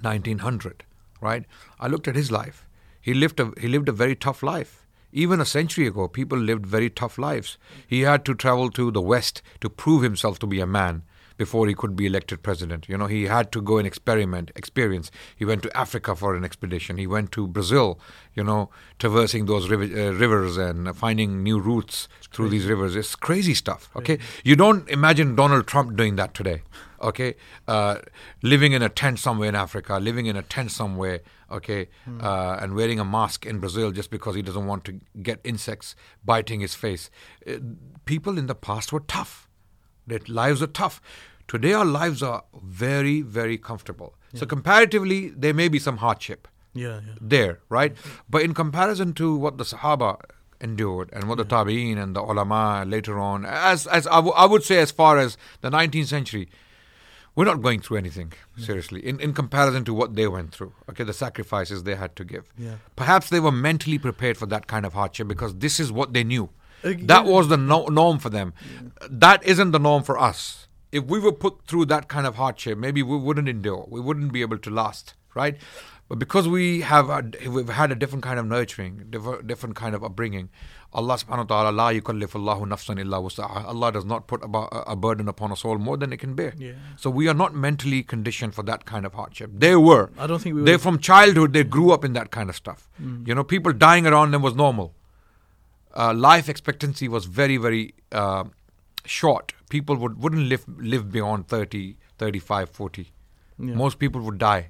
1900. 0.00 0.84
Right? 1.20 1.44
I 1.78 1.86
looked 1.86 2.08
at 2.08 2.16
his 2.16 2.32
life. 2.32 2.66
He 3.00 3.14
lived 3.14 3.40
a 3.40 3.52
he 3.60 3.68
lived 3.68 3.88
a 3.88 3.92
very 3.92 4.16
tough 4.16 4.42
life. 4.42 4.86
Even 5.12 5.40
a 5.40 5.44
century 5.44 5.86
ago, 5.86 6.08
people 6.08 6.38
lived 6.38 6.66
very 6.66 6.88
tough 6.88 7.18
lives. 7.18 7.58
He 7.86 8.00
had 8.00 8.24
to 8.24 8.34
travel 8.34 8.70
to 8.70 8.90
the 8.90 9.02
West 9.02 9.42
to 9.60 9.68
prove 9.68 10.02
himself 10.02 10.38
to 10.38 10.46
be 10.46 10.58
a 10.58 10.66
man 10.66 11.02
before 11.36 11.66
he 11.66 11.74
could 11.74 11.96
be 11.96 12.06
elected 12.06 12.42
president. 12.42 12.88
You 12.88 12.96
know, 12.96 13.06
he 13.06 13.24
had 13.24 13.52
to 13.52 13.60
go 13.60 13.78
and 13.78 13.86
experiment, 13.86 14.52
experience. 14.56 15.10
He 15.36 15.44
went 15.44 15.62
to 15.64 15.76
Africa 15.76 16.14
for 16.14 16.34
an 16.34 16.44
expedition. 16.44 16.98
He 16.98 17.06
went 17.06 17.32
to 17.32 17.46
Brazil, 17.46 17.98
you 18.34 18.44
know, 18.44 18.70
traversing 18.98 19.46
those 19.46 19.68
river, 19.68 19.84
uh, 19.84 20.12
rivers 20.12 20.56
and 20.56 20.96
finding 20.96 21.42
new 21.42 21.58
routes 21.58 22.08
through 22.32 22.50
these 22.50 22.66
rivers. 22.66 22.96
It's 22.96 23.14
crazy 23.14 23.54
stuff, 23.54 23.90
okay? 23.96 24.18
You 24.44 24.56
don't 24.56 24.88
imagine 24.88 25.34
Donald 25.34 25.66
Trump 25.66 25.96
doing 25.96 26.16
that 26.16 26.34
today, 26.34 26.62
okay? 27.02 27.34
Uh, 27.68 27.96
living 28.42 28.72
in 28.72 28.82
a 28.82 28.88
tent 28.88 29.18
somewhere 29.18 29.48
in 29.48 29.54
Africa, 29.54 29.98
living 29.98 30.26
in 30.26 30.36
a 30.36 30.42
tent 30.42 30.70
somewhere, 30.70 31.20
okay, 31.50 31.88
uh, 32.20 32.58
and 32.60 32.74
wearing 32.74 32.98
a 33.00 33.04
mask 33.04 33.44
in 33.46 33.58
Brazil 33.58 33.90
just 33.90 34.10
because 34.10 34.34
he 34.34 34.42
doesn't 34.42 34.66
want 34.66 34.84
to 34.84 35.00
get 35.22 35.40
insects 35.44 35.94
biting 36.24 36.60
his 36.60 36.74
face. 36.74 37.10
Uh, 37.46 37.54
people 38.04 38.38
in 38.38 38.46
the 38.46 38.54
past 38.54 38.92
were 38.92 39.00
tough. 39.00 39.48
Their 40.06 40.20
lives 40.28 40.62
are 40.62 40.66
tough. 40.68 41.00
Today, 41.48 41.72
our 41.72 41.84
lives 41.84 42.22
are 42.22 42.44
very, 42.62 43.20
very 43.20 43.58
comfortable. 43.58 44.14
So, 44.34 44.46
comparatively, 44.46 45.28
there 45.30 45.52
may 45.52 45.68
be 45.68 45.78
some 45.78 45.98
hardship 45.98 46.48
Yeah, 46.72 47.00
yeah. 47.06 47.14
there, 47.20 47.58
right? 47.68 47.94
But 48.30 48.42
in 48.42 48.54
comparison 48.54 49.12
to 49.14 49.36
what 49.36 49.58
the 49.58 49.64
Sahaba 49.64 50.18
endured 50.60 51.10
and 51.12 51.28
what 51.28 51.36
the 51.38 51.44
Tabi'in 51.44 51.98
and 52.02 52.16
the 52.16 52.22
ulama 52.22 52.84
later 52.86 53.18
on, 53.18 53.44
as 53.44 53.86
as 53.88 54.06
I, 54.06 54.16
w- 54.16 54.32
I 54.34 54.46
would 54.46 54.62
say, 54.64 54.78
as 54.78 54.90
far 54.90 55.18
as 55.18 55.36
the 55.60 55.70
19th 55.70 56.06
century, 56.06 56.48
we're 57.34 57.44
not 57.46 57.62
going 57.62 57.80
through 57.80 57.96
anything 57.96 58.32
seriously 58.58 59.00
in, 59.06 59.18
in 59.20 59.32
comparison 59.32 59.84
to 59.86 59.94
what 59.94 60.14
they 60.16 60.26
went 60.28 60.52
through. 60.52 60.72
Okay, 60.90 61.04
the 61.04 61.12
sacrifices 61.14 61.82
they 61.84 61.94
had 61.94 62.14
to 62.16 62.24
give. 62.24 62.44
Yeah. 62.58 62.74
Perhaps 62.96 63.30
they 63.30 63.40
were 63.40 63.52
mentally 63.52 63.98
prepared 63.98 64.36
for 64.36 64.46
that 64.46 64.66
kind 64.66 64.84
of 64.84 64.92
hardship 64.92 65.28
because 65.28 65.54
this 65.56 65.80
is 65.80 65.90
what 65.90 66.12
they 66.12 66.24
knew. 66.24 66.50
Uh, 66.84 66.92
That 66.98 67.24
was 67.24 67.48
the 67.48 67.56
no- 67.56 67.86
norm 67.86 68.18
for 68.18 68.28
them. 68.28 68.52
That 69.08 69.42
isn't 69.44 69.70
the 69.70 69.78
norm 69.78 70.02
for 70.02 70.18
us. 70.18 70.66
If 70.90 71.04
we 71.04 71.18
were 71.18 71.32
put 71.32 71.66
through 71.66 71.86
that 71.86 72.08
kind 72.08 72.26
of 72.26 72.34
hardship, 72.36 72.76
maybe 72.76 73.02
we 73.02 73.16
wouldn't 73.16 73.48
endure. 73.48 73.86
We 73.88 74.00
wouldn't 74.00 74.30
be 74.32 74.42
able 74.42 74.58
to 74.58 74.70
last, 74.70 75.14
right? 75.34 75.56
But 76.08 76.18
because 76.18 76.46
we 76.46 76.82
have 76.82 77.08
a, 77.08 77.22
we've 77.48 77.68
had 77.70 77.90
a 77.90 77.94
different 77.94 78.22
kind 78.22 78.38
of 78.38 78.44
nurturing, 78.44 79.06
different, 79.46 79.74
kind 79.76 79.94
of 79.94 80.04
upbringing, 80.04 80.50
Allah 80.92 81.14
subhanahu 81.14 81.48
wa 81.48 81.62
ta'ala, 81.62 81.70
la 81.72 81.88
yukallifullahu 81.90 82.66
nafsan 82.66 82.98
illa 83.00 83.16
wus'aha. 83.18 83.64
Allah 83.64 83.92
does 83.92 84.04
not 84.04 84.26
put 84.26 84.42
a, 84.44 84.94
burden 84.94 85.26
upon 85.26 85.52
a 85.52 85.56
soul 85.56 85.78
more 85.78 85.96
than 85.96 86.12
it 86.12 86.18
can 86.18 86.34
bear. 86.34 86.52
Yeah. 86.58 86.72
So 86.98 87.08
we 87.08 87.28
are 87.28 87.34
not 87.34 87.54
mentally 87.54 88.02
conditioned 88.02 88.54
for 88.54 88.62
that 88.64 88.84
kind 88.84 89.06
of 89.06 89.14
hardship. 89.14 89.52
They 89.54 89.74
were. 89.74 90.10
I 90.18 90.26
don't 90.26 90.42
think 90.42 90.56
we 90.56 90.62
They 90.62 90.72
were- 90.72 90.78
from 90.78 90.98
childhood 90.98 91.54
they 91.54 91.64
grew 91.64 91.92
up 91.92 92.04
in 92.04 92.12
that 92.12 92.30
kind 92.30 92.50
of 92.50 92.56
stuff. 92.56 92.90
You 93.24 93.34
know, 93.34 93.44
people 93.44 93.72
dying 93.72 94.06
around 94.06 94.32
them 94.32 94.42
was 94.42 94.54
normal. 94.54 94.94
Uh, 95.94 96.12
life 96.12 96.48
expectancy 96.48 97.08
was 97.08 97.24
very 97.26 97.56
very 97.56 97.94
uh, 98.12 98.44
short. 99.06 99.54
People 99.70 99.96
would 99.96 100.22
wouldn't 100.22 100.46
live 100.52 100.64
live 100.78 101.10
beyond 101.10 101.48
30, 101.48 101.96
35, 102.18 102.70
40. 102.70 103.12
Yeah. 103.58 103.74
Most 103.74 103.98
people 103.98 104.20
would 104.22 104.38
die 104.38 104.68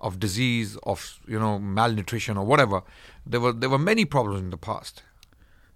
of 0.00 0.18
disease, 0.18 0.76
of 0.84 1.20
you 1.26 1.38
know 1.38 1.58
malnutrition 1.58 2.36
or 2.36 2.44
whatever. 2.44 2.82
There 3.26 3.40
were 3.40 3.52
there 3.52 3.70
were 3.70 3.78
many 3.78 4.04
problems 4.04 4.40
in 4.40 4.50
the 4.50 4.56
past. 4.56 5.02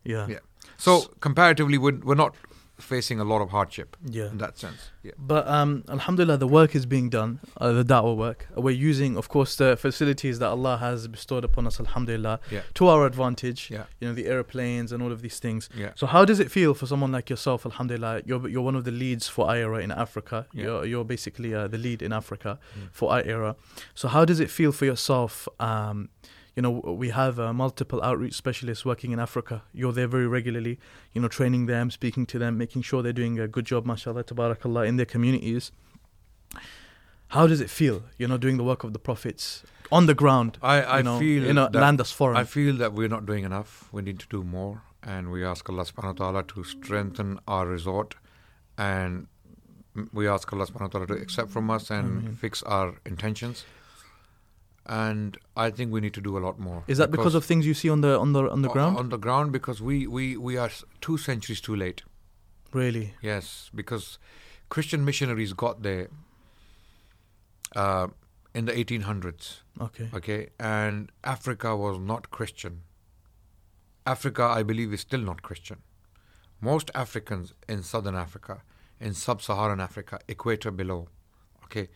Yeah. 0.05 0.27
Yeah. 0.29 0.39
So 0.77 1.03
comparatively, 1.21 1.79
we're, 1.79 1.99
we're 1.99 2.15
not 2.15 2.35
facing 2.79 3.21
a 3.21 3.25
lot 3.25 3.41
of 3.41 3.51
hardship 3.51 3.97
Yeah. 4.05 4.27
in 4.31 4.39
that 4.39 4.59
sense. 4.59 4.91
Yeah. 5.03 5.13
But 5.17 5.47
um, 5.47 5.85
Alhamdulillah, 5.89 6.39
the 6.39 6.47
work 6.49 6.75
is 6.75 6.87
being 6.87 7.09
done, 7.09 7.39
uh, 7.61 7.73
the 7.73 7.85
da'wah 7.85 8.17
work. 8.17 8.49
We're 8.57 8.71
using, 8.91 9.17
of 9.17 9.29
course, 9.29 9.55
the 9.57 9.77
facilities 9.77 10.39
that 10.41 10.49
Allah 10.49 10.79
has 10.79 11.07
bestowed 11.07 11.45
upon 11.45 11.67
us, 11.67 11.79
Alhamdulillah, 11.79 12.41
Yeah. 12.51 12.63
to 12.75 12.89
our 12.89 13.07
advantage. 13.07 13.71
Yeah. 13.71 13.85
You 14.01 14.09
know, 14.09 14.15
the 14.15 14.27
airplanes 14.27 14.91
and 14.93 15.03
all 15.03 15.13
of 15.13 15.23
these 15.23 15.39
things. 15.39 15.69
Yeah. 15.77 15.93
So, 15.95 16.07
how 16.07 16.25
does 16.25 16.41
it 16.41 16.51
feel 16.51 16.75
for 16.75 16.87
someone 16.87 17.13
like 17.13 17.31
yourself, 17.31 17.65
Alhamdulillah? 17.65 18.23
You're, 18.27 18.49
you're 18.49 18.63
one 18.63 18.75
of 18.77 18.85
the 18.85 18.91
leads 18.91 19.29
for 19.29 19.47
IERA 19.47 19.81
in 19.83 19.93
Africa. 19.93 20.47
Yeah. 20.53 20.63
You're, 20.65 20.85
you're 20.87 21.05
basically 21.05 21.55
uh, 21.55 21.69
the 21.69 21.79
lead 21.79 22.03
in 22.03 22.13
Africa 22.13 22.59
Mm. 22.79 22.89
for 22.93 23.11
IERA. 23.13 23.55
So, 23.95 24.09
how 24.09 24.25
does 24.25 24.41
it 24.41 24.51
feel 24.51 24.73
for 24.73 24.85
yourself? 24.85 25.47
Um, 25.61 26.09
you 26.57 26.63
know, 26.63 26.71
we 26.71 27.11
have 27.11 27.41
uh, 27.41 27.53
multiple 27.53 28.01
outreach 28.03 28.35
specialists 28.35 28.85
working 28.85 29.11
in 29.13 29.19
Africa. 29.19 29.63
You're 29.73 29.93
there 29.93 30.07
very 30.07 30.27
regularly, 30.27 30.79
you 31.13 31.21
know, 31.21 31.29
training 31.29 31.67
them, 31.67 31.91
speaking 31.91 32.27
to 32.27 32.39
them, 32.39 32.57
making 32.57 32.83
sure 32.83 33.03
they're 33.03 33.13
doing 33.13 33.41
a 33.41 33.49
good 33.49 33.65
job, 33.65 33.85
mashallah, 33.85 34.25
tabarakallah, 34.25 34.87
in 34.87 34.97
their 34.97 35.07
communities. 35.07 35.73
How 37.29 37.49
does 37.49 37.61
it 37.61 37.71
feel, 37.71 38.05
you 38.19 38.29
know, 38.29 38.39
doing 38.39 38.57
the 38.57 38.65
work 38.65 38.85
of 38.85 38.93
the 38.93 39.01
prophets 39.01 39.65
on 39.91 40.07
the 40.07 40.15
ground? 40.15 40.59
I, 40.63 40.83
I 40.83 40.99
you 40.99 41.03
know, 41.03 41.19
feel 41.19 41.45
in 41.45 41.59
a 41.59 41.69
that 41.69 41.81
land 41.81 41.99
that's 41.99 42.13
foreign. 42.13 42.37
I 42.37 42.45
feel 42.45 42.77
that 42.77 42.93
we're 42.93 43.09
not 43.09 43.27
doing 43.27 43.45
enough. 43.45 43.89
We 43.91 44.03
need 44.03 44.21
to 44.21 44.29
do 44.29 44.45
more, 44.45 44.83
and 45.03 45.33
we 45.33 45.45
ask 45.45 45.69
Allah 45.69 45.85
Subhanahu 45.85 46.21
wa 46.21 46.31
Taala 46.31 46.47
to 46.55 46.63
strengthen 46.63 47.41
our 47.49 47.67
resort, 47.67 48.15
and 48.79 49.27
we 50.13 50.29
ask 50.29 50.53
Allah 50.53 50.67
Subhanahu 50.67 50.95
wa 50.95 51.01
Taala 51.01 51.09
to 51.09 51.15
accept 51.15 51.51
from 51.51 51.71
us 51.71 51.91
and 51.91 52.19
Ameen. 52.19 52.37
fix 52.37 52.63
our 52.63 52.95
intentions. 53.05 53.65
And 54.87 55.39
I 55.57 55.71
think 55.71 55.93
we 55.93 56.01
need 56.01 56.13
to 56.15 56.21
do 56.21 56.37
a 56.37 56.41
lot 56.41 56.59
more. 56.59 56.85
Is 56.87 56.99
that 56.99 57.11
because, 57.11 57.35
of 57.35 57.45
things 57.45 57.67
you 57.67 57.73
see 57.73 57.89
on 57.89 58.03
the 58.03 58.19
on 58.19 58.33
the 58.33 58.51
on 58.51 58.63
the 58.63 58.69
ground? 58.69 58.99
On 58.99 59.09
the 59.09 59.17
ground, 59.17 59.51
because 59.53 59.81
we 59.81 60.07
we 60.07 60.37
we 60.37 60.59
are 60.59 60.71
two 61.01 61.17
centuries 61.17 61.61
too 61.61 61.75
late. 61.75 62.03
really? 62.73 63.15
Yes, 63.23 63.71
because 63.75 64.19
Christian 64.69 65.05
missionaries 65.05 65.53
got 65.53 65.83
there 65.83 66.09
uh, 67.77 68.09
in 68.55 68.67
the 68.67 68.73
1800s. 68.73 69.61
Okay. 69.81 70.09
Okay, 70.15 70.49
and 70.59 71.11
Africa 71.23 71.77
was 71.77 71.99
not 71.99 72.31
Christian. 72.31 72.83
Africa, 74.07 74.43
I 74.45 74.63
believe, 74.63 74.93
is 74.93 75.01
still 75.01 75.21
not 75.21 75.43
Christian. 75.43 75.79
Most 76.61 76.91
Africans 76.95 77.55
in 77.69 77.83
southern 77.83 78.15
Africa, 78.15 78.63
in 79.01 79.15
sub 79.15 79.41
Saharan 79.43 79.81
Africa, 79.81 80.19
equator 80.29 80.71
below, 80.71 81.09
okay, 81.65 81.89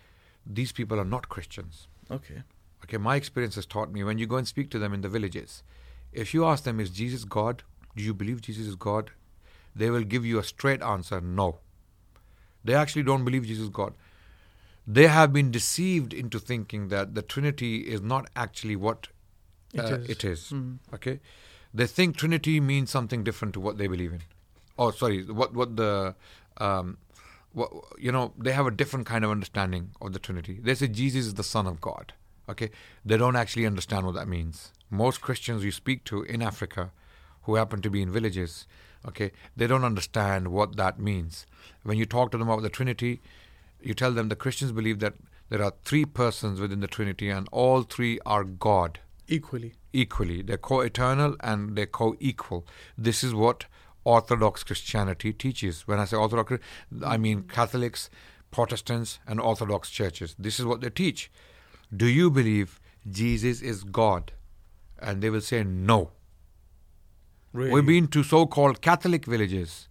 these 0.46 0.72
people 0.72 0.98
are 0.98 1.04
not 1.04 1.28
Christians. 1.28 1.86
Okay. 2.10 2.42
Okay, 2.84 2.96
my 2.96 3.16
experience 3.16 3.56
has 3.56 3.66
taught 3.66 3.92
me 3.92 4.04
when 4.04 4.18
you 4.18 4.26
go 4.26 4.36
and 4.36 4.48
speak 4.48 4.70
to 4.70 4.78
them 4.78 4.94
in 4.94 5.00
the 5.00 5.08
villages, 5.08 5.62
if 6.12 6.32
you 6.32 6.44
ask 6.44 6.64
them, 6.64 6.80
Is 6.80 6.90
Jesus 6.90 7.24
God? 7.24 7.62
Do 7.96 8.02
you 8.02 8.14
believe 8.14 8.40
Jesus 8.42 8.66
is 8.66 8.76
God? 8.76 9.10
They 9.74 9.90
will 9.90 10.04
give 10.04 10.24
you 10.24 10.38
a 10.38 10.44
straight 10.44 10.82
answer 10.82 11.20
no. 11.20 11.58
They 12.64 12.74
actually 12.74 13.02
don't 13.02 13.24
believe 13.24 13.46
Jesus 13.46 13.64
is 13.64 13.70
God. 13.70 13.94
They 14.86 15.06
have 15.06 15.32
been 15.32 15.50
deceived 15.50 16.12
into 16.12 16.38
thinking 16.38 16.88
that 16.88 17.14
the 17.14 17.22
Trinity 17.22 17.80
is 17.80 18.00
not 18.00 18.30
actually 18.34 18.76
what 18.76 19.08
uh, 19.78 19.82
is. 19.82 20.08
it 20.08 20.24
is. 20.24 20.50
Mm. 20.50 20.78
Okay, 20.94 21.20
they 21.74 21.86
think 21.86 22.16
Trinity 22.16 22.58
means 22.58 22.90
something 22.90 23.22
different 23.22 23.54
to 23.54 23.60
what 23.60 23.78
they 23.78 23.86
believe 23.86 24.12
in. 24.12 24.22
Oh, 24.78 24.90
sorry, 24.90 25.24
what 25.24 25.54
what 25.54 25.76
the 25.76 26.14
um, 26.56 26.96
what, 27.52 27.70
you 27.98 28.10
know 28.10 28.32
they 28.38 28.52
have 28.52 28.66
a 28.66 28.70
different 28.70 29.06
kind 29.06 29.24
of 29.24 29.30
understanding 29.30 29.90
of 30.00 30.12
the 30.12 30.18
Trinity. 30.18 30.58
They 30.62 30.74
say 30.74 30.88
Jesus 30.88 31.26
is 31.26 31.34
the 31.34 31.44
Son 31.44 31.66
of 31.66 31.80
God. 31.80 32.14
Okay, 32.48 32.70
they 33.04 33.16
don't 33.16 33.36
actually 33.36 33.66
understand 33.66 34.06
what 34.06 34.14
that 34.14 34.28
means. 34.28 34.72
Most 34.90 35.20
Christians 35.20 35.64
you 35.64 35.70
speak 35.70 36.04
to 36.04 36.22
in 36.22 36.40
Africa, 36.40 36.92
who 37.42 37.56
happen 37.56 37.82
to 37.82 37.90
be 37.90 38.00
in 38.00 38.10
villages, 38.10 38.66
okay, 39.06 39.32
they 39.56 39.66
don't 39.66 39.84
understand 39.84 40.48
what 40.48 40.76
that 40.76 40.98
means. 40.98 41.46
When 41.82 41.98
you 41.98 42.06
talk 42.06 42.30
to 42.30 42.38
them 42.38 42.48
about 42.48 42.62
the 42.62 42.70
Trinity, 42.70 43.20
you 43.82 43.94
tell 43.94 44.12
them 44.12 44.28
the 44.28 44.36
Christians 44.36 44.72
believe 44.72 44.98
that 45.00 45.14
there 45.50 45.62
are 45.62 45.74
three 45.84 46.04
persons 46.04 46.60
within 46.60 46.80
the 46.80 46.86
Trinity 46.86 47.30
and 47.30 47.48
all 47.52 47.82
three 47.82 48.18
are 48.26 48.44
God 48.44 49.00
Equally. 49.28 49.74
equally. 49.92 50.42
They're 50.42 50.58
co 50.58 50.80
eternal 50.80 51.36
and 51.40 51.76
they're 51.76 51.86
co 51.86 52.16
equal. 52.18 52.66
This 52.96 53.22
is 53.22 53.34
what 53.34 53.66
Orthodox 54.04 54.64
Christianity 54.64 55.32
teaches. 55.32 55.86
When 55.86 55.98
I 55.98 56.06
say 56.06 56.16
Orthodox, 56.16 56.52
I 57.04 57.16
mean 57.18 57.42
Catholics, 57.42 58.08
Protestants, 58.50 59.18
and 59.26 59.38
Orthodox 59.40 59.90
churches. 59.90 60.34
This 60.38 60.58
is 60.58 60.66
what 60.66 60.80
they 60.80 60.90
teach. 60.90 61.30
Do 61.96 62.06
you 62.06 62.30
believe 62.30 62.80
Jesus 63.10 63.60
is 63.62 63.84
God? 63.84 64.32
And 65.00 65.22
they 65.22 65.30
will 65.30 65.40
say 65.40 65.62
no. 65.64 66.10
Really? 67.52 67.70
We've 67.70 67.86
been 67.86 68.08
to 68.08 68.22
so 68.22 68.46
called 68.46 68.80
Catholic 68.82 69.24
villages 69.24 69.88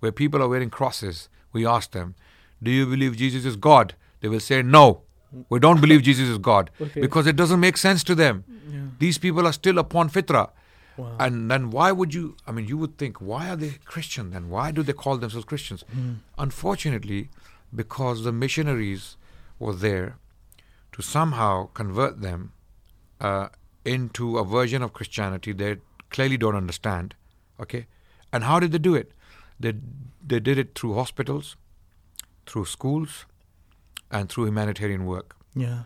where 0.00 0.10
people 0.12 0.42
are 0.42 0.48
wearing 0.48 0.70
crosses. 0.70 1.28
We 1.52 1.66
ask 1.66 1.92
them, 1.92 2.14
Do 2.62 2.70
you 2.70 2.86
believe 2.86 3.16
Jesus 3.16 3.44
is 3.44 3.56
God? 3.56 3.94
They 4.20 4.28
will 4.28 4.40
say, 4.40 4.62
No, 4.62 5.02
we 5.48 5.60
don't 5.60 5.80
believe 5.80 6.02
Jesus 6.02 6.28
is 6.28 6.38
God 6.38 6.70
Okay. 6.80 7.00
because 7.00 7.26
it 7.26 7.36
doesn't 7.36 7.60
make 7.60 7.76
sense 7.76 8.02
to 8.04 8.14
them. 8.14 8.44
Yeah. 8.70 8.80
These 8.98 9.18
people 9.18 9.46
are 9.46 9.52
still 9.52 9.78
upon 9.78 10.10
fitra. 10.10 10.50
Wow. 10.96 11.16
And 11.20 11.48
then 11.48 11.70
why 11.70 11.92
would 11.92 12.12
you? 12.12 12.36
I 12.46 12.50
mean, 12.50 12.66
you 12.66 12.76
would 12.78 12.98
think, 12.98 13.20
why 13.20 13.48
are 13.48 13.54
they 13.56 13.74
Christian 13.84 14.30
then? 14.30 14.48
Why 14.50 14.72
do 14.72 14.82
they 14.82 14.92
call 14.92 15.16
themselves 15.18 15.44
Christians? 15.44 15.84
Mm. 15.96 16.16
Unfortunately, 16.36 17.28
because 17.72 18.24
the 18.24 18.32
missionaries 18.32 19.16
were 19.60 19.74
there 19.74 20.16
to 20.98 21.02
somehow 21.02 21.66
convert 21.74 22.20
them 22.20 22.52
uh, 23.20 23.48
into 23.84 24.36
a 24.38 24.44
version 24.44 24.82
of 24.82 24.92
Christianity 24.92 25.52
they 25.52 25.76
clearly 26.10 26.36
don't 26.36 26.56
understand. 26.56 27.14
Okay, 27.60 27.86
and 28.32 28.44
how 28.44 28.58
did 28.58 28.72
they 28.72 28.78
do 28.78 28.96
it? 28.96 29.12
They 29.60 29.74
they 30.26 30.40
did 30.40 30.58
it 30.58 30.74
through 30.74 30.94
hospitals, 30.94 31.56
through 32.46 32.64
schools, 32.64 33.26
and 34.10 34.28
through 34.28 34.46
humanitarian 34.46 35.06
work. 35.06 35.36
Yeah. 35.54 35.82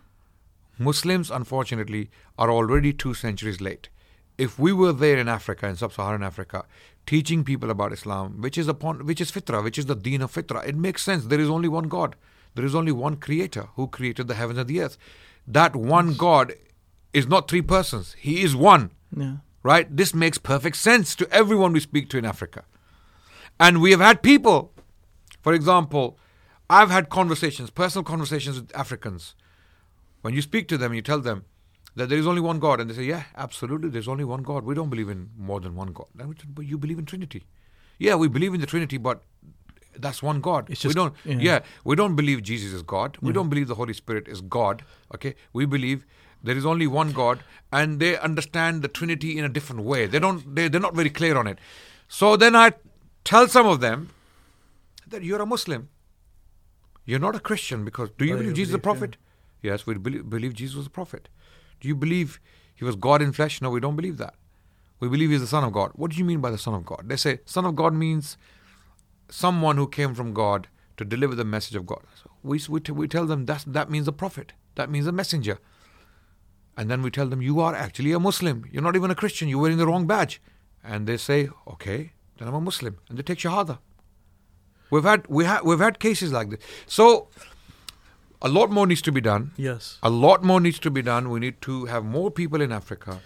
Muslims, 0.79 1.31
unfortunately, 1.31 2.11
are 2.39 2.51
already 2.51 2.93
two 2.93 3.13
centuries 3.13 3.61
late. 3.61 3.91
If 4.39 4.59
we 4.59 4.73
were 4.73 4.93
there 4.93 5.19
in 5.19 5.29
Africa, 5.29 5.69
in 5.69 5.77
sub-Saharan 5.77 6.23
Africa, 6.23 6.65
teaching 7.07 7.45
people 7.45 7.71
about 7.71 7.93
Islam, 7.93 8.41
which 8.41 8.57
is 8.57 8.67
upon 8.67 9.05
which 9.05 9.21
is 9.21 9.31
fitra, 9.31 9.63
which 9.63 9.79
is 9.79 9.87
the 9.87 9.95
deen 9.95 10.23
of 10.23 10.33
fitra, 10.33 10.67
it 10.67 10.75
makes 10.75 11.03
sense. 11.03 11.27
There 11.27 11.41
is 11.49 11.51
only 11.51 11.69
one 11.69 11.89
God. 11.89 12.17
There 12.55 12.65
is 12.65 12.75
only 12.75 12.93
one 12.93 13.17
creator 13.17 13.69
who 13.77 13.87
created 13.87 14.29
the 14.29 14.35
heavens 14.35 14.59
and 14.59 14.69
the 14.69 14.81
earth. 14.81 14.99
That 15.47 15.75
one 15.75 16.15
God 16.15 16.55
is 17.13 17.27
not 17.27 17.49
three 17.49 17.63
persons. 17.63 18.15
He 18.19 18.43
is 18.43 18.55
one. 18.55 18.91
Yeah. 19.17 19.37
Right? 19.63 19.95
This 19.95 20.15
makes 20.15 20.39
perfect 20.39 20.77
sense 20.77 21.15
to 21.17 21.31
everyone 21.31 21.73
we 21.73 21.81
speak 21.81 22.09
to 22.11 22.19
in 22.19 22.25
Africa. 22.25 22.65
And 23.61 23.81
we 23.81 23.93
have 23.93 24.01
had 24.01 24.23
people, 24.23 24.73
for 25.41 25.53
example, 25.53 26.19
I've 26.69 26.91
had 26.91 27.11
conversations, 27.11 27.71
personal 27.71 28.03
conversations 28.05 28.61
with 28.61 28.75
Africans. 28.77 29.35
When 30.23 30.35
you 30.35 30.43
speak 30.43 30.69
to 30.69 30.79
them, 30.79 30.95
you 30.95 31.03
tell 31.03 31.21
them 31.21 31.45
that 31.95 32.09
there 32.09 32.19
is 32.19 32.27
only 32.27 32.41
one 32.41 32.59
God, 32.59 32.81
and 32.81 32.89
they 32.89 32.95
say, 32.95 33.05
Yeah, 33.05 33.25
absolutely, 33.37 33.91
there's 33.91 34.09
only 34.09 34.25
one 34.25 34.43
God. 34.43 34.65
We 34.65 34.75
don't 34.75 34.89
believe 34.89 35.09
in 35.09 35.31
more 35.37 35.61
than 35.61 35.75
one 35.75 35.93
God. 35.93 36.07
Then 36.15 36.29
we 36.29 36.35
say, 36.37 36.45
But 36.49 36.67
you 36.67 36.79
believe 36.79 36.99
in 36.99 37.05
Trinity. 37.05 37.45
Yeah, 37.99 38.15
we 38.15 38.29
believe 38.29 38.55
in 38.55 38.61
the 38.61 38.67
Trinity, 38.67 38.97
but 38.97 39.23
that's 39.99 40.23
one 40.23 40.41
God. 40.41 40.69
It's 40.71 40.85
we 40.85 40.93
don't 40.95 41.15
yeah. 41.25 41.37
yeah, 41.41 41.61
we 41.85 41.97
don't 41.97 42.17
believe 42.17 42.43
Jesus 42.43 42.73
is 42.73 42.83
God. 42.83 43.17
We 43.21 43.29
Yeah. 43.29 43.35
don't 43.35 43.49
believe 43.49 43.69
the 43.69 43.75
Holy 43.77 43.93
Spirit 43.93 44.29
is 44.29 44.41
God. 44.41 44.85
Okay? 45.15 45.35
We 45.53 45.67
believe 45.67 46.05
there 46.43 46.57
is 46.57 46.67
only 46.67 46.87
one 46.87 47.13
God 47.13 47.41
and 47.73 48.01
they 48.01 48.19
understand 48.19 48.83
the 48.83 48.89
Trinity 48.89 49.39
in 49.39 49.45
a 49.45 49.49
different 49.49 49.83
way. 49.83 50.07
They 50.07 50.19
don't 50.19 50.55
they, 50.55 50.69
they're 50.69 50.81
not 50.81 50.95
very 50.95 51.11
clear 51.11 51.37
on 51.37 51.47
it. 51.47 51.59
So 52.09 52.37
then 52.37 52.57
I 52.57 52.73
tell 53.25 53.49
some 53.49 53.67
of 53.67 53.81
them 53.81 54.11
that 55.09 55.23
you're 55.23 55.43
a 55.43 55.47
Muslim. 55.47 55.89
You're 57.05 57.19
not 57.19 57.35
a 57.35 57.41
Christian 57.41 57.85
because 57.85 58.11
do 58.17 58.25
you 58.25 58.35
But 58.35 58.41
believe 58.41 58.55
Jesus 58.55 58.71
is 58.71 58.75
a 58.75 58.79
believe, 58.79 58.95
yeah. 58.95 59.01
prophet? 59.01 59.17
Yes, 59.63 59.87
we 59.87 59.95
believe, 59.95 60.29
believe 60.31 60.55
Jesus 60.55 60.77
was 60.77 60.87
a 60.87 60.91
prophet. 60.91 61.29
Do 61.81 61.89
you 61.89 61.95
believe 61.97 62.41
he 62.75 62.85
was 62.85 62.97
God 62.97 63.23
in 63.23 63.33
flesh? 63.33 63.61
No, 63.61 63.71
we 63.71 63.81
don't 63.81 63.97
believe 63.97 64.19
that. 64.19 64.35
We 65.01 65.09
believe 65.09 65.31
he's 65.31 65.41
the 65.41 65.47
Son 65.49 65.65
of 65.65 65.73
God. 65.73 65.91
What 65.95 66.13
do 66.13 66.17
you 66.17 66.25
mean 66.25 66.41
by 66.41 66.51
the 66.51 66.59
Son 66.59 66.75
of 66.75 66.85
God? 66.87 67.03
They 67.07 67.17
say 67.17 67.41
Son 67.45 67.65
of 67.65 67.75
God 67.75 67.93
means 67.93 68.37
someone 69.33 69.77
who 69.77 69.89
came 69.89 70.15
from 70.15 70.33
God 70.33 70.69
to 70.97 71.05
deliver 71.05 71.35
the 71.35 71.45
message 71.45 71.75
of 71.75 71.87
God. 71.87 72.03
So 72.23 72.31
we, 72.43 72.61
we, 72.69 72.81
t- 72.81 72.93
we 72.93 73.09
tell 73.09 73.27
them 73.27 73.47
that 73.47 73.65
that 73.67 73.91
means 73.91 74.07
a 74.07 74.13
prophet. 74.13 74.53
That 74.75 74.91
means 74.91 75.07
a 75.07 75.13
messenger. 75.13 75.59
And 76.77 76.91
then 76.91 77.03
we 77.03 77.11
tell 77.11 77.27
them, 77.27 77.43
you 77.43 77.61
are 77.61 77.75
actually 77.75 78.13
a 78.13 78.21
Muslim. 78.21 78.65
You're 78.71 78.83
not 78.83 78.97
even 78.97 79.11
a 79.11 79.15
Christian. 79.15 79.49
You're 79.49 79.61
wearing 79.61 79.79
the 79.79 79.87
wrong 79.87 80.07
badge. 80.07 80.41
And 80.85 81.07
they 81.07 81.17
say, 81.17 81.49
okay, 81.67 82.13
then 82.39 82.49
I'm 82.49 82.55
a 82.55 82.61
Muslim. 82.61 82.99
And 83.09 83.19
they 83.19 83.23
take 83.23 83.39
Shahada. 83.39 83.79
We've 84.91 85.05
had, 85.05 85.27
we 85.29 85.45
ha- 85.45 85.61
we've 85.65 85.79
had 85.79 85.99
cases 85.99 86.33
like 86.33 86.51
this. 86.51 86.61
So 86.87 87.29
a 88.43 88.49
lot 88.49 88.71
more 88.71 88.87
needs 88.87 89.03
to 89.03 89.13
be 89.13 89.21
done. 89.21 89.53
Yes. 89.57 89.99
A 90.03 90.11
lot 90.11 90.43
more 90.43 90.61
needs 90.61 90.79
to 90.81 90.91
be 90.91 91.03
done. 91.03 91.31
We 91.31 91.41
need 91.41 91.61
to 91.63 91.87
have 91.87 92.05
more 92.05 92.31
people 92.31 92.61
in 92.61 92.73
Africa 92.73 93.21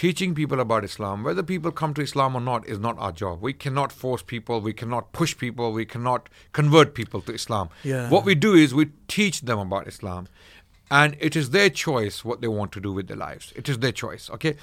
teaching 0.00 0.34
people 0.34 0.60
about 0.60 0.82
Islam. 0.82 1.22
Whether 1.22 1.42
people 1.42 1.70
come 1.70 1.92
to 1.94 2.00
Islam 2.00 2.34
or 2.34 2.40
not 2.40 2.66
is 2.74 2.78
not 2.78 2.98
our 2.98 3.12
job. 3.12 3.42
We 3.42 3.52
cannot 3.64 3.92
force 3.92 4.22
people, 4.22 4.62
we 4.68 4.72
cannot 4.72 5.12
push 5.12 5.36
people, 5.36 5.72
we 5.72 5.84
cannot 5.84 6.30
convert 6.58 6.94
people 6.94 7.20
to 7.26 7.34
Islam. 7.40 7.68
Yeah. 7.84 8.08
What 8.08 8.24
we 8.24 8.34
do 8.34 8.54
is 8.54 8.72
we 8.72 8.86
teach 9.08 9.42
them 9.42 9.58
about 9.58 9.86
Islam. 9.94 10.28
And 10.90 11.16
it 11.20 11.36
is 11.40 11.50
their 11.50 11.68
choice 11.68 12.24
what 12.24 12.40
they 12.40 12.48
want 12.48 12.72
to 12.76 12.80
do 12.86 12.94
with 12.94 13.08
their 13.08 13.18
lives. 13.18 13.52
It 13.54 13.68
is 13.68 13.78
their 13.84 13.92
choice. 14.04 14.30
Okay. 14.36 14.56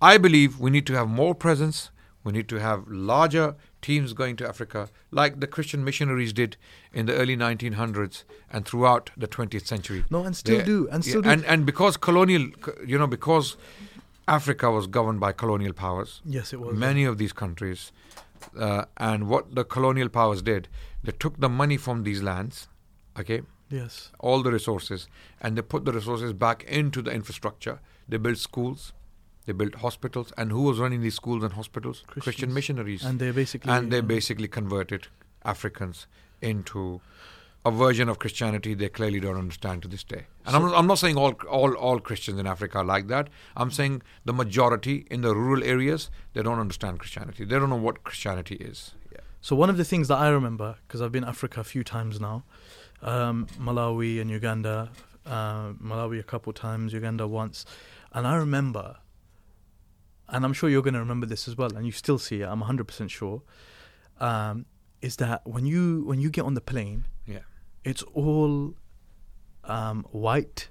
I 0.00 0.16
believe 0.26 0.60
we 0.60 0.70
need 0.76 0.86
to 0.92 0.94
have 1.00 1.08
more 1.22 1.34
presence, 1.46 1.90
We 2.26 2.32
need 2.32 2.48
to 2.50 2.58
have 2.60 2.84
larger 2.88 3.46
teams 3.86 4.12
going 4.18 4.36
to 4.36 4.46
Africa, 4.50 4.82
like 5.20 5.40
the 5.40 5.46
Christian 5.54 5.84
missionaries 5.88 6.32
did 6.32 6.56
in 7.00 7.04
the 7.08 7.14
early 7.22 7.36
1900s 7.36 8.22
and 8.50 8.64
throughout 8.68 9.10
the 9.24 9.28
20th 9.34 9.66
century. 9.72 10.04
No, 10.14 10.22
and 10.28 10.34
still 10.42 10.58
They- 10.58 10.64
do, 10.64 10.78
and 10.90 11.04
still 11.04 11.22
yeah, 11.24 11.28
do. 11.28 11.32
and 11.34 11.44
and 11.54 11.66
because 11.72 11.98
colonial, 12.08 12.46
you 12.92 12.98
know, 13.02 13.10
because 13.18 13.50
Africa 14.26 14.70
was 14.70 14.86
governed 14.86 15.20
by 15.20 15.32
colonial 15.32 15.72
powers, 15.72 16.20
yes, 16.24 16.52
it 16.52 16.60
was. 16.60 16.74
many 16.76 17.04
of 17.04 17.18
these 17.18 17.32
countries, 17.32 17.92
uh, 18.58 18.84
and 18.96 19.28
what 19.28 19.54
the 19.54 19.64
colonial 19.64 20.08
powers 20.08 20.42
did, 20.42 20.68
they 21.02 21.12
took 21.12 21.38
the 21.40 21.48
money 21.48 21.76
from 21.76 22.04
these 22.04 22.22
lands, 22.22 22.68
okay, 23.18 23.42
Yes. 23.70 24.10
all 24.20 24.42
the 24.42 24.50
resources, 24.52 25.08
and 25.40 25.56
they 25.56 25.62
put 25.62 25.84
the 25.84 25.92
resources 25.92 26.32
back 26.32 26.62
into 26.64 27.02
the 27.02 27.10
infrastructure. 27.12 27.80
They 28.08 28.16
built 28.18 28.38
schools, 28.38 28.92
they 29.46 29.52
built 29.52 29.76
hospitals, 29.76 30.32
and 30.38 30.50
who 30.50 30.62
was 30.62 30.78
running 30.78 31.02
these 31.02 31.14
schools 31.16 31.42
and 31.42 31.52
hospitals? 31.52 32.02
Christian 32.06 32.54
missionaries, 32.54 33.04
And 33.04 33.18
they 33.18 33.30
basically. 33.30 33.70
and 33.72 33.90
they 33.90 33.98
uh, 33.98 34.02
basically 34.02 34.48
converted 34.48 35.08
Africans 35.44 36.06
into 36.40 37.00
a 37.66 37.70
version 37.70 38.08
of 38.10 38.18
Christianity 38.18 38.74
they 38.74 38.88
clearly 38.90 39.20
don't 39.20 39.38
understand 39.38 39.82
to 39.82 39.88
this 39.88 40.04
day. 40.04 40.26
And 40.44 40.54
I'm, 40.54 40.62
not, 40.62 40.74
I'm 40.78 40.86
not 40.86 40.98
saying 40.98 41.16
all, 41.16 41.32
all 41.48 41.72
all 41.74 41.98
Christians 41.98 42.38
in 42.38 42.46
Africa 42.46 42.78
are 42.78 42.84
like 42.84 43.08
that. 43.08 43.30
I'm 43.56 43.70
saying 43.70 44.02
the 44.24 44.34
majority 44.34 45.06
in 45.10 45.22
the 45.22 45.34
rural 45.34 45.64
areas 45.64 46.10
they 46.34 46.42
don't 46.42 46.58
understand 46.58 46.98
Christianity. 46.98 47.44
They 47.44 47.58
don't 47.58 47.70
know 47.70 47.76
what 47.76 48.04
Christianity 48.04 48.56
is. 48.56 48.92
Yeah. 49.12 49.20
So 49.40 49.56
one 49.56 49.70
of 49.70 49.76
the 49.78 49.84
things 49.84 50.08
that 50.08 50.18
I 50.18 50.28
remember, 50.28 50.76
because 50.86 51.00
I've 51.00 51.12
been 51.12 51.24
Africa 51.24 51.60
a 51.60 51.64
few 51.64 51.84
times 51.84 52.20
now, 52.20 52.44
um, 53.02 53.46
Malawi 53.58 54.20
and 54.20 54.30
Uganda, 54.30 54.90
uh, 55.26 55.72
Malawi 55.72 56.20
a 56.20 56.22
couple 56.22 56.52
times, 56.52 56.92
Uganda 56.92 57.26
once, 57.26 57.64
and 58.12 58.26
I 58.26 58.36
remember, 58.36 58.96
and 60.28 60.44
I'm 60.44 60.52
sure 60.52 60.68
you're 60.68 60.82
going 60.82 60.94
to 60.94 61.00
remember 61.00 61.26
this 61.26 61.48
as 61.48 61.56
well, 61.56 61.74
and 61.74 61.86
you 61.86 61.92
still 61.92 62.18
see 62.18 62.42
it. 62.42 62.46
I'm 62.46 62.62
100% 62.62 63.08
sure. 63.10 63.42
Um, 64.20 64.66
is 65.02 65.16
that 65.16 65.46
when 65.46 65.66
you 65.66 66.02
when 66.06 66.18
you 66.20 66.30
get 66.30 66.44
on 66.44 66.54
the 66.54 66.62
plane, 66.62 67.06
Yeah. 67.26 67.40
It's 67.84 68.02
all 68.14 68.74
um, 69.64 70.04
white 70.10 70.68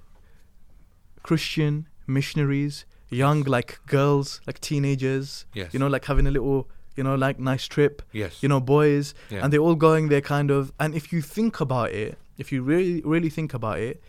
Christian 1.22 1.88
missionaries, 2.06 2.84
young 3.10 3.42
like 3.42 3.78
girls, 3.86 4.40
like 4.46 4.60
teenagers. 4.60 5.46
Yes. 5.54 5.72
You 5.72 5.80
know, 5.80 5.86
like 5.88 6.04
having 6.04 6.26
a 6.26 6.30
little, 6.30 6.68
you 6.96 7.04
know, 7.04 7.14
like 7.14 7.38
nice 7.38 7.66
trip 7.66 8.02
Yes. 8.12 8.42
you 8.42 8.48
know, 8.48 8.60
boys, 8.60 9.14
Yeah. 9.30 9.42
and 9.42 9.52
they're 9.52 9.60
all 9.60 9.74
going 9.76 10.08
there 10.08 10.20
kind 10.20 10.50
of. 10.50 10.72
And 10.78 10.94
if 10.94 11.12
you 11.12 11.22
think 11.22 11.60
about 11.60 11.92
it, 11.92 12.18
if 12.38 12.52
you 12.52 12.62
really, 12.62 13.00
really 13.04 13.30
think 13.30 13.54
about 13.54 13.78
it, 13.78 14.02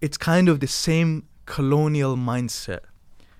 it's 0.00 0.16
kind 0.18 0.48
of 0.48 0.60
the 0.60 0.66
same 0.66 1.24
colonial 1.46 2.16
mindset. 2.16 2.80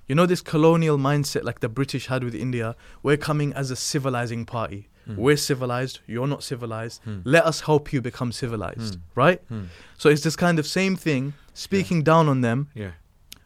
You 0.08 0.14
know, 0.14 0.26
this 0.26 0.40
colonial 0.40 0.98
mindset 0.98 1.42
like 1.44 1.60
the 1.60 1.68
British 1.68 2.06
had 2.06 2.22
with 2.24 2.34
India, 2.34 2.76
we're 3.02 3.16
coming 3.16 3.52
as 3.52 3.70
a 3.70 3.76
civilizing 3.76 4.46
party. 4.46 4.88
Hmm. 5.06 5.16
We're 5.16 5.36
civilized, 5.36 6.00
you're 6.06 6.26
not 6.26 6.42
civilized. 6.42 7.00
Hmm. 7.04 7.20
Let 7.24 7.44
us 7.46 7.60
help 7.62 7.92
you 7.92 8.00
become 8.02 8.32
civilized, 8.32 8.96
Hmm. 8.96 9.00
right? 9.14 9.40
Hmm. 9.48 9.64
So 9.98 10.08
it's 10.10 10.22
this 10.22 10.36
kind 10.36 10.58
of 10.58 10.66
same 10.66 10.96
thing, 10.96 11.34
speaking 11.54 12.02
down 12.02 12.28
on 12.28 12.40
them. 12.40 12.68
Yeah. 12.74 12.90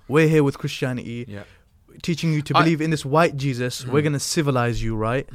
We're 0.08 0.28
here 0.28 0.42
with 0.42 0.56
Christianity, 0.58 1.26
Yeah. 1.28 1.42
teaching 2.02 2.32
you 2.32 2.42
to 2.42 2.56
I- 2.56 2.62
believe 2.62 2.80
in 2.80 2.90
this 2.90 3.04
white 3.04 3.36
Jesus. 3.36 3.84
We're 3.86 4.00
Hmm. 4.00 4.04
going 4.06 4.12
to 4.14 4.20
civilize 4.20 4.82
you, 4.82 4.96
right? 4.96 5.28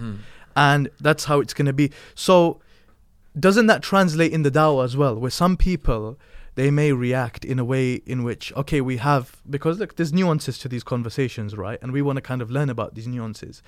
And 0.56 0.90
that's 1.00 1.26
how 1.26 1.40
it's 1.42 1.54
going 1.54 1.68
to 1.68 1.74
be. 1.74 1.92
So, 2.16 2.60
doesn't 3.40 3.68
that 3.68 3.82
translate 3.84 4.32
in 4.32 4.44
the 4.44 4.52
dawah 4.52 4.84
as 4.86 4.96
well? 4.98 5.16
Where 5.16 5.32
some 5.32 5.58
people 5.58 6.18
they 6.56 6.72
may 6.72 6.92
react 6.92 7.46
in 7.46 7.60
a 7.60 7.66
way 7.66 7.96
in 8.06 8.24
which 8.24 8.52
okay, 8.56 8.82
we 8.82 8.98
have 8.98 9.38
because 9.50 9.80
look, 9.80 9.96
there's 9.96 10.14
nuances 10.14 10.58
to 10.60 10.68
these 10.68 10.84
conversations, 10.84 11.56
right? 11.56 11.80
And 11.82 11.92
we 11.92 12.02
want 12.02 12.18
to 12.18 12.22
kind 12.22 12.42
of 12.42 12.50
learn 12.50 12.70
about 12.70 12.96
these 12.96 13.08
nuances, 13.08 13.62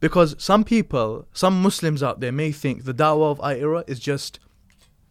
because 0.00 0.34
some 0.38 0.64
people, 0.64 1.26
some 1.32 1.62
Muslims 1.62 2.02
out 2.02 2.20
there 2.20 2.32
may 2.32 2.52
think 2.52 2.84
the 2.84 2.94
dawah 2.94 3.30
of 3.30 3.38
IERA 3.38 3.88
is 3.88 4.00
just 4.00 4.40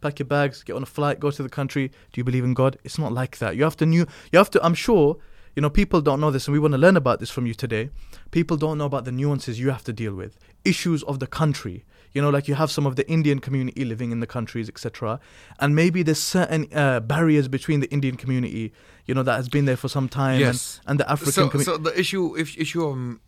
pack 0.00 0.18
your 0.18 0.26
bags, 0.26 0.62
get 0.62 0.74
on 0.74 0.82
a 0.82 0.86
flight, 0.86 1.20
go 1.20 1.30
to 1.30 1.42
the 1.42 1.48
country. 1.48 1.88
Do 2.12 2.20
you 2.20 2.24
believe 2.24 2.44
in 2.44 2.54
God? 2.54 2.78
It's 2.84 2.98
not 2.98 3.12
like 3.12 3.38
that. 3.38 3.56
You 3.56 3.64
have 3.64 3.76
to 3.78 3.86
new. 3.86 4.06
You 4.32 4.38
have 4.38 4.50
to. 4.50 4.64
I'm 4.64 4.74
sure. 4.74 5.16
You 5.56 5.62
know, 5.62 5.70
people 5.70 6.00
don't 6.00 6.20
know 6.20 6.30
this, 6.30 6.46
and 6.46 6.52
we 6.52 6.60
want 6.60 6.72
to 6.72 6.78
learn 6.78 6.96
about 6.96 7.18
this 7.18 7.28
from 7.28 7.44
you 7.44 7.54
today. 7.54 7.90
People 8.30 8.56
don't 8.56 8.78
know 8.78 8.84
about 8.86 9.04
the 9.04 9.12
nuances 9.12 9.58
you 9.58 9.70
have 9.70 9.82
to 9.84 9.92
deal 9.92 10.14
with, 10.14 10.38
issues 10.64 11.02
of 11.02 11.18
the 11.18 11.26
country. 11.26 11.84
You 12.12 12.20
know, 12.22 12.30
like 12.30 12.48
you 12.48 12.54
have 12.56 12.70
some 12.70 12.86
of 12.86 12.96
the 12.96 13.08
Indian 13.08 13.38
community 13.38 13.84
living 13.84 14.10
in 14.12 14.20
the 14.20 14.26
countries, 14.26 14.68
etc. 14.68 15.20
And 15.60 15.76
maybe 15.76 16.02
there's 16.02 16.18
certain 16.20 16.66
uh, 16.74 17.00
barriers 17.00 17.46
between 17.48 17.80
the 17.80 17.90
Indian 17.90 18.16
community, 18.16 18.72
you 19.06 19.14
know, 19.14 19.22
that 19.22 19.36
has 19.36 19.48
been 19.48 19.64
there 19.64 19.76
for 19.76 19.88
some 19.88 20.08
time, 20.08 20.40
Yes. 20.40 20.80
and, 20.86 20.90
and 20.90 21.00
the 21.00 21.10
African 21.10 21.32
So, 21.32 21.48
community. 21.48 21.70
so 21.70 21.76
the 21.78 21.98
issue, 21.98 22.36
if, 22.36 22.58
issue 22.58 22.84
of 22.84 23.18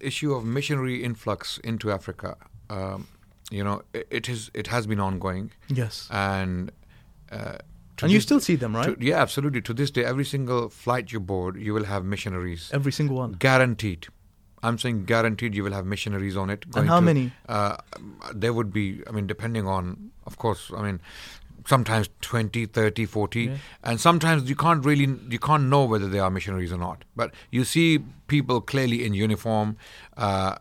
issue 0.00 0.34
of 0.34 0.44
missionary 0.44 1.02
influx 1.02 1.58
into 1.64 1.90
Africa, 1.90 2.36
um, 2.70 3.08
you 3.50 3.64
know, 3.64 3.82
it, 3.94 4.06
it 4.10 4.28
is 4.28 4.50
it 4.54 4.66
has 4.68 4.86
been 4.86 5.00
ongoing, 5.00 5.50
yes, 5.68 6.06
and 6.10 6.70
uh, 7.32 7.56
and 8.02 8.12
you 8.12 8.20
still 8.20 8.40
see 8.40 8.56
them, 8.56 8.76
right? 8.76 8.98
to- 8.98 9.04
yeah, 9.04 9.22
absolutely. 9.22 9.62
To 9.62 9.72
this 9.72 9.90
day, 9.90 10.04
every 10.04 10.24
single 10.24 10.68
flight 10.68 11.10
you 11.12 11.20
board, 11.20 11.56
you 11.56 11.72
will 11.72 11.84
have 11.84 12.04
missionaries, 12.04 12.70
Every 12.72 12.92
single 12.92 13.16
one. 13.16 13.32
guaranteed. 13.32 14.08
I'm 14.66 14.78
saying 14.84 15.04
guaranteed. 15.10 15.54
You 15.60 15.64
will 15.68 15.72
have 15.78 15.86
missionaries 15.94 16.36
on 16.44 16.50
it. 16.56 16.64
And 16.74 16.88
how 16.94 17.00
to- 17.00 17.06
many? 17.08 17.24
Uh, 17.48 17.76
there 18.44 18.52
would 18.60 18.72
be. 18.72 18.84
I 19.08 19.12
mean, 19.18 19.26
depending 19.26 19.66
on, 19.78 20.10
of 20.32 20.38
course. 20.44 20.70
I 20.76 20.82
mean, 20.86 21.00
sometimes 21.70 22.08
20 22.24 22.66
30 22.66 23.04
40 23.06 23.40
Yeah. 23.44 23.56
and 23.92 24.00
sometimes 24.02 24.48
you 24.50 24.54
can't 24.54 24.84
really 24.88 25.06
you 25.36 25.38
can't 25.46 25.64
know 25.64 25.80
whether 25.92 26.08
they 26.12 26.20
are 26.26 26.30
missionaries 26.34 26.72
or 26.76 26.78
not 26.82 27.02
but 27.22 27.32
you 27.50 27.64
see 27.70 27.88
people 28.34 28.60
clearly 28.60 28.98
in 29.06 29.14
uniform 29.14 29.72
uh, 30.16 30.54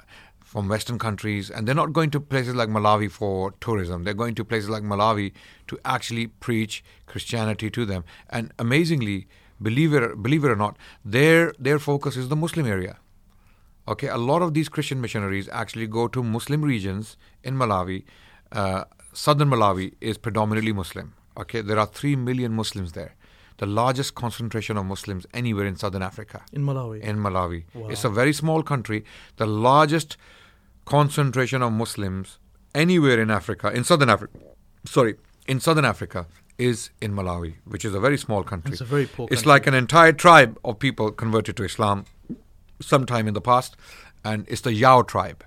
from 0.54 0.68
western 0.68 0.98
countries 0.98 1.52
and 1.52 1.68
they're 1.68 1.76
not 1.82 1.94
going 2.00 2.10
to 2.16 2.20
places 2.34 2.56
like 2.56 2.70
malawi 2.80 3.12
for 3.20 3.52
tourism 3.68 4.04
they're 4.04 4.16
going 4.24 4.34
to 4.42 4.44
places 4.56 4.68
like 4.78 4.82
malawi 4.96 5.32
to 5.68 5.78
actually 5.94 6.26
preach 6.48 6.84
christianity 7.06 7.70
to 7.70 7.86
them 7.86 8.04
and 8.32 8.52
amazingly 8.58 9.28
believe 9.62 9.94
it 9.94 10.20
believe 10.24 10.44
it 10.44 10.50
or 10.50 10.56
not 10.56 10.76
their 11.18 11.54
their 11.60 11.78
focus 11.78 12.18
is 12.18 12.30
the 12.30 12.36
muslim 12.48 12.66
area 12.66 12.98
Okay, 13.88 14.08
a 14.08 14.18
lot 14.18 14.42
of 14.42 14.54
these 14.54 14.68
Christian 14.70 15.00
missionaries 15.02 15.48
actually 15.52 15.88
go 15.88 16.08
to 16.08 16.24
Muslim 16.24 16.64
regions 16.64 17.18
in 17.44 17.56
Malawi. 17.56 18.04
Uh, 18.52 18.84
southern 19.14 19.50
Malawi 19.50 19.94
is 20.02 20.18
predominantly 20.18 20.74
Muslim. 20.74 21.14
Okay, 21.38 21.62
there 21.62 21.78
are 21.78 21.86
3 21.86 22.16
million 22.16 22.54
Muslims 22.54 22.94
there. 22.94 23.16
The 23.58 23.66
largest 23.66 24.16
concentration 24.16 24.76
of 24.78 24.86
Muslims 24.86 25.26
anywhere 25.34 25.66
in 25.66 25.76
southern 25.76 26.02
Africa, 26.02 26.42
In 26.52 26.64
Malawi. 26.64 27.02
in 27.02 27.18
Malawi. 27.18 27.64
Wow. 27.74 27.90
It's 27.90 28.04
a 28.04 28.10
very 28.10 28.34
small 28.34 28.64
country. 28.64 29.06
The 29.38 29.46
largest 29.46 30.18
concentration 30.86 31.62
of 31.62 31.72
Muslims 31.72 32.38
anywhere 32.74 33.20
in 33.22 33.32
Africa, 33.32 33.72
in 33.72 33.84
southern 33.84 34.10
Africa, 34.10 34.38
sorry, 34.86 35.16
in 35.48 35.60
southern 35.60 35.86
Africa 35.86 36.26
is 36.58 36.90
in 37.02 37.14
Malawi, 37.14 37.56
which 37.66 37.86
is 37.86 37.94
a 37.94 38.00
very 38.00 38.18
small 38.18 38.44
country. 38.44 38.72
it's 38.74 38.82
a 38.82 38.86
very 38.86 39.06
poor. 39.06 39.28
It's 39.32 39.42
country. 39.42 39.50
like 39.50 39.68
an 39.68 39.74
entire 39.74 40.12
tribe 40.12 40.58
of 40.66 40.80
people 40.80 41.12
converted 41.12 41.56
to 41.58 41.64
Islam 41.64 42.06
sometime 42.82 43.28
in 43.28 43.34
the 43.34 43.42
past, 43.42 43.76
and 44.24 44.46
it's 44.48 44.62
the 44.62 44.74
Yao 44.74 45.02
tribe. 45.02 45.44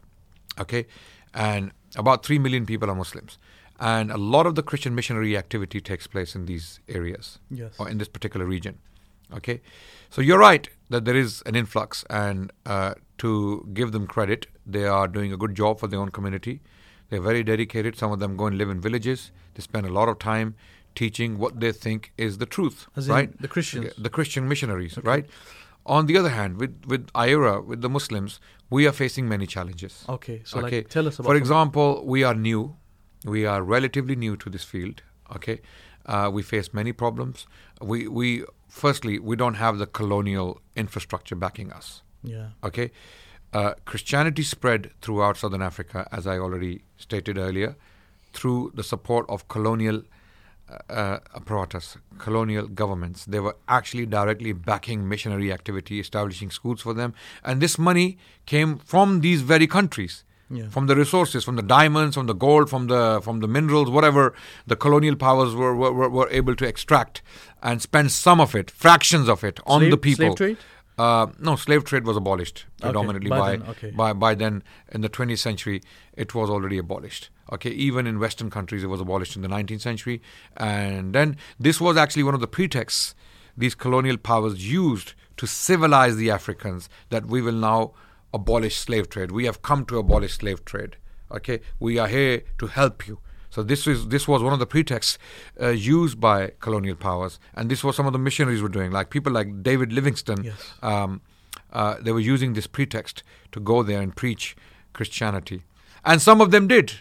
Okay, 0.59 0.87
and 1.35 1.72
about 1.97 2.24
three 2.24 2.39
million 2.39 2.66
people 2.66 2.91
are 2.91 2.95
Muslims, 2.95 3.39
and 3.79 4.11
a 4.11 4.16
lot 4.16 4.47
of 4.47 4.55
the 4.55 4.62
Christian 4.62 4.95
missionary 4.95 5.37
activity 5.37 5.81
takes 5.81 6.07
place 6.07 6.35
in 6.35 6.47
these 6.47 6.81
areas 6.89 7.39
yes. 7.51 7.72
or 7.79 7.89
in 7.89 7.99
this 7.99 8.09
particular 8.09 8.47
region. 8.47 8.79
Okay, 9.35 9.61
so 10.11 10.22
you're 10.22 10.39
right 10.39 10.68
that 10.89 11.05
there 11.05 11.16
is 11.16 11.43
an 11.47 11.55
influx, 11.55 12.05
and 12.09 12.53
uh, 12.66 12.95
to 13.18 13.68
give 13.74 13.93
them 13.93 14.07
credit, 14.07 14.47
they 14.66 14.85
are 14.85 15.07
doing 15.07 15.33
a 15.33 15.37
good 15.37 15.55
job 15.55 15.79
for 15.79 15.87
their 15.87 16.01
own 16.01 16.11
community. 16.11 16.61
They're 17.11 17.20
very 17.20 17.43
dedicated. 17.43 17.97
Some 17.97 18.12
of 18.12 18.18
them 18.18 18.37
go 18.37 18.47
and 18.47 18.59
live 18.59 18.70
in 18.70 18.81
villages. 18.81 19.31
They 19.55 19.62
spend 19.62 19.87
a 19.87 19.93
lot 19.93 20.09
of 20.09 20.18
time 20.18 20.55
teaching 20.95 21.39
what 21.39 21.61
they 21.61 21.72
think 21.72 22.12
is 22.18 22.39
the 22.39 22.47
truth. 22.47 22.87
As 22.97 23.09
right? 23.09 23.41
the 23.41 23.49
Christians. 23.49 23.93
The 23.97 24.11
Christian 24.11 24.49
missionaries, 24.49 24.99
right? 25.03 25.26
On 25.89 26.07
the 26.07 26.16
other 26.18 26.30
hand, 26.30 26.61
with 26.61 26.74
with 26.86 27.07
IERA, 27.14 27.64
with 27.70 27.80
the 27.80 27.89
Muslims, 27.89 28.41
we 28.70 28.86
are 28.89 28.93
facing 28.93 29.28
many 29.28 29.47
challenges. 29.47 30.05
Okay, 30.09 30.43
so 30.45 30.59
Okay. 30.59 30.76
like, 30.78 30.89
tell 30.89 31.07
us 31.09 31.18
about. 31.18 31.28
For 31.30 31.36
example, 31.36 32.03
we 32.14 32.24
are 32.24 32.34
new. 32.34 32.76
We 33.24 33.47
are 33.47 33.62
relatively 33.62 34.16
new 34.16 34.36
to 34.36 34.51
this 34.51 34.64
field. 34.64 35.03
Okay, 35.36 35.61
uh, 36.07 36.30
we 36.36 36.43
face 36.43 36.68
many 36.74 36.93
problems. 36.93 37.47
We 37.80 37.99
we 38.09 38.45
firstly 38.68 39.18
we 39.18 39.34
don't 39.36 39.57
have 39.57 39.78
the 39.78 39.86
colonial 39.86 40.61
infrastructure 40.76 41.36
backing 41.36 41.72
us. 41.78 42.03
yeah, 42.22 42.49
Okay, 42.62 42.91
uh, 43.55 43.72
Christianity 43.91 44.43
spread 44.43 44.91
throughout 45.03 45.36
southern 45.36 45.62
Africa, 45.62 46.07
as 46.12 46.26
I 46.26 46.39
already 46.39 46.82
stated 46.97 47.39
earlier, 47.39 47.76
through 48.32 48.72
the 48.74 48.82
support 48.82 49.24
of 49.28 49.47
colonial 49.49 50.03
uh, 50.71 50.93
uh, 50.93 51.19
apparatus, 51.35 51.97
colonial 52.19 52.66
governments. 52.66 53.25
They 53.25 53.41
were 53.41 53.57
actually 53.69 54.07
directly 54.07 54.53
backing 54.53 55.09
missionary 55.09 55.53
activity, 55.53 56.01
establishing 56.01 56.51
schools 56.51 56.81
for 56.81 56.95
them, 56.95 57.14
and 57.45 57.61
this 57.61 57.79
money 57.79 58.19
came 58.47 58.79
from 58.79 59.21
these 59.21 59.43
very 59.43 59.66
countries 59.66 60.25
yeah, 60.51 60.69
from 60.69 60.87
the 60.87 60.97
resources, 60.97 61.45
from 61.45 61.57
the 61.57 61.62
diamonds, 61.62 62.16
from 62.16 62.27
the 62.27 62.35
gold, 62.35 62.71
from 62.71 62.87
the 62.87 63.21
from 63.23 63.41
the 63.41 63.49
minerals, 63.49 63.91
whatever 63.91 64.35
the 64.66 64.77
colonial 64.77 65.16
powers 65.16 65.55
were 65.55 65.75
were, 65.75 66.09
were, 66.09 66.29
able 66.31 66.55
to 66.57 66.66
extract 66.66 67.23
and 67.62 67.83
spend 67.83 68.11
some 68.12 68.41
of 68.41 68.55
it, 68.55 68.71
fractions 68.71 69.29
of 69.29 69.45
it, 69.45 69.61
on 69.66 69.81
Slave- 69.81 69.91
the 69.91 69.97
people. 69.97 70.37
Slave 70.37 70.37
trade. 70.37 70.59
Uh, 70.97 71.29
no, 71.39 71.55
slave 71.55 71.85
trade 71.85 72.05
was 72.05 72.16
abolished 72.16 72.64
predominantly 72.81 73.31
by 73.31 73.39
by 73.39 73.51
then, 73.51 73.62
okay. 73.69 73.91
by 73.91 74.12
by 74.12 74.35
then 74.35 74.62
in 74.91 75.01
the 75.01 75.09
20th 75.09 75.39
century 75.39 75.81
it 76.16 76.35
was 76.35 76.51
already 76.51 76.79
abolished. 76.79 77.31
Okay, 77.51 77.70
even 77.70 78.07
in 78.07 78.18
Western 78.18 78.51
countries 78.51 78.84
it 78.84 78.88
was 78.88 79.01
abolished 79.01 79.36
in 79.36 79.42
the 79.42 79.49
19th 79.49 79.80
century, 79.80 80.20
and 80.57 81.14
then 81.14 81.36
this 81.59 81.80
was 81.80 81.96
actually 81.96 82.22
one 82.22 82.34
of 82.34 82.40
the 82.40 82.46
pretexts 82.46 83.14
these 83.57 83.74
colonial 83.74 84.16
powers 84.16 84.70
used 84.70 85.14
to 85.36 85.46
civilize 85.46 86.16
the 86.16 86.30
Africans 86.30 86.88
that 87.11 87.26
we 87.26 87.42
will 87.42 87.53
now 87.53 87.92
abolish 88.32 88.76
slave 88.76 89.09
trade. 89.09 89.32
We 89.32 89.46
have 89.46 89.62
come 89.62 89.84
to 89.86 89.99
abolish 89.99 90.34
slave 90.34 90.64
trade. 90.64 90.96
Okay, 91.30 91.61
we 91.78 91.99
are 91.99 92.09
here 92.09 92.42
to 92.59 92.66
help 92.66 93.07
you. 93.07 93.18
So 93.51 93.62
this 93.62 93.86
is 93.86 94.09
this 94.09 94.28
was 94.28 94.42
one 94.42 94.53
of 94.53 94.59
the 94.59 94.66
pretexts 94.66 95.18
uh, 95.61 95.68
used 95.68 96.20
by 96.20 96.53
colonial 96.61 96.96
powers, 96.96 97.40
and 97.55 97.70
this 97.70 97.82
was 97.82 97.96
some 97.96 98.07
of 98.07 98.12
the 98.12 98.18
missionaries 98.18 98.62
were 98.62 98.68
doing, 98.68 98.90
like 98.90 99.11
people 99.11 99.32
like 99.32 99.62
David 99.62 99.92
Livingstone. 99.92 100.44
Yes. 100.44 100.74
Um, 100.82 101.22
uh, 101.72 101.96
they 102.01 102.12
were 102.12 102.20
using 102.20 102.53
this 102.53 102.66
pretext 102.66 103.22
to 103.53 103.61
go 103.61 103.82
there 103.82 104.01
and 104.01 104.14
preach 104.14 104.57
Christianity, 104.92 105.62
and 106.05 106.20
some 106.20 106.40
of 106.40 106.51
them 106.51 106.68
did. 106.68 106.92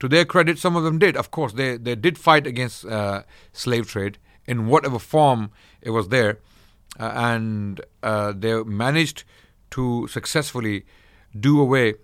To 0.00 0.08
their 0.08 0.24
credit, 0.24 0.58
some 0.58 0.76
of 0.76 0.84
them 0.84 0.98
did. 0.98 1.16
Of 1.16 1.30
course, 1.30 1.52
they 1.54 1.76
they 1.78 1.94
did 1.94 2.18
fight 2.18 2.46
against 2.46 2.84
uh, 2.84 3.22
slave 3.52 3.86
trade 3.90 4.18
in 4.46 4.66
whatever 4.68 4.98
form 4.98 5.50
it 5.80 5.90
was 5.90 6.08
there, 6.08 6.38
uh, 7.00 7.12
and 7.14 7.80
uh, 8.02 8.32
they 8.36 8.62
managed 8.64 9.24
to 9.70 10.06
successfully 10.08 10.84
do 11.38 11.60
away 11.60 11.94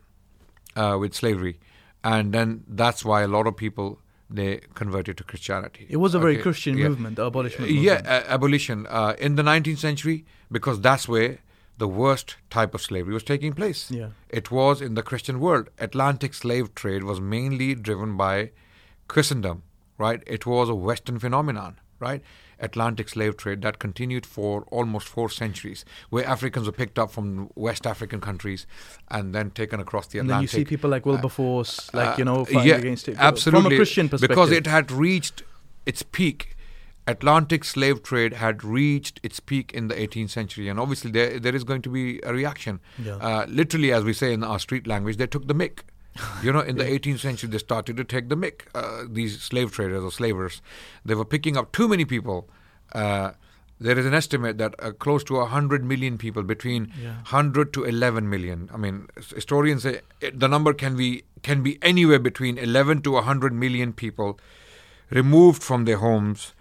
uh, 0.76 0.96
with 1.00 1.14
slavery, 1.14 1.58
and 2.02 2.32
then 2.32 2.64
that's 2.66 3.04
why 3.04 3.22
a 3.22 3.28
lot 3.28 3.46
of 3.46 3.56
people 3.56 3.98
they 4.30 4.60
converted 4.74 5.16
to 5.18 5.24
Christianity. 5.24 5.86
It 5.90 5.98
was 5.98 6.14
a 6.14 6.18
very 6.18 6.34
Okay, 6.36 6.42
Christian 6.42 6.78
yeah. 6.78 6.88
movement, 6.88 7.16
the 7.16 7.24
abolishment 7.26 7.70
Yeah, 7.70 7.96
movement. 7.96 8.06
uh, 8.08 8.34
abolition 8.34 8.86
uh, 8.88 9.14
in 9.18 9.36
the 9.36 9.42
19th 9.42 9.78
century 9.78 10.24
because 10.50 10.80
that's 10.80 11.06
where 11.06 11.38
the 11.82 11.88
worst 11.88 12.36
type 12.48 12.76
of 12.76 12.80
slavery 12.80 13.12
was 13.12 13.24
taking 13.24 13.52
place. 13.52 13.90
Yeah. 13.90 14.10
It 14.40 14.52
was 14.52 14.80
in 14.80 14.94
the 14.94 15.02
Christian 15.02 15.40
world. 15.40 15.68
Atlantic 15.86 16.32
slave 16.32 16.76
trade 16.76 17.02
was 17.02 17.20
mainly 17.20 17.74
driven 17.74 18.16
by 18.16 18.52
Christendom, 19.08 19.64
right? 19.98 20.22
It 20.36 20.46
was 20.46 20.68
a 20.68 20.76
Western 20.76 21.18
phenomenon, 21.18 21.80
right? 21.98 22.22
Atlantic 22.60 23.08
slave 23.08 23.36
trade 23.36 23.62
that 23.62 23.80
continued 23.80 24.24
for 24.24 24.62
almost 24.70 25.08
four 25.08 25.28
centuries, 25.28 25.84
where 26.10 26.24
Africans 26.24 26.66
were 26.66 26.78
picked 26.82 27.00
up 27.00 27.10
from 27.10 27.50
West 27.56 27.84
African 27.84 28.20
countries 28.20 28.64
and 29.08 29.34
then 29.34 29.50
taken 29.50 29.80
across 29.80 30.06
the 30.06 30.20
And 30.20 30.30
then 30.30 30.42
you 30.42 30.46
see 30.46 30.64
people 30.64 30.88
like 30.88 31.04
Wilberforce, 31.04 31.92
like, 31.92 32.16
you 32.16 32.24
know, 32.24 32.42
Uh, 32.42 32.44
fighting 32.44 32.68
yeah, 32.68 32.76
against 32.76 33.08
it. 33.08 33.16
Absolutely. 33.18 33.62
From 33.62 33.72
a 33.72 33.76
Christian 33.76 34.08
perspective. 34.08 34.36
Because 34.36 34.52
it 34.52 34.68
had 34.68 34.92
reached 34.92 35.42
its 35.84 36.04
peak. 36.04 36.56
Atlantic 37.06 37.64
slave 37.64 38.02
trade 38.02 38.34
had 38.34 38.62
reached 38.62 39.18
its 39.22 39.40
peak 39.40 39.72
in 39.72 39.88
the 39.88 39.94
18th 39.94 40.30
century, 40.30 40.68
and 40.68 40.78
obviously 40.78 41.10
there 41.10 41.38
there 41.40 41.54
is 41.54 41.64
going 41.64 41.82
to 41.82 41.90
be 41.90 42.20
a 42.22 42.32
reaction. 42.32 42.80
Yeah. 43.02 43.16
Uh, 43.16 43.46
literally, 43.48 43.92
as 43.92 44.04
we 44.04 44.12
say 44.12 44.32
in 44.32 44.44
our 44.44 44.58
street 44.58 44.86
language, 44.86 45.16
they 45.16 45.26
took 45.26 45.48
the 45.48 45.54
mick. 45.54 45.80
You 46.42 46.52
know, 46.52 46.60
in 46.60 46.76
the 46.76 46.84
18th 46.94 47.18
century, 47.20 47.48
they 47.50 47.58
started 47.58 47.96
to 47.96 48.04
take 48.04 48.28
the 48.28 48.36
mick. 48.36 48.62
Uh, 48.74 49.04
these 49.10 49.40
slave 49.42 49.72
traders 49.72 50.04
or 50.04 50.12
slavers, 50.12 50.62
they 51.04 51.14
were 51.14 51.24
picking 51.24 51.56
up 51.56 51.72
too 51.72 51.88
many 51.88 52.04
people. 52.04 52.48
Uh, 52.92 53.32
there 53.80 53.98
is 53.98 54.06
an 54.06 54.14
estimate 54.14 54.58
that 54.58 54.76
uh, 54.78 54.92
close 54.92 55.24
to 55.24 55.34
100 55.34 55.82
million 55.84 56.16
people, 56.18 56.44
between 56.44 56.92
Yeah. 57.02 57.14
100 57.30 57.72
to 57.72 57.82
11 57.82 58.30
million. 58.30 58.70
I 58.72 58.76
mean, 58.76 59.08
historians 59.34 59.82
say 59.82 60.02
it, 60.20 60.38
the 60.38 60.46
number 60.46 60.72
can 60.72 60.96
be 60.96 61.24
can 61.42 61.64
be 61.64 61.78
anywhere 61.82 62.20
between 62.20 62.58
11 62.58 63.02
to 63.02 63.10
100 63.12 63.52
million 63.52 63.92
people 63.92 64.38
removed 65.10 65.60
from 65.62 65.84
their 65.86 65.96
homes, 65.96 66.52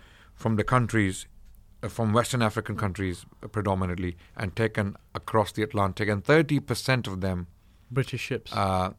from 0.41 0.55
the 0.59 0.63
countries, 0.75 1.25
uh, 1.83 1.89
from 1.97 2.13
Western 2.19 2.41
African 2.49 2.75
countries 2.83 3.25
predominantly, 3.57 4.11
and 4.41 4.55
taken 4.63 4.95
across 5.21 5.51
the 5.57 5.63
Atlantic. 5.67 6.09
And 6.13 6.23
30% 6.23 7.07
of 7.11 7.21
them, 7.25 7.47
British 7.99 8.21
ships. 8.29 8.51
uh, 8.53 8.89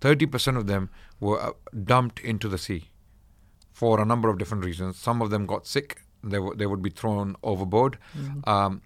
30% 0.00 0.56
of 0.56 0.66
them 0.66 0.88
were 1.20 1.38
uh, 1.40 1.50
dumped 1.92 2.20
into 2.20 2.48
the 2.48 2.56
sea 2.66 2.82
for 3.80 4.00
a 4.00 4.06
number 4.12 4.28
of 4.30 4.38
different 4.38 4.64
reasons. 4.64 4.96
Some 5.08 5.20
of 5.24 5.28
them 5.34 5.44
got 5.46 5.66
sick; 5.66 5.88
they 6.32 6.38
w- 6.44 6.54
they 6.60 6.66
would 6.70 6.82
be 6.88 6.92
thrown 7.00 7.36
overboard. 7.42 7.98
Um, 8.52 8.80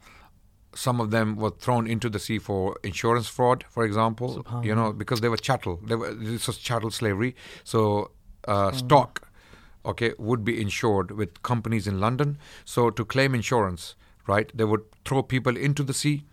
some 0.74 1.01
of 1.05 1.11
them 1.12 1.36
were 1.42 1.51
thrown 1.64 1.86
into 1.86 2.09
the 2.11 2.18
sea 2.26 2.38
for 2.49 2.76
insurance 2.82 3.28
fraud, 3.36 3.64
for 3.74 3.84
example. 3.84 4.28
You 4.68 4.74
know, 4.74 4.92
because 4.92 5.20
they 5.20 5.28
were 5.34 5.36
chattel. 5.49 5.78
They 5.88 5.95
were, 6.01 6.12
this 6.12 6.49
was 6.49 6.59
chattel 6.59 6.90
slavery. 6.90 7.32
So 7.62 8.11
uh, 8.49 8.72
stock, 8.72 9.12
okay, 9.85 10.12
would 10.18 10.45
be 10.45 10.61
insured 10.61 11.11
with 11.11 11.43
companies 11.43 11.87
in 11.87 12.01
London. 12.01 12.39
So 12.64 12.91
to 12.91 13.05
claim 13.05 13.35
insurance, 13.35 13.95
right, 14.26 14.51
they 14.55 14.64
would 14.64 14.82
throw 15.05 15.22
people 15.22 15.57
into 15.57 15.82
the 15.82 15.95
sea 15.95 16.24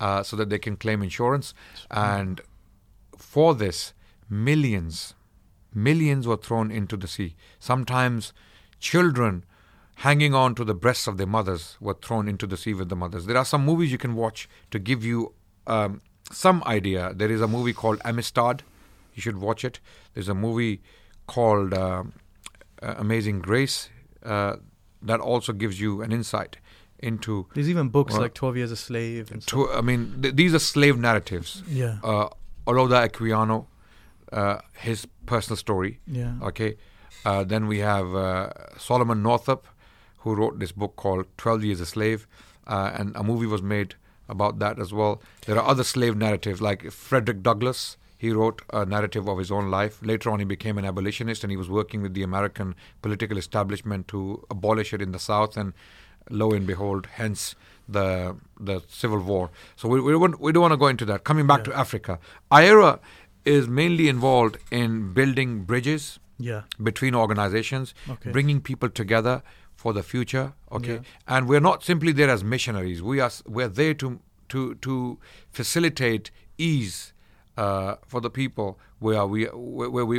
uh, 0.00 0.22
so 0.22 0.36
that 0.36 0.48
they 0.48 0.58
can 0.58 0.76
claim 0.76 1.02
insurance. 1.02 1.54
And 1.90 2.40
for 3.16 3.54
this, 3.54 3.92
millions, 4.28 5.14
millions 5.74 6.26
were 6.26 6.36
thrown 6.36 6.70
into 6.70 6.96
the 6.96 7.08
sea. 7.08 7.36
Sometimes 7.58 8.32
children 8.80 9.44
hanging 9.96 10.32
on 10.32 10.54
to 10.54 10.64
the 10.64 10.74
breasts 10.74 11.08
of 11.08 11.16
their 11.16 11.26
mothers 11.26 11.76
were 11.80 11.94
thrown 11.94 12.28
into 12.28 12.46
the 12.46 12.56
sea 12.56 12.72
with 12.72 12.88
the 12.88 12.96
mothers. 12.96 13.26
There 13.26 13.36
are 13.36 13.44
some 13.44 13.64
movies 13.64 13.90
you 13.90 13.98
can 13.98 14.14
watch 14.14 14.48
to 14.70 14.78
give 14.78 15.04
you 15.04 15.34
um, 15.66 16.00
some 16.30 16.62
idea. 16.66 17.12
There 17.14 17.30
is 17.30 17.40
a 17.40 17.48
movie 17.48 17.72
called 17.72 18.00
Amistad. 18.04 18.62
You 19.14 19.22
should 19.22 19.38
watch 19.38 19.64
it. 19.64 19.80
There's 20.14 20.28
a 20.28 20.34
movie 20.34 20.80
called 21.26 21.74
um 21.74 22.12
uh, 22.82 22.94
Amazing 22.98 23.40
Grace 23.40 23.88
uh, 24.22 24.56
that 25.02 25.20
also 25.20 25.52
gives 25.52 25.80
you 25.80 26.02
an 26.02 26.12
insight 26.12 26.58
into. 26.98 27.46
There's 27.54 27.68
even 27.68 27.88
books 27.88 28.12
well, 28.12 28.22
like 28.22 28.34
12 28.34 28.56
Years 28.56 28.70
a 28.72 28.76
Slave 28.76 29.30
and. 29.30 29.46
To, 29.48 29.70
I 29.70 29.80
mean, 29.80 30.20
th- 30.22 30.34
these 30.34 30.54
are 30.54 30.58
slave 30.58 30.98
narratives. 30.98 31.62
Yeah. 31.68 31.98
Uh, 32.02 32.28
Olaudah 32.66 33.08
Equiano, 33.08 33.66
uh, 34.32 34.58
his 34.74 35.06
personal 35.26 35.56
story. 35.56 36.00
Yeah. 36.06 36.34
Okay. 36.42 36.76
Uh, 37.24 37.44
then 37.44 37.66
we 37.66 37.78
have 37.78 38.14
uh, 38.14 38.50
Solomon 38.78 39.22
Northup, 39.22 39.66
who 40.18 40.34
wrote 40.34 40.58
this 40.58 40.72
book 40.72 40.96
called 40.96 41.26
12 41.38 41.64
Years 41.64 41.80
a 41.80 41.86
Slave, 41.86 42.26
uh, 42.66 42.92
and 42.94 43.14
a 43.16 43.22
movie 43.22 43.46
was 43.46 43.62
made 43.62 43.94
about 44.28 44.58
that 44.58 44.78
as 44.78 44.92
well. 44.92 45.22
There 45.46 45.56
are 45.56 45.66
other 45.66 45.84
slave 45.84 46.16
narratives, 46.16 46.60
like 46.60 46.90
Frederick 46.90 47.42
Douglass. 47.42 47.96
He 48.18 48.30
wrote 48.32 48.62
a 48.72 48.84
narrative 48.84 49.28
of 49.28 49.38
his 49.38 49.50
own 49.52 49.70
life. 49.70 50.00
Later 50.02 50.30
on, 50.30 50.40
he 50.40 50.44
became 50.44 50.76
an 50.76 50.84
abolitionist 50.84 51.44
and 51.44 51.50
he 51.52 51.56
was 51.56 51.70
working 51.70 52.02
with 52.02 52.14
the 52.14 52.22
American 52.24 52.74
political 53.00 53.38
establishment 53.38 54.08
to 54.08 54.44
abolish 54.50 54.92
it 54.92 55.00
in 55.00 55.12
the 55.12 55.20
South. 55.20 55.56
And 55.56 55.72
lo 56.28 56.50
and 56.50 56.66
behold, 56.66 57.06
hence 57.20 57.54
the 57.88 58.36
the 58.60 58.80
Civil 58.88 59.20
War. 59.20 59.50
So 59.76 59.88
we, 59.88 60.00
we, 60.00 60.12
don't, 60.12 60.38
we 60.40 60.52
don't 60.52 60.62
want 60.62 60.72
to 60.72 60.76
go 60.76 60.88
into 60.88 61.04
that. 61.06 61.22
Coming 61.24 61.46
back 61.46 61.62
to 61.64 61.72
Africa, 61.84 62.18
IERA 62.50 62.98
is 63.44 63.68
mainly 63.68 64.08
involved 64.08 64.58
in 64.70 65.12
building 65.14 65.64
bridges 65.64 66.18
Yeah. 66.38 66.62
between 66.82 67.14
organizations, 67.14 67.94
Okay. 68.10 68.30
bringing 68.32 68.60
people 68.60 68.90
together 68.90 69.42
for 69.76 69.92
the 69.92 70.02
future. 70.02 70.52
Okay, 70.72 70.94
Yeah. 70.94 71.36
and 71.36 71.48
we're 71.48 71.60
not 71.70 71.84
simply 71.84 72.12
there 72.12 72.28
as 72.30 72.42
missionaries. 72.44 73.00
We 73.12 73.20
are 73.20 73.30
we're 73.46 73.68
there 73.82 73.94
to 74.02 74.18
to 74.54 74.74
to 74.86 75.18
facilitate 75.50 76.30
ease 76.58 77.12
uh, 77.58 77.96
for 78.06 78.20
the 78.20 78.30
people 78.30 78.78
where 79.00 79.26
we 79.26 79.44
where, 79.46 80.06
we 80.06 80.18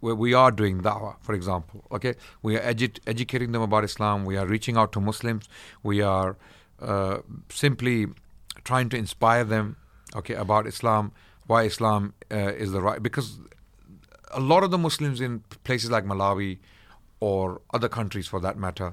where 0.00 0.14
we 0.14 0.34
are 0.34 0.50
doing 0.50 0.80
dawah, 0.80 1.16
for 1.20 1.34
example. 1.34 1.84
Okay, 1.92 2.14
we 2.42 2.56
are 2.56 2.62
edu- 2.74 2.98
educating 3.06 3.52
them 3.52 3.62
about 3.62 3.84
Islam. 3.84 4.24
We 4.24 4.36
are 4.36 4.46
reaching 4.46 4.76
out 4.76 4.92
to 4.92 5.00
Muslims. 5.00 5.48
We 5.82 6.00
are 6.00 6.36
uh, 6.80 7.18
simply 7.50 8.06
trying 8.64 8.88
to 8.88 8.96
inspire 8.96 9.44
them. 9.44 9.76
Okay, 10.16 10.34
about 10.34 10.66
Islam, 10.66 11.12
why 11.46 11.62
Islam 11.64 12.14
uh, 12.30 12.64
is 12.64 12.72
the 12.72 12.82
right 12.82 13.02
because 13.02 13.38
a 14.30 14.40
lot 14.40 14.64
of 14.64 14.70
the 14.70 14.78
Muslims 14.78 15.20
in 15.20 15.40
places 15.64 15.90
like 15.90 16.04
Malawi 16.04 16.58
or 17.20 17.60
other 17.72 17.88
countries 17.88 18.26
for 18.26 18.40
that 18.40 18.58
matter, 18.58 18.92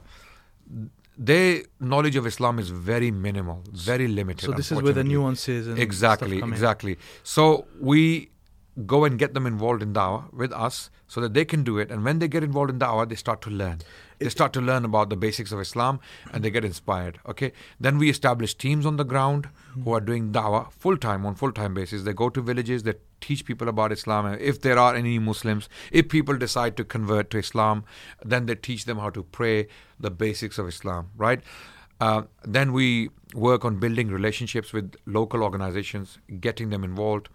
their 1.20 1.64
knowledge 1.82 2.16
of 2.16 2.26
Islam 2.26 2.60
is 2.60 2.70
very 2.70 3.12
minimal, 3.12 3.62
very 3.72 4.08
limited. 4.08 4.46
So 4.46 4.54
this 4.54 4.72
is 4.72 4.82
where 4.82 4.94
the 4.94 5.04
nuances 5.04 5.68
and 5.68 5.78
exactly, 5.78 6.38
stuff 6.38 6.40
come 6.40 6.50
in. 6.52 6.54
exactly. 6.54 6.98
So 7.24 7.66
we 7.82 8.30
go 8.86 9.04
and 9.04 9.18
get 9.20 9.34
them 9.34 9.46
involved 9.46 9.82
in 9.82 9.94
dawah 9.94 10.32
with 10.34 10.54
us 10.54 10.90
so 11.08 11.20
that 11.22 11.34
they 11.34 11.44
can 11.44 11.64
do 11.64 11.78
it. 11.78 11.92
And 11.92 12.04
when 12.04 12.20
they 12.20 12.28
get 12.28 12.44
involved 12.44 12.70
in 12.70 12.80
dawah, 12.80 13.08
they 13.08 13.16
start 13.16 13.42
to 13.42 13.50
learn. 13.50 13.80
They 14.20 14.30
start 14.30 14.54
to 14.54 14.62
learn 14.62 14.86
about 14.86 15.10
the 15.10 15.16
basics 15.16 15.52
of 15.52 15.60
Islam 15.60 16.00
and 16.32 16.44
they 16.44 16.52
get 16.52 16.66
inspired. 16.66 17.20
Okay. 17.28 17.52
Then 17.80 17.98
we 17.98 18.10
establish 18.10 18.54
teams 18.54 18.86
on 18.86 18.98
the 18.98 19.04
ground 19.04 19.50
who 19.84 19.94
are 19.94 20.02
doing 20.02 20.32
dawah 20.32 20.72
full 20.72 20.98
time 20.98 21.26
on 21.26 21.36
full 21.36 21.52
time 21.52 21.74
basis. 21.74 22.04
They 22.04 22.14
go 22.14 22.30
to 22.30 22.42
villages, 22.42 22.84
they 22.84 22.96
teach 23.22 23.46
people 23.46 23.70
about 23.70 23.92
Islam. 23.92 24.38
If 24.40 24.62
there 24.62 24.78
are 24.78 24.96
any 24.96 25.20
Muslims, 25.20 25.68
if 25.92 26.10
people 26.10 26.38
decide 26.38 26.78
to 26.78 26.84
convert 26.84 27.30
to 27.32 27.38
Islam, 27.40 27.84
then 28.24 28.46
they 28.46 28.56
teach 28.56 28.86
them 28.86 29.00
how 29.00 29.10
to 29.12 29.24
pray, 29.24 29.68
the 30.00 30.12
basics 30.12 30.58
of 30.58 30.68
Islam, 30.68 31.10
right? 31.18 31.42
Uh, 32.00 32.24
then 32.44 32.72
we 32.72 33.10
work 33.34 33.66
on 33.66 33.78
building 33.78 34.08
relationships 34.08 34.72
with 34.72 34.96
local 35.06 35.44
organizations, 35.44 36.18
getting 36.40 36.70
them 36.70 36.84
involved 36.84 37.30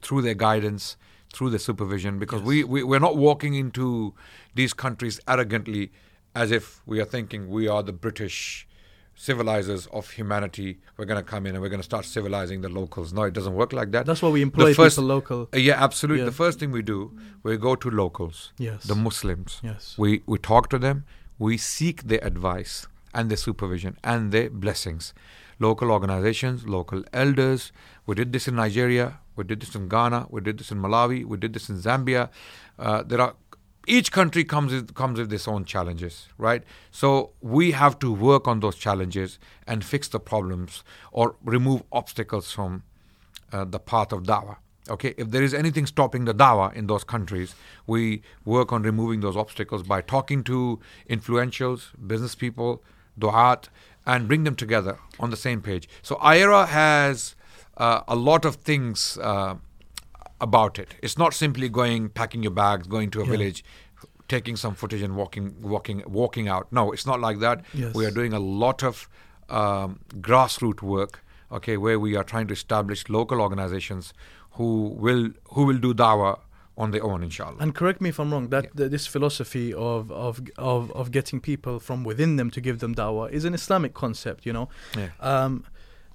through 0.00 0.22
their 0.22 0.34
guidance, 0.34 0.96
through 1.34 1.50
their 1.50 1.58
supervision, 1.58 2.18
because 2.18 2.42
we, 2.42 2.64
we, 2.64 2.82
we're 2.82 2.98
not 2.98 3.16
walking 3.16 3.54
into 3.54 4.14
these 4.54 4.72
countries 4.72 5.20
arrogantly 5.28 5.90
as 6.34 6.50
if 6.50 6.80
we 6.86 7.00
are 7.00 7.04
thinking 7.04 7.48
we 7.48 7.68
are 7.68 7.82
the 7.82 7.92
British 7.92 8.66
civilizers 9.14 9.86
of 9.88 10.10
humanity. 10.10 10.78
We're 10.96 11.04
going 11.04 11.22
to 11.22 11.28
come 11.30 11.46
in 11.46 11.54
and 11.54 11.62
we're 11.62 11.68
going 11.68 11.80
to 11.80 11.84
start 11.84 12.04
civilizing 12.04 12.60
the 12.62 12.68
locals. 12.68 13.12
No, 13.12 13.22
it 13.24 13.34
doesn't 13.34 13.54
work 13.54 13.72
like 13.72 13.90
that. 13.92 14.06
That's 14.06 14.22
why 14.22 14.30
we 14.30 14.42
employ 14.42 14.70
the 14.70 14.74
first- 14.74 14.96
people 14.96 15.08
local. 15.08 15.48
Uh, 15.54 15.58
yeah, 15.58 15.82
absolutely. 15.82 16.20
Yeah. 16.20 16.26
The 16.26 16.32
first 16.32 16.58
thing 16.58 16.70
we 16.70 16.82
do, 16.82 17.12
we 17.42 17.56
go 17.56 17.74
to 17.76 17.90
locals, 17.90 18.52
Yes. 18.58 18.84
the 18.84 18.94
Muslims. 18.94 19.60
Yes. 19.62 19.94
We 19.98 20.22
we 20.26 20.38
talk 20.38 20.68
to 20.70 20.78
them. 20.78 21.04
We 21.38 21.58
seek 21.58 22.04
their 22.04 22.24
advice 22.24 22.86
and 23.14 23.30
their 23.30 23.36
supervision 23.36 23.96
and 24.02 24.32
their 24.32 24.48
blessings. 24.48 25.12
Local 25.58 25.90
organizations, 25.92 26.66
local 26.66 27.04
elders. 27.12 27.72
We 28.06 28.14
did 28.14 28.32
this 28.32 28.48
in 28.48 28.56
Nigeria. 28.56 29.18
We 29.36 29.44
did 29.44 29.60
this 29.60 29.74
in 29.74 29.88
Ghana. 29.88 30.26
We 30.30 30.40
did 30.40 30.58
this 30.58 30.70
in 30.70 30.78
Malawi. 30.78 31.24
We 31.24 31.36
did 31.36 31.52
this 31.52 31.68
in 31.68 31.76
Zambia. 31.76 32.28
Uh, 32.78 33.02
there 33.02 33.20
are 33.20 33.34
each 33.86 34.12
country 34.12 34.44
comes 34.44 34.72
with, 34.72 34.94
comes 34.94 35.18
with 35.18 35.32
its 35.32 35.48
own 35.48 35.64
challenges, 35.64 36.28
right? 36.38 36.62
So 36.90 37.30
we 37.40 37.72
have 37.72 37.98
to 38.00 38.12
work 38.12 38.46
on 38.46 38.60
those 38.60 38.76
challenges 38.76 39.38
and 39.66 39.84
fix 39.84 40.08
the 40.08 40.20
problems 40.20 40.84
or 41.10 41.34
remove 41.42 41.82
obstacles 41.90 42.52
from 42.52 42.84
uh, 43.52 43.64
the 43.64 43.80
path 43.80 44.12
of 44.12 44.22
dawah. 44.22 44.56
Okay, 44.90 45.14
if 45.16 45.30
there 45.30 45.42
is 45.42 45.54
anything 45.54 45.86
stopping 45.86 46.24
the 46.24 46.34
dawah 46.34 46.72
in 46.74 46.88
those 46.88 47.04
countries, 47.04 47.54
we 47.86 48.22
work 48.44 48.72
on 48.72 48.82
removing 48.82 49.20
those 49.20 49.36
obstacles 49.36 49.82
by 49.84 50.00
talking 50.00 50.42
to 50.44 50.80
influentials, 51.08 51.90
business 52.04 52.34
people, 52.34 52.82
du'at, 53.18 53.68
and 54.04 54.26
bring 54.26 54.42
them 54.42 54.56
together 54.56 54.98
on 55.20 55.30
the 55.30 55.36
same 55.36 55.60
page. 55.60 55.88
So 56.02 56.16
IERA 56.16 56.66
has 56.66 57.36
uh, 57.76 58.00
a 58.08 58.16
lot 58.16 58.44
of 58.44 58.56
things 58.56 59.18
uh, 59.18 59.54
about 60.40 60.78
it. 60.78 60.94
It's 61.02 61.18
not 61.18 61.34
simply 61.34 61.68
going, 61.68 62.08
packing 62.10 62.42
your 62.42 62.52
bags, 62.52 62.86
going 62.86 63.10
to 63.12 63.20
a 63.20 63.24
village, 63.24 63.64
taking 64.28 64.56
some 64.56 64.74
footage 64.74 65.02
and 65.02 65.16
walking, 65.16 65.54
walking, 65.62 66.02
walking 66.06 66.48
out. 66.48 66.66
No, 66.72 66.92
it's 66.92 67.06
not 67.06 67.20
like 67.20 67.38
that. 67.40 67.64
Yes. 67.74 67.94
We 67.94 68.04
are 68.06 68.10
doing 68.10 68.32
a 68.32 68.38
lot 68.40 68.82
of 68.82 69.08
um, 69.48 70.00
grassroots 70.20 70.82
work. 70.82 71.22
Okay, 71.50 71.76
where 71.76 72.00
we 72.00 72.16
are 72.16 72.24
trying 72.24 72.46
to 72.46 72.54
establish 72.54 73.10
local 73.10 73.38
organizations 73.42 74.14
who 74.52 74.88
will 74.88 75.30
who 75.50 75.64
will 75.66 75.76
do 75.76 75.92
dawah 75.92 76.38
on 76.78 76.92
their 76.92 77.04
own, 77.04 77.22
inshallah. 77.22 77.58
And 77.60 77.74
correct 77.74 78.00
me 78.00 78.08
if 78.08 78.18
I'm 78.18 78.32
wrong. 78.32 78.48
That 78.48 78.74
th- 78.74 78.90
this 78.90 79.06
philosophy 79.06 79.74
of, 79.74 80.10
of 80.10 80.40
of 80.56 80.90
of 80.92 81.10
getting 81.10 81.40
people 81.40 81.78
from 81.78 82.04
within 82.04 82.36
them 82.36 82.50
to 82.52 82.60
give 82.62 82.78
them 82.78 82.94
dawah 82.94 83.30
is 83.30 83.44
an 83.44 83.52
Islamic 83.52 83.92
concept. 83.92 84.46
You 84.46 84.54
know, 84.54 84.68
Yeah. 84.96 85.08
um, 85.20 85.64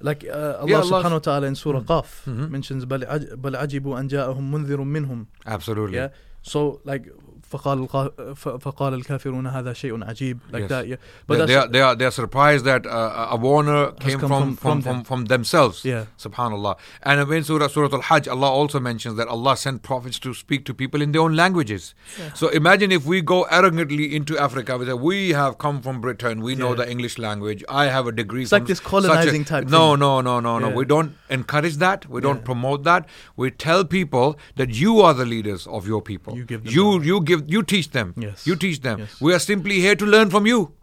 like 0.01 0.25
uh, 0.25 0.33
Allah 0.63 0.69
Yeah, 0.69 0.81
Allah- 0.81 0.91
Subhanahu 0.91 1.19
wa 1.21 1.27
Taala 1.29 1.47
in 1.47 1.55
Surah 1.55 1.81
Qaf 1.83 2.09
Mhm. 2.27 2.49
mentions 2.51 2.85
بل 2.85 3.05
عج- 3.07 3.33
بل 3.35 3.57
عجبوا 3.57 4.01
أن 4.01 4.09
جاءهم 4.09 4.51
منذر 4.53 4.81
منهم. 4.83 5.27
Absolutely. 5.47 5.97
Yeah. 5.97 6.09
So 6.43 6.81
like 6.85 7.05
فقال 7.53 7.79
القا- 7.89 8.35
ف- 8.35 8.49
فقال 8.49 8.95
الكافرون 8.95 9.47
هذا 9.47 9.73
شيء 9.73 10.05
عجيب 10.05 10.39
like 10.53 10.63
Yes. 10.63 10.69
that. 10.71 10.87
Yeah. 10.89 10.97
But 11.27 11.35
They, 11.35 11.39
that's 11.39 11.49
they 11.51 11.57
are 11.57 11.69
they 11.69 11.81
are 11.83 11.95
they 11.95 12.05
are 12.07 12.11
surprised 12.11 12.65
that 12.65 12.87
uh, 12.87 13.29
a 13.31 13.37
warner 13.37 13.93
came 14.05 14.19
come 14.19 14.29
from 14.29 14.29
from- 14.29 14.57
from, 14.57 14.57
from 14.57 14.83
from, 14.83 14.95
them. 14.95 15.05
from 15.05 15.25
themselves. 15.27 15.85
Yeah. 15.85 16.05
Subhanallah. 16.19 16.77
And 17.03 17.31
in 17.31 17.45
Surah 17.45 17.69
Surah 17.69 17.91
Al 17.93 18.01
Hajj, 18.09 18.27
Allah 18.29 18.51
also 18.61 18.81
mentions 18.81 19.17
that 19.19 19.29
Allah 19.29 19.55
sent 19.59 19.83
prophets 19.83 20.19
to 20.21 20.33
speak 20.33 20.65
to 20.65 20.73
people 20.73 21.03
in 21.03 21.13
their 21.13 21.21
own 21.27 21.37
languages. 21.37 21.95
So 22.35 22.49
imagine 22.49 22.91
if 22.91 23.05
we 23.05 23.21
go 23.21 23.43
arrogantly 23.59 24.17
into 24.17 24.39
Africa 24.39 24.79
with 24.79 24.89
a, 24.89 24.97
we 24.97 25.19
have 25.41 25.59
come 25.59 25.83
from 25.83 26.01
Britain, 26.01 26.41
we 26.49 26.55
know 26.55 26.71
Yeah. 26.71 26.77
the 26.85 26.91
English 26.95 27.19
language, 27.19 27.63
I 27.69 27.85
have 27.97 28.07
a 28.07 28.13
degree. 28.23 28.45
It's 28.45 28.53
like 28.53 28.63
from 28.63 28.69
this 28.69 28.79
such 28.79 28.87
a- 28.87 28.91
colonizing 28.95 29.45
type 29.45 29.69
No, 29.69 29.85
thing. 29.91 30.01
no, 30.07 30.13
no, 30.23 30.41
no, 30.41 30.59
no. 30.59 30.69
Yeah. 30.71 30.75
We 30.81 30.85
don't 30.87 31.13
encourage 31.29 31.77
that. 31.87 32.09
We 32.09 32.23
don't 32.23 32.37
Yeah. 32.43 32.51
promote 32.53 32.85
that. 32.85 33.05
We 33.37 33.51
tell 33.69 33.85
people 33.85 34.39
that 34.57 34.71
you 34.83 35.01
are 35.03 35.13
the 35.23 35.27
leaders 35.35 35.67
of 35.67 35.87
your 35.87 36.01
people. 36.01 36.33
You 36.43 36.45
give 36.55 36.65
them 36.65 36.73
you 36.81 36.85
dawah. 36.87 37.05
you 37.13 37.21
give 37.31 37.36
you 37.46 37.64
teach 37.64 37.92
them. 37.92 38.14
Yes. 38.18 38.46
You 38.48 38.56
teach 38.56 38.82
them. 38.82 39.00
Yes. 39.00 39.22
We 39.22 39.34
are 39.34 39.40
simply 39.40 39.80
here 39.80 39.96
to 39.96 40.06
learn 40.06 40.30
from 40.30 40.46
you. 40.48 40.74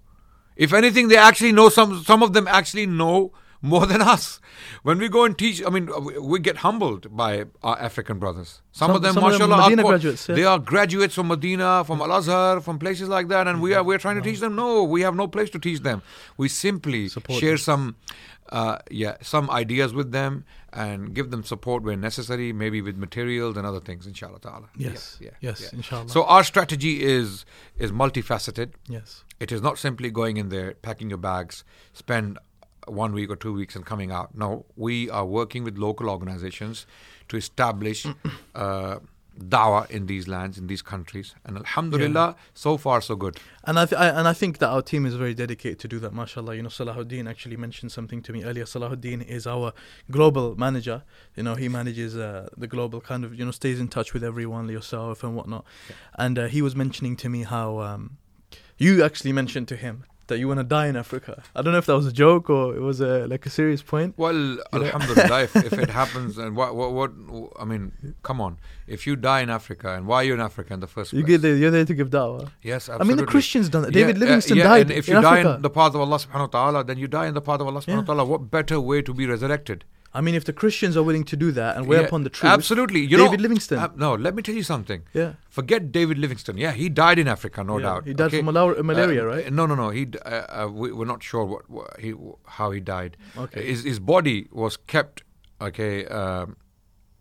If 0.57 0.73
anything, 0.73 1.09
they 1.09 1.17
actually 1.17 1.53
know 1.53 1.69
some. 1.69 2.03
Some 2.05 2.23
of 2.23 2.33
them 2.33 2.47
actually 2.47 2.87
know 2.87 3.33
more 3.61 3.87
than 3.87 4.03
us. 4.03 4.41
When 4.83 4.99
we 4.99 5.09
go 5.09 5.25
and 5.25 5.37
teach, 5.39 5.65
I 5.67 5.71
mean, 5.71 5.89
we- 6.23 6.39
get 6.39 6.59
humbled 6.59 7.17
by 7.17 7.45
our 7.63 7.79
African 7.81 8.19
brothers. 8.19 8.61
Some, 8.73 8.89
Some- 8.89 8.97
of 8.97 9.03
them, 9.03 9.15
some 9.15 9.25
of 9.25 9.39
them 9.39 9.53
are 9.53 9.71
graduates, 9.93 10.29
yeah. 10.29 10.35
they 10.35 10.45
are 10.45 10.59
graduates 10.59 11.15
from 11.15 11.29
Medina, 11.29 11.83
from 11.87 12.03
Al 12.03 12.13
Azhar, 12.13 12.61
from 12.61 12.79
places 12.79 13.09
like 13.09 13.29
that, 13.29 13.49
and 13.49 13.63
we 13.63 13.73
are 13.75 13.83
we're 13.83 13.97
trying 13.99 14.17
to 14.17 14.23
teach 14.23 14.41
them. 14.41 14.55
No, 14.55 14.85
we 14.85 15.01
have 15.01 15.15
no 15.17 15.27
place 15.27 15.49
to 15.51 15.59
teach 15.59 15.81
them. 15.81 16.03
We 16.37 16.49
simply 16.49 17.09
Support 17.09 17.41
share 17.41 17.53
them. 17.53 17.59
some, 17.59 17.97
uh, 18.51 18.79
yeah, 18.91 19.17
some 19.23 19.51
ideas 19.51 19.95
with 19.95 20.13
them 20.13 20.45
and 20.75 21.15
give 21.15 21.31
them 21.31 21.43
support 21.45 21.83
where 21.85 21.97
necessary, 21.97 22.53
maybe 22.53 22.83
with 22.83 22.97
materials 22.97 23.57
and 23.57 23.65
other 23.67 23.81
things. 23.81 24.07
Inshallah 24.07 24.41
ta'ala. 24.41 24.69
Yes. 24.77 25.19
Yeah, 25.21 25.31
yeah, 25.41 25.51
Yes, 25.51 25.61
yeah. 25.63 25.69
inshallah. 25.79 26.09
So 26.09 26.25
our 26.25 26.43
strategy 26.45 27.03
is 27.03 27.45
is 27.79 27.93
multifaceted. 27.93 28.73
yes. 28.89 29.23
It 29.41 29.51
is 29.53 29.61
not 29.63 29.79
simply 29.79 30.11
going 30.11 30.37
in 30.37 30.49
there, 30.49 30.75
packing 30.75 31.09
your 31.11 31.19
bags, 31.19 31.65
spend 31.93 32.39
one 32.87 33.13
week 33.13 33.31
or 33.31 33.37
two 33.37 33.53
weeks 33.53 33.75
and 33.77 33.85
coming 33.87 34.11
out. 34.13 34.35
No, 34.37 34.65
we 34.77 35.09
are 35.11 35.25
working 35.27 35.65
with 35.65 35.77
local 35.79 36.09
organizations 36.11 36.87
to 37.29 37.37
establish 37.37 38.07
uh, 38.55 38.99
dawah 39.39 39.91
in 39.91 40.07
these 40.07 40.29
lands, 40.29 40.59
in 40.59 40.67
these 40.67 40.83
countries. 40.83 41.35
And 41.45 41.57
alhamdulillah, 41.57 42.37
so 42.55 42.77
far 42.77 43.01
so 43.01 43.17
good. 43.17 43.39
And 43.65 43.79
I, 43.79 43.87
th- 43.87 44.01
I 44.01 44.09
and 44.09 44.29
I 44.29 44.33
think 44.33 44.59
that 44.59 44.69
our 44.69 44.83
team 44.83 45.07
is 45.07 45.15
very 45.15 45.35
dedicated 45.35 45.79
to 45.81 45.89
do 45.89 45.99
that. 46.01 46.13
Mashallah, 46.13 46.55
you 46.55 46.63
know, 46.63 46.69
Salahuddin 46.69 47.29
actually 47.29 47.57
mentioned 47.57 47.93
something 47.93 48.23
to 48.23 48.33
me 48.33 48.45
earlier. 48.45 48.65
Salahuddin 48.65 49.27
is 49.27 49.47
our 49.47 49.73
global 50.11 50.57
manager. 50.57 51.03
You 51.37 51.43
know, 51.43 51.55
he 51.55 51.69
manages 51.69 52.17
uh, 52.17 52.49
the 52.57 52.67
global 52.67 53.01
kind 53.01 53.25
of 53.25 53.35
you 53.35 53.45
know 53.45 53.51
stays 53.51 53.81
in 53.81 53.89
touch 53.89 54.15
with 54.15 54.23
everyone, 54.23 54.69
yourself 54.69 55.25
and 55.25 55.35
whatnot. 55.37 55.65
And 56.17 56.39
uh, 56.39 56.47
he 56.47 56.63
was 56.63 56.77
mentioning 56.77 57.17
to 57.17 57.29
me 57.29 57.43
how 57.43 57.81
um, 57.81 58.19
you 58.79 59.03
actually 59.03 59.33
mentioned 59.33 59.69
to 59.69 59.77
him 59.77 60.05
that 60.29 60.39
you 60.39 60.49
want 60.49 60.59
to 60.59 60.65
die 60.65 60.87
in 60.87 60.97
Africa. 60.97 61.43
I 61.55 61.63
don't 61.63 61.73
know 61.73 61.79
if 61.79 61.87
that 61.87 61.95
was 61.97 62.07
a 62.07 62.13
joke 62.13 62.49
or 62.51 62.75
it 62.75 62.81
was 62.81 63.01
a 63.01 63.27
like 63.27 63.45
a 63.47 63.51
serious 63.51 63.83
point. 63.83 64.15
Well, 64.17 64.59
alhamdulillah, 64.73 65.43
if, 65.45 65.57
if 65.57 65.73
it 65.75 65.91
happens, 66.01 66.39
and 66.39 66.57
what, 66.57 66.75
what, 66.75 66.93
what, 66.93 67.13
I 67.59 67.65
mean, 67.65 67.93
come 68.23 68.41
on. 68.41 68.59
If 68.87 69.07
you 69.07 69.17
die 69.17 69.41
in 69.41 69.51
Africa, 69.51 69.95
and 69.95 70.07
why 70.07 70.17
are 70.17 70.25
you 70.25 70.35
in 70.35 70.41
Africa 70.41 70.75
in 70.75 70.81
the 70.81 70.87
first 70.87 71.11
place? 71.11 71.21
You 71.21 71.27
get 71.27 71.41
there, 71.43 71.57
you're 71.57 71.71
there 71.71 71.85
to 71.85 71.95
give 71.95 72.11
dawah. 72.11 72.51
Yes, 72.63 72.89
I 72.89 73.03
mean, 73.05 73.17
the 73.17 73.27
Christians 73.27 73.69
done 73.69 73.83
that. 73.83 73.93
David 73.93 74.17
Yeah, 74.17 74.21
Livingstone 74.21 74.59
uh, 74.59 74.63
yeah, 74.63 74.69
died 74.69 74.91
And 74.91 74.99
if 74.99 75.09
in 75.09 75.17
you 75.17 75.23
die 75.23 75.39
Africa. 75.41 75.55
in 75.57 75.63
the 75.63 75.71
path 75.71 75.95
of 75.95 76.01
Allah 76.01 76.17
subhanahu 76.19 76.41
wa 76.53 76.59
ta'ala, 76.59 76.85
then 76.85 76.99
you 76.99 77.09
die 77.09 77.27
in 77.27 77.35
the 77.35 77.41
path 77.41 77.61
of 77.61 77.67
Allah 77.67 77.81
subhanahu 77.81 78.07
wa 78.09 78.15
ta'ala. 78.15 78.25
What 78.25 78.51
better 78.51 78.81
way 78.81 79.03
to 79.03 79.15
be 79.15 79.27
resurrected? 79.27 79.85
I 80.17 80.21
mean, 80.21 80.35
if 80.37 80.45
the 80.45 80.53
Christians 80.53 80.97
are 80.97 81.03
willing 81.03 81.25
to 81.25 81.37
do 81.37 81.51
that 81.53 81.77
and 81.77 81.87
we're 81.89 82.01
Yeah, 82.01 82.07
upon 82.07 82.23
the 82.23 82.31
truth, 82.31 82.53
Absolutely. 82.53 83.01
You 83.01 83.17
David 83.17 83.41
know, 83.41 83.43
Livingstone. 83.43 83.79
uh, 83.81 83.89
no, 83.97 84.15
let 84.15 84.35
me 84.37 84.43
tell 84.43 84.55
you 84.55 84.63
something. 84.63 85.03
yeah, 85.13 85.33
Forget 85.51 85.91
David 85.91 86.19
Livingstone. 86.19 86.57
Yeah, 86.57 86.71
he 86.73 86.89
died 86.89 87.19
in 87.19 87.27
Africa, 87.27 87.65
no 87.65 87.79
Yeah, 87.79 87.85
doubt. 87.87 88.07
he 88.07 88.15
died 88.15 88.27
okay? 88.29 88.39
from 88.39 88.47
malar- 88.55 88.81
malaria, 88.83 89.23
Uh, 89.25 89.27
right? 89.27 89.53
No, 89.53 89.67
no, 89.67 89.75
no. 89.75 89.91
He, 89.91 90.07
uh, 90.25 90.29
uh, 90.29 90.69
we, 90.73 90.93
we're 90.93 91.05
not 91.05 91.23
sure 91.23 91.45
what, 91.45 91.69
what 91.69 91.99
he, 91.99 92.15
how 92.47 92.71
he 92.71 92.79
died. 92.81 93.17
Okay. 93.37 93.67
His, 93.67 93.83
his 93.85 93.99
body 93.99 94.49
was 94.53 94.77
kept. 94.77 95.25
Okay, 95.61 96.05
um, 96.07 96.57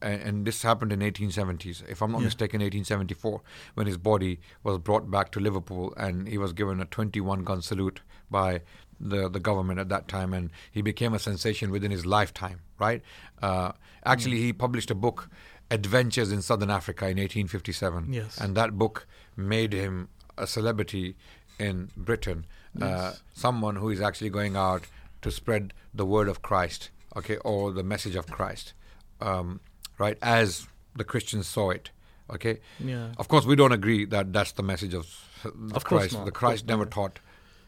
and, 0.02 0.22
and 0.22 0.46
this 0.46 0.62
happened 0.64 0.91
in 0.91 1.00
1870s, 1.00 1.82
if 1.89 2.02
I'm 2.02 2.12
not 2.12 2.20
Yeah. 2.20 2.26
mistaken, 2.26 2.60
1874, 2.62 3.41
when 3.76 3.88
his 3.88 3.98
body 3.98 4.39
was 4.64 4.78
brought 4.78 5.10
back 5.10 5.32
to 5.32 5.39
Liverpool, 5.39 5.94
and 5.98 6.28
he 6.28 6.38
was 6.38 6.52
given 6.54 6.80
a 6.82 6.86
21 6.86 7.44
gun 7.44 7.62
salute 7.62 8.02
by 8.30 8.62
the 9.10 9.30
the 9.30 9.39
government 9.39 9.80
at 9.80 9.89
that 9.89 10.08
time, 10.08 10.34
and 10.34 10.49
he 10.72 10.82
became 10.82 11.14
a 11.14 11.20
sensation 11.20 11.72
within 11.72 11.91
his 11.91 12.06
lifetime. 12.06 12.60
Right? 12.80 13.01
Uh, 13.41 13.72
actually, 14.06 14.38
he 14.39 14.54
published 14.54 14.89
a 14.91 14.95
book, 14.95 15.30
Adventures 15.72 16.32
in 16.32 16.41
Southern 16.41 16.70
Africa, 16.70 17.06
in 17.06 17.18
1857, 17.18 18.12
Yes. 18.14 18.38
and 18.39 18.56
that 18.56 18.78
book 18.78 19.06
made 19.36 19.74
him 19.74 20.10
a 20.38 20.47
celebrity 20.47 21.16
in 21.60 21.89
Britain. 21.97 22.45
Uh, 22.82 23.14
someone 23.34 23.76
who 23.76 23.89
is 23.89 24.01
actually 24.01 24.30
going 24.32 24.56
out 24.56 24.84
to 25.22 25.30
spread 25.32 25.74
the 25.93 26.06
word 26.06 26.28
of 26.28 26.41
Christ, 26.41 26.89
okay, 27.16 27.38
or 27.45 27.72
the 27.72 27.84
message 27.84 28.16
of 28.16 28.26
Christ, 28.28 28.74
um, 29.22 29.60
right, 29.99 30.18
as 30.24 30.68
the 30.95 31.04
Christians 31.04 31.45
saw 31.47 31.70
it, 31.70 31.91
okay. 32.32 32.60
Yeah. 32.80 33.10
Of 33.18 33.28
course, 33.28 33.45
we 33.45 33.56
don't 33.56 33.72
agree 33.72 34.06
that 34.06 34.34
that's 34.34 34.54
the 34.54 34.64
message 34.64 34.93
of, 34.95 35.06
the 35.43 35.76
Of 35.76 35.84
course 35.84 36.01
Christ. 36.04 36.14
not, 36.14 36.26
The 36.26 36.30
of 36.32 36.34
Christ 36.34 36.66
never 36.68 36.86
not. 36.86 36.91
taught 36.91 37.20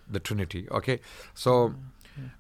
the 0.09 0.19
Trinity, 0.19 0.67
okay. 0.69 0.99
So 1.33 1.75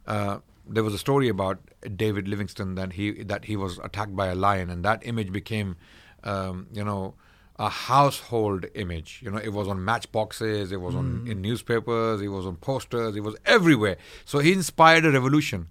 uh, 0.07 0.39
there 0.67 0.83
was 0.83 0.93
a 0.93 0.97
story 0.97 1.29
about 1.29 1.59
David 1.95 2.27
Livingstone 2.27 2.75
that 2.75 2.93
he 2.93 3.23
that 3.23 3.45
he 3.45 3.55
was 3.55 3.79
attacked 3.79 4.15
by 4.15 4.27
a 4.27 4.35
lion, 4.35 4.69
and 4.69 4.83
that 4.83 5.05
image 5.05 5.31
became, 5.31 5.75
um, 6.23 6.67
you 6.73 6.83
know, 6.83 7.15
a 7.57 7.69
household 7.69 8.65
image. 8.75 9.21
You 9.23 9.31
know, 9.31 9.37
it 9.37 9.53
was 9.53 9.67
on 9.67 9.83
matchboxes, 9.83 10.71
it 10.71 10.81
was 10.81 10.95
on 10.95 11.25
in 11.27 11.41
newspapers, 11.41 12.21
it 12.21 12.29
was 12.29 12.45
on 12.45 12.57
posters, 12.57 13.15
it 13.15 13.21
was 13.21 13.35
everywhere. 13.45 13.97
So 14.25 14.39
he 14.39 14.53
inspired 14.53 15.05
a 15.05 15.11
revolution. 15.11 15.67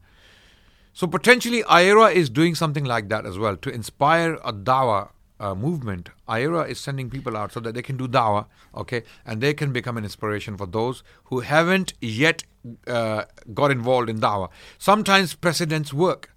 So 0.92 1.09
potentially, 1.09 1.64
IERA 1.64 2.12
is 2.12 2.30
doing 2.30 2.55
something 2.55 2.84
like 2.84 3.09
that 3.09 3.26
as 3.26 3.36
well 3.36 3.57
to 3.57 3.70
inspire 3.70 4.34
a 4.45 4.53
dawah 4.53 5.11
uh, 5.45 5.55
movement. 5.55 6.11
IERA 6.28 6.62
is 6.74 6.80
sending 6.80 7.11
people 7.11 7.36
out 7.36 7.53
so 7.53 7.61
that 7.61 7.74
they 7.74 7.82
can 7.82 7.97
do 8.03 8.09
dawah, 8.09 8.47
okay, 8.82 9.03
and 9.26 9.40
they 9.47 9.53
can 9.62 9.72
become 9.78 9.97
an 10.03 10.05
inspiration 10.11 10.57
for 10.57 10.66
those 10.66 11.03
who 11.24 11.40
haven't 11.40 11.92
yet 12.01 12.45
uh, 12.86 13.24
got 13.53 13.70
involved 13.70 14.09
in 14.09 14.20
dawah. 14.26 14.49
Sometimes 14.78 15.34
precedents 15.34 15.92
work. 15.92 16.30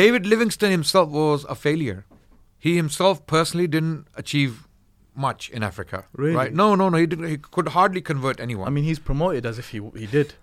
David 0.00 0.26
Livingstone 0.26 0.70
himself 0.70 1.10
was 1.10 1.44
a 1.44 1.54
failure. 1.54 2.04
He 2.58 2.76
himself 2.76 3.26
personally 3.26 3.66
didn't 3.66 4.06
achieve 4.14 4.66
much 5.14 5.48
in 5.50 5.62
Africa. 5.62 6.04
Really? 6.12 6.36
Right? 6.36 6.52
No, 6.62 6.74
no, 6.74 6.88
no. 6.88 6.98
He 6.98 7.06
didn't. 7.06 7.28
He 7.28 7.38
could 7.38 7.68
hardly 7.68 8.02
convert 8.10 8.40
anyone. 8.48 8.66
I 8.68 8.70
mean, 8.70 8.84
he's 8.84 8.98
promoted 8.98 9.46
as 9.46 9.58
if 9.58 9.70
he 9.70 9.80
he 10.02 10.06
did. 10.06 10.34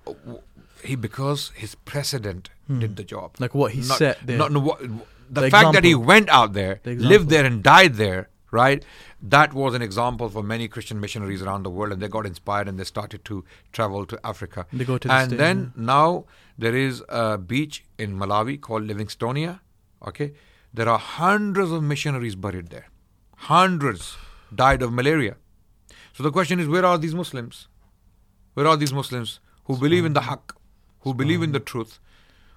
he 0.84 0.96
because 0.96 1.52
his 1.56 1.76
precedent 1.76 2.50
did 2.86 2.96
the 2.96 3.04
job. 3.04 3.36
Like 3.40 3.54
what 3.62 3.72
he 3.74 3.82
Not- 3.82 3.98
set 3.98 4.26
there. 4.26 4.38
Not, 4.38 4.52
no, 4.52 4.60
what, 4.60 4.82
the, 5.30 5.42
The 5.42 5.50
fact 5.50 5.74
that 5.74 5.84
he 5.84 5.96
went 5.96 6.30
out 6.30 6.54
there, 6.54 6.80
The 6.84 6.96
lived 6.96 7.30
there, 7.30 7.46
and 7.46 7.64
died 7.64 7.96
there, 7.96 8.30
right? 8.52 8.84
That 9.22 9.54
was 9.54 9.74
an 9.74 9.82
example 9.82 10.30
for 10.30 10.44
many 10.44 10.68
Christian 10.68 11.00
missionaries 11.00 11.42
around 11.42 11.64
the 11.64 11.70
world, 11.70 11.92
and 11.92 12.02
they 12.02 12.08
got 12.08 12.26
inspired 12.26 12.68
and 12.68 12.80
they 12.80 12.84
started 12.84 13.26
to 13.26 13.44
travel 13.72 14.06
to 14.06 14.20
Africa. 14.24 14.68
They 14.72 14.86
go 14.86 14.98
to 14.98 15.08
the 15.08 15.14
and 15.14 15.30
States, 15.30 15.40
then 15.40 15.74
now 15.76 16.26
there 16.58 16.76
is 16.76 17.04
a 17.10 17.38
beach 17.38 17.84
in 17.98 18.18
Malawi 18.18 18.60
called 18.62 18.84
Livingstonia. 18.84 19.60
Okay, 20.08 20.34
there 20.74 20.88
are 20.88 21.00
hundreds 21.00 21.72
of 21.72 21.82
missionaries 21.84 22.36
buried 22.36 22.70
there. 22.70 22.86
Hundreds 23.36 24.16
died 24.54 24.82
of 24.82 24.94
malaria. 24.94 25.36
So 26.14 26.24
the 26.24 26.32
question 26.32 26.60
is, 26.60 26.68
where 26.68 26.86
are 26.86 26.98
these 26.98 27.16
Muslims? 27.16 27.68
Where 28.54 28.68
are 28.68 28.78
these 28.78 28.94
Muslims 28.94 29.40
who 29.66 29.78
believe 29.78 30.06
in 30.06 30.14
the 30.14 30.22
haqq, 30.22 30.56
who 31.02 31.14
believe 31.14 31.44
in 31.44 31.52
the 31.52 31.60
truth? 31.60 32.00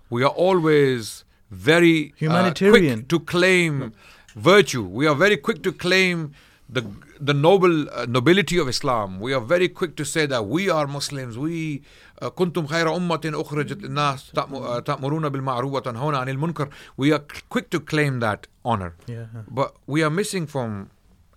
We 0.08 0.22
are 0.22 0.30
always 0.30 1.24
very 1.51 2.11
uh, 2.13 2.19
Humanitarian. 2.19 2.99
quick 2.99 3.07
to 3.09 3.19
claim 3.19 3.93
virtue. 4.35 4.83
We 4.83 5.07
are 5.07 5.15
very 5.15 5.37
quick 5.37 5.63
to 5.63 5.71
claim 5.71 6.33
the 6.69 6.81
the 7.19 7.33
noble 7.33 7.75
uh, 7.89 8.05
nobility 8.17 8.57
of 8.57 8.67
Islam. 8.67 9.19
We 9.19 9.31
are 9.33 9.39
very 9.55 9.69
quick 9.69 9.95
to 9.97 10.03
say 10.05 10.25
that 10.25 10.45
we 10.47 10.69
are 10.69 10.85
Muslims. 10.87 11.37
We 11.37 11.81
uh, 12.21 12.29
كنتم 12.29 12.67
خير 12.67 12.95
أمة 12.95 13.21
أخرجت 13.25 13.81
للناس 13.81 14.31
تأم- 14.35 14.53
uh, 14.53 14.79
تأمرون 14.83 15.29
بالمعروف 15.29 15.73
وتنهون 15.73 16.15
عن 16.15 16.29
المنكر. 16.29 16.69
We 16.97 17.11
are 17.13 17.23
quick 17.49 17.69
to 17.69 17.79
claim 17.79 18.19
that 18.19 18.47
honor. 18.65 18.95
Yeah. 19.07 19.25
But 19.47 19.75
we 19.87 20.03
are 20.03 20.09
missing 20.09 20.47
from 20.47 20.89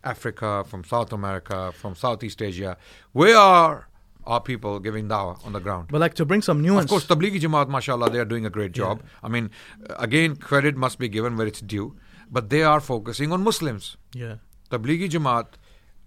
Africa, 0.04 0.64
from 0.66 0.84
South 0.84 1.12
America, 1.12 1.72
from 1.72 1.94
Southeast 1.94 2.40
Asia. 2.42 2.76
Where 3.12 3.36
are 3.36 3.88
our 4.25 4.39
people 4.41 4.79
giving 4.79 5.07
dawah 5.07 5.45
on 5.45 5.53
the 5.53 5.59
ground? 5.59 5.87
But 5.91 6.01
like 6.01 6.13
to 6.15 6.25
bring 6.25 6.41
some 6.41 6.61
nuance. 6.61 6.85
Of 6.85 6.89
course, 6.89 7.05
Tablighi 7.07 7.39
Jamaat, 7.39 7.69
mashallah, 7.69 8.09
they 8.09 8.19
are 8.19 8.25
doing 8.25 8.45
a 8.45 8.49
great 8.49 8.71
job. 8.71 9.01
I 9.23 9.27
mean, 9.27 9.49
again, 9.97 10.35
credit 10.35 10.75
must 10.75 10.99
be 10.99 11.07
given 11.07 11.37
where 11.37 11.47
it's 11.47 11.61
due, 11.61 11.95
but 12.31 12.49
they 12.49 12.63
are 12.63 12.79
focusing 12.79 13.31
on 13.31 13.43
Muslims. 13.43 13.97
Yeah. 14.13 14.35
Tablighi 14.69 15.09
Jamaat, 15.09 15.47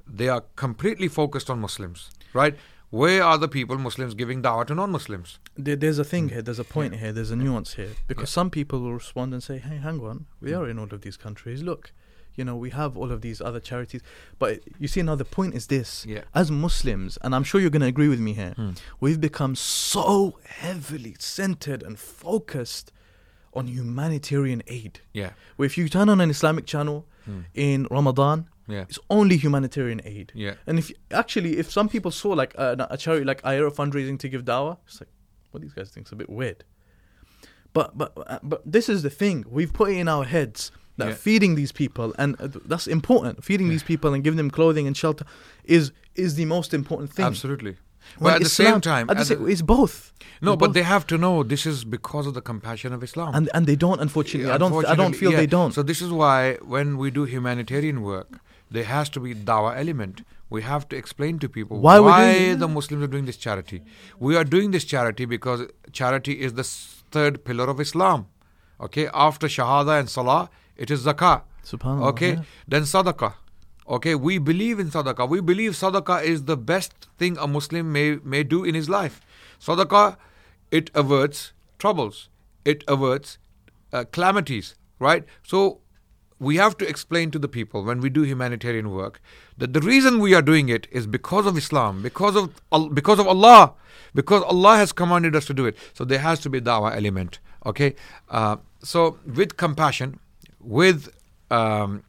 they 0.06 0.28
are 0.28 0.42
completely 0.56 1.08
focused 1.08 1.50
on 1.50 1.60
Muslims, 1.60 2.10
right? 2.32 2.56
Where 2.90 3.22
are 3.22 3.36
the 3.36 3.48
people, 3.48 3.76
Muslims, 3.78 4.14
giving 4.14 4.42
dawah 4.42 4.64
to 4.68 4.74
non 4.74 4.90
Muslims? 4.92 5.38
There, 5.56 5.74
there's 5.76 5.98
a 5.98 6.04
Mm. 6.04 6.06
thing 6.06 6.28
here, 6.28 6.42
there's 6.42 6.60
a 6.60 6.64
point 6.64 6.94
here, 6.96 7.12
there's 7.12 7.32
a 7.32 7.36
nuance 7.36 7.74
here. 7.74 7.90
Because 8.06 8.30
some 8.30 8.48
people 8.48 8.80
will 8.80 8.94
respond 8.94 9.34
and 9.34 9.42
say, 9.42 9.58
hey, 9.58 9.76
hang 9.76 10.00
on, 10.00 10.26
we 10.40 10.50
Mm. 10.52 10.58
are 10.60 10.68
in 10.70 10.78
all 10.78 10.88
of 10.92 11.00
these 11.02 11.16
countries. 11.16 11.62
Look, 11.64 11.92
you 12.36 12.44
know, 12.44 12.56
we 12.56 12.70
have 12.70 12.96
all 12.96 13.10
of 13.12 13.20
these 13.22 13.40
other 13.40 13.60
charities. 13.60 14.02
But 14.38 14.60
you 14.78 14.88
see, 14.88 15.00
another 15.00 15.24
point 15.24 15.54
is 15.54 15.66
this. 15.68 16.04
Yeah. 16.06 16.22
As 16.34 16.50
Muslims, 16.50 17.18
and 17.22 17.34
I'm 17.34 17.44
sure 17.44 17.60
you're 17.60 17.70
going 17.70 17.82
to 17.82 17.88
agree 17.88 18.08
with 18.08 18.20
me 18.20 18.32
here, 18.34 18.52
Hmm. 18.56 18.70
we've 19.00 19.20
become 19.20 19.54
so 19.56 20.38
heavily 20.44 21.16
centered 21.18 21.82
and 21.82 21.98
focused 21.98 22.92
on 23.54 23.66
humanitarian 23.68 24.62
aid. 24.66 25.00
Yeah, 25.14 25.30
Where 25.56 25.66
if 25.66 25.78
you 25.78 25.88
turn 25.88 26.08
on 26.10 26.20
an 26.20 26.30
Islamic 26.30 26.66
channel 26.66 27.06
in 27.54 27.86
Ramadan, 27.90 28.48
yeah, 28.68 28.82
it's 28.88 28.98
only 29.10 29.36
humanitarian 29.36 30.00
aid. 30.04 30.32
yeah. 30.34 30.54
And 30.66 30.78
if 30.78 30.92
actually, 31.10 31.56
if 31.58 31.70
some 31.70 31.88
people 31.88 32.10
saw 32.10 32.30
like 32.30 32.52
a, 32.56 32.86
a 32.90 32.96
charity 32.96 33.24
like 33.24 33.40
IERA 33.42 33.72
fundraising 33.74 34.18
to 34.18 34.28
give 34.28 34.44
dawah, 34.44 34.76
it's 34.86 35.00
like, 35.00 35.08
what 35.52 35.62
these 35.62 35.72
guys 35.72 35.88
think 35.90 36.06
is 36.06 36.12
a 36.12 36.16
bit 36.16 36.28
weird. 36.28 36.64
But 37.72 37.96
but 37.96 38.12
uh, 38.26 38.38
but 38.42 38.60
this 38.64 38.88
is 38.88 39.02
the 39.02 39.10
thing 39.10 39.44
we've 39.48 39.72
put 39.72 39.90
it 39.90 39.96
in 39.98 40.08
our 40.08 40.24
heads 40.24 40.70
that 40.98 41.08
Yeah. 41.08 41.14
feeding 41.26 41.54
these 41.60 41.72
people 41.72 42.14
and 42.18 42.30
uh, 42.40 42.48
th- 42.48 42.64
that's 42.70 42.86
important. 42.86 43.44
Feeding 43.44 43.68
these 43.74 43.82
people 43.92 44.10
and 44.14 44.22
giving 44.24 44.36
them 44.42 44.50
clothing 44.50 44.86
and 44.86 44.96
shelter 44.96 45.24
is 45.64 45.92
is 46.14 46.34
the 46.36 46.46
most 46.46 46.72
important 46.80 47.12
thing. 47.12 47.26
Absolutely. 47.26 47.74
When 48.18 48.32
But 48.32 48.34
at 48.36 48.42
the 48.48 48.54
same 48.64 48.80
time, 48.80 49.04
the 49.08 49.18
at 49.18 49.26
sa- 49.26 49.34
the- 49.34 49.46
it's 49.52 49.62
both. 49.62 49.94
no, 50.40 50.52
It's 50.52 50.60
but 50.60 50.66
both. 50.68 50.74
they 50.76 50.84
have 50.94 51.04
to 51.12 51.16
know 51.24 51.34
this 51.54 51.64
is 51.66 51.84
because 51.96 52.26
of 52.30 52.34
the 52.38 52.44
compassion 52.50 52.92
of 52.96 53.02
Islam. 53.08 53.34
and 53.36 53.50
and 53.54 53.66
they 53.70 53.76
don't. 53.84 54.00
Unfortunately, 54.06 54.50
I 54.56 54.58
don't. 54.62 54.72
I 54.94 54.96
don't 55.02 55.16
feel 55.22 55.32
yeah. 55.32 55.40
they 55.42 55.50
don't. 55.58 55.72
So 55.78 55.82
this 55.90 56.00
is 56.06 56.10
why 56.22 56.38
when 56.74 56.96
we 57.02 57.10
do 57.18 57.24
humanitarian 57.36 57.98
work, 58.12 58.30
there 58.76 58.88
has 58.96 59.08
to 59.16 59.20
be 59.26 59.34
dawah 59.50 59.72
element. 59.84 60.22
We 60.56 60.62
have 60.62 60.82
to 60.90 60.96
explain 61.02 61.38
to 61.44 61.48
people 61.58 61.80
Why 61.86 61.98
why, 62.08 62.26
the 62.64 62.68
Muslims 62.78 63.02
are 63.06 63.12
doing 63.14 63.26
this 63.30 63.36
charity. 63.46 63.78
We 64.28 64.36
are 64.40 64.44
doing 64.56 64.70
this 64.76 64.84
charity 64.92 65.24
because 65.36 65.60
charity 66.00 66.34
is 66.48 66.52
the 66.60 66.66
third 67.16 67.44
pillar 67.48 67.66
of 67.74 67.80
Islam. 67.86 68.26
Okay, 68.86 69.08
after 69.28 69.48
shahada 69.56 69.98
and 70.00 70.08
salah, 70.16 70.42
it 70.76 70.90
is 70.90 71.04
zakah. 71.04 71.42
Subhanallah. 71.64 72.08
Okay, 72.08 72.32
yeah. 72.34 72.42
then 72.68 72.82
sadaqah. 72.82 73.34
Okay, 73.88 74.14
we 74.14 74.38
believe 74.38 74.78
in 74.80 74.90
sadaqah. 74.90 75.28
We 75.28 75.40
believe 75.40 75.72
sadaqah 75.72 76.22
is 76.24 76.44
the 76.44 76.56
best 76.56 76.92
thing 77.18 77.36
a 77.38 77.46
Muslim 77.46 77.92
may, 77.92 78.16
may 78.16 78.42
do 78.42 78.64
in 78.64 78.74
his 78.74 78.88
life. 78.88 79.20
Sadaqah, 79.60 80.16
it 80.70 80.90
averts 80.94 81.52
troubles, 81.78 82.28
it 82.64 82.82
averts 82.88 83.38
uh, 83.92 84.04
calamities, 84.10 84.74
right? 84.98 85.24
So 85.42 85.80
we 86.38 86.56
have 86.56 86.76
to 86.78 86.88
explain 86.88 87.30
to 87.30 87.38
the 87.38 87.48
people 87.48 87.82
when 87.84 88.00
we 88.00 88.10
do 88.10 88.22
humanitarian 88.22 88.90
work 88.90 89.20
that 89.56 89.72
the 89.72 89.80
reason 89.80 90.18
we 90.18 90.34
are 90.34 90.42
doing 90.42 90.68
it 90.68 90.86
is 90.90 91.06
because 91.06 91.46
of 91.46 91.56
Islam, 91.56 92.02
because 92.02 92.36
of 92.36 92.52
because 92.94 93.18
of 93.18 93.26
Allah, 93.26 93.72
because 94.14 94.42
Allah 94.42 94.76
has 94.76 94.92
commanded 94.92 95.34
us 95.34 95.46
to 95.46 95.54
do 95.54 95.64
it. 95.64 95.76
So 95.94 96.04
there 96.04 96.18
has 96.18 96.40
to 96.40 96.50
be 96.50 96.60
dawah 96.60 96.94
element. 96.94 97.38
Okay, 97.64 97.94
uh, 98.30 98.56
so 98.82 99.18
with 99.26 99.56
compassion, 99.56 100.20
with 100.65 101.09
um, 101.49 102.03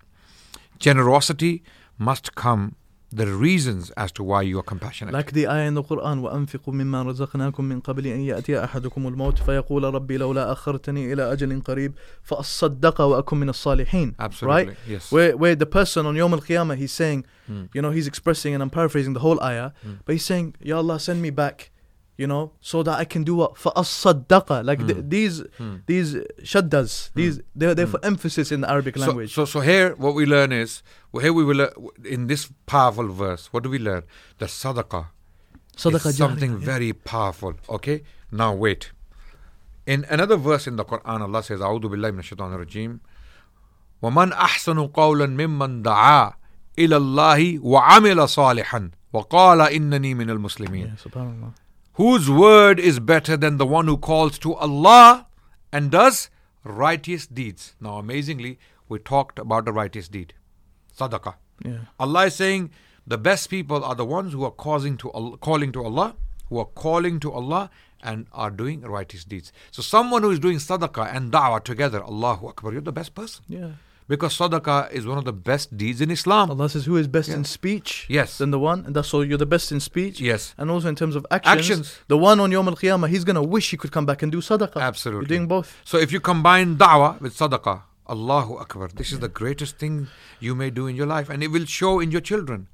generosity 0.79 1.63
must 1.99 2.35
come 2.35 2.77
the 3.15 3.27
reasons 3.27 3.91
as 3.91 4.11
to 4.11 4.23
why 4.25 4.41
you 4.41 4.59
are 4.59 4.63
compassionate. 4.63 5.13
Like 5.13 5.33
the 5.33 5.47
ayah 5.47 5.67
in 5.69 5.75
the 5.75 5.83
Quran, 5.83 6.23
وَأَنفِقُوا 6.23 6.73
مِمَّا 6.73 7.13
رَزَقْنَاكُم 7.13 7.61
مِّن 7.61 7.81
قَبْلِ 7.83 8.07
أَن 8.07 8.21
يَأْتِيَ 8.21 8.65
أَحَدُكُمُ 8.65 9.07
الْمَوْتُ 9.07 9.39
فَيَقُولَ 9.45 9.95
رَبِّي 9.95 10.17
لَوْلَا 10.19 10.53
أَخَّرْتَنِي 10.53 11.13
إِلَى 11.13 11.33
أَجَلٍ 11.33 11.63
قَرِيبٍ 11.63 11.93
فَأَصَّدَّقَ 12.23 13.01
وَأَكُن 13.01 13.37
مِّنَ 13.37 13.49
الصَّالِحِينَ 13.51 14.15
Absolutely, 14.19 14.65
Right? 14.67 14.77
yes. 14.89 15.13
Where, 15.13 15.37
where 15.37 15.55
the 15.55 15.67
person 15.67 16.07
on 16.07 16.17
Yom 16.17 16.33
Al 16.33 16.41
Qiyamah, 16.41 16.77
he's 16.79 16.93
saying, 16.93 17.27
Hmm. 17.47 17.65
you 17.75 17.83
know, 17.83 17.91
he's 17.91 18.07
expressing, 18.07 18.55
and 18.55 18.63
I'm 18.63 18.71
paraphrasing 18.71 19.13
the 19.13 19.21
whole 19.21 19.39
ayah, 19.43 19.73
but 20.07 20.13
he's 20.15 20.25
saying, 20.25 20.55
Ya 20.63 20.79
Allah, 20.79 20.99
send 20.99 21.21
me 21.21 21.29
back, 21.29 21.71
you 22.19 22.27
know, 22.27 22.53
so 22.61 22.83
that 22.83 22.99
I 22.99 23.05
can 23.05 23.25
do 23.25 23.35
what? 23.37 23.55
فَأَصَّدَّقَ 23.55 24.65
Like 24.65 24.87
th- 24.87 24.99
Hmm. 24.99 25.09
these, 25.09 25.43
these 25.87 26.15
shaddas, 26.43 27.11
these, 27.15 27.41
they're, 27.57 27.75
they're 27.75 27.87
for 27.87 28.05
emphasis 28.05 28.53
in 28.53 28.61
the 28.61 28.71
Arabic 28.71 28.97
so, 28.97 29.07
language. 29.07 29.33
so, 29.35 29.45
so 29.45 29.61
here 29.61 29.95
what 29.97 30.15
we 30.15 30.27
learn 30.27 30.53
is 30.53 30.83
well, 31.11 31.23
here 31.23 31.33
we 31.33 31.43
will 31.45 31.57
learn, 31.57 31.73
in 32.05 32.27
this 32.27 32.51
powerful 32.67 33.09
verse. 33.09 33.47
What 33.53 33.63
do 33.65 33.71
we 33.71 33.79
learn? 33.79 34.03
That 34.39 34.51
sadaqah 34.51 35.07
Sadaqah 35.77 36.07
is 36.07 36.17
something 36.19 36.53
jariyah, 36.59 36.61
yeah. 36.61 36.67
very 36.67 36.93
powerful. 36.93 37.55
Okay, 37.69 38.03
now 38.31 38.53
wait. 38.55 38.93
In 39.87 40.05
another 40.11 40.37
verse 40.37 40.67
in 40.67 40.77
the 40.77 40.85
Quran, 40.85 41.23
Allah 41.23 41.43
says, 41.43 41.61
"A'udhu 41.61 41.85
billahi 41.93 42.13
minash 42.15 42.35
shaitanir 42.35 42.61
rajim." 42.65 43.01
ومن 44.03 44.33
أحسن 44.33 44.87
قولا 44.93 45.27
ممن 45.27 45.83
دعا 45.83 46.33
إلى 46.79 46.97
الله 46.97 47.59
وعمل 47.59 48.29
صالحا 48.29 48.91
وقال 49.13 49.61
إنني 49.61 50.15
من 50.15 50.31
المسلمين 50.31 50.87
Yeah, 50.97 50.97
subhanAllah. 51.11 51.53
Whose 51.98 52.30
word 52.30 52.80
is 52.80 53.00
better 53.00 53.36
than 53.36 53.58
the 53.58 53.66
one 53.66 53.88
who 53.88 53.98
calls 53.98 54.38
to 54.40 54.54
Allah 54.54 55.26
and 55.72 55.90
does 55.90 56.30
righteous 56.64 57.26
deeds? 57.26 57.74
Now, 57.82 57.98
amazingly, 57.98 58.60
we 58.88 59.00
talked 59.00 59.40
about 59.40 59.66
the 59.66 59.74
righteous 59.74 60.08
deed, 60.08 60.36
sadaqah. 60.96 61.34
Yeah. 61.66 61.80
Allah 62.00 62.28
is 62.28 62.36
saying 62.36 62.70
the 63.08 63.18
best 63.18 63.50
people 63.50 63.84
are 63.84 63.96
the 63.96 64.06
ones 64.06 64.34
who 64.34 64.44
are 64.44 64.52
causing 64.52 64.96
to 64.98 65.10
Allah, 65.10 65.38
calling 65.38 65.72
to 65.72 65.84
Allah, 65.84 66.16
who 66.50 66.60
are 66.60 66.66
calling 66.66 67.20
to 67.22 67.32
Allah 67.32 67.72
and 68.04 68.28
are 68.32 68.52
doing 68.52 68.82
righteous 68.82 69.24
deeds. 69.26 69.52
So, 69.72 69.82
someone 69.82 70.22
who 70.22 70.30
is 70.30 70.38
doing 70.40 70.58
sadaqah 70.58 71.16
and 71.16 71.32
da'wah 71.32 71.64
together, 71.64 72.04
Allahu 72.04 72.50
Akbar, 72.50 72.74
you're 72.74 72.82
the 72.82 72.92
best 72.92 73.16
person. 73.16 73.44
Yeah. 73.48 73.72
Because 74.08 74.38
sadaqah 74.38 74.92
is 74.92 75.06
one 75.06 75.18
of 75.18 75.26
the 75.26 75.34
best 75.34 75.76
deeds 75.76 76.00
in 76.00 76.10
Islam. 76.10 76.50
Allah 76.50 76.70
says, 76.70 76.86
"Who 76.86 76.96
is 76.96 77.08
best 77.08 77.30
in 77.30 77.44
speech?" 77.44 78.06
Yes. 78.08 78.38
Then 78.38 78.52
the 78.52 78.60
one, 78.60 78.86
and 78.86 78.96
that's 78.96 79.10
so 79.10 79.20
you're 79.22 79.38
the 79.38 79.46
best 79.46 79.72
in 79.72 79.82
speech. 79.82 80.22
Yes. 80.22 80.56
And 80.58 80.72
also 80.72 80.88
in 80.88 80.96
terms 80.96 81.16
of 81.16 81.26
actions, 81.30 81.58
Actions. 81.58 82.00
the 82.08 82.18
one 82.18 82.40
on 82.40 82.52
Yom 82.52 82.70
Al 82.70 82.76
Qiyamah, 82.78 83.10
he's 83.10 83.26
gonna 83.26 83.44
wish 83.44 83.70
he 83.72 83.78
could 83.78 83.92
come 83.92 84.06
back 84.06 84.24
and 84.24 84.32
do 84.32 84.40
sadaqah. 84.40 84.80
Absolutely. 84.82 85.24
You're 85.24 85.40
doing 85.40 85.48
both. 85.50 85.76
So 85.84 85.98
if 85.98 86.14
you 86.14 86.22
combine 86.22 86.78
da'wah 86.78 87.20
with 87.20 87.36
sadaqah, 87.38 87.82
Allahu 88.10 88.56
Akbar, 88.56 88.88
this 88.96 89.12
is 89.12 89.20
the 89.20 89.28
greatest 89.28 89.78
thing 89.78 90.08
you 90.40 90.56
may 90.56 90.70
do 90.70 90.88
in 90.88 90.96
your 90.96 91.06
life, 91.08 91.30
and 91.30 91.44
it 91.44 91.52
will 91.52 91.66
show 91.66 92.00
in 92.00 92.10
your 92.10 92.22
children. 92.22 92.68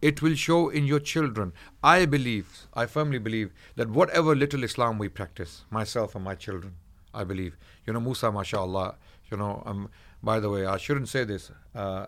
It 0.00 0.20
will 0.20 0.34
show 0.34 0.68
in 0.68 0.84
your 0.84 0.98
children. 0.98 1.52
I 1.84 2.06
believe, 2.06 2.66
I 2.74 2.86
firmly 2.86 3.18
believe, 3.18 3.52
that 3.76 3.88
whatever 3.88 4.34
little 4.34 4.64
Islam 4.64 4.98
we 4.98 5.08
practice, 5.08 5.64
myself 5.70 6.16
and 6.16 6.24
my 6.24 6.34
children, 6.34 6.74
I 7.14 7.22
believe. 7.22 7.56
You 7.86 7.92
know, 7.92 8.00
Musa, 8.00 8.32
mashallah, 8.32 8.96
you 9.30 9.36
know, 9.36 9.62
um, 9.64 9.88
by 10.22 10.40
the 10.40 10.48
way, 10.50 10.66
I 10.66 10.76
shouldn't 10.76 11.08
say 11.08 11.24
this, 11.24 11.50
uh, 11.74 12.06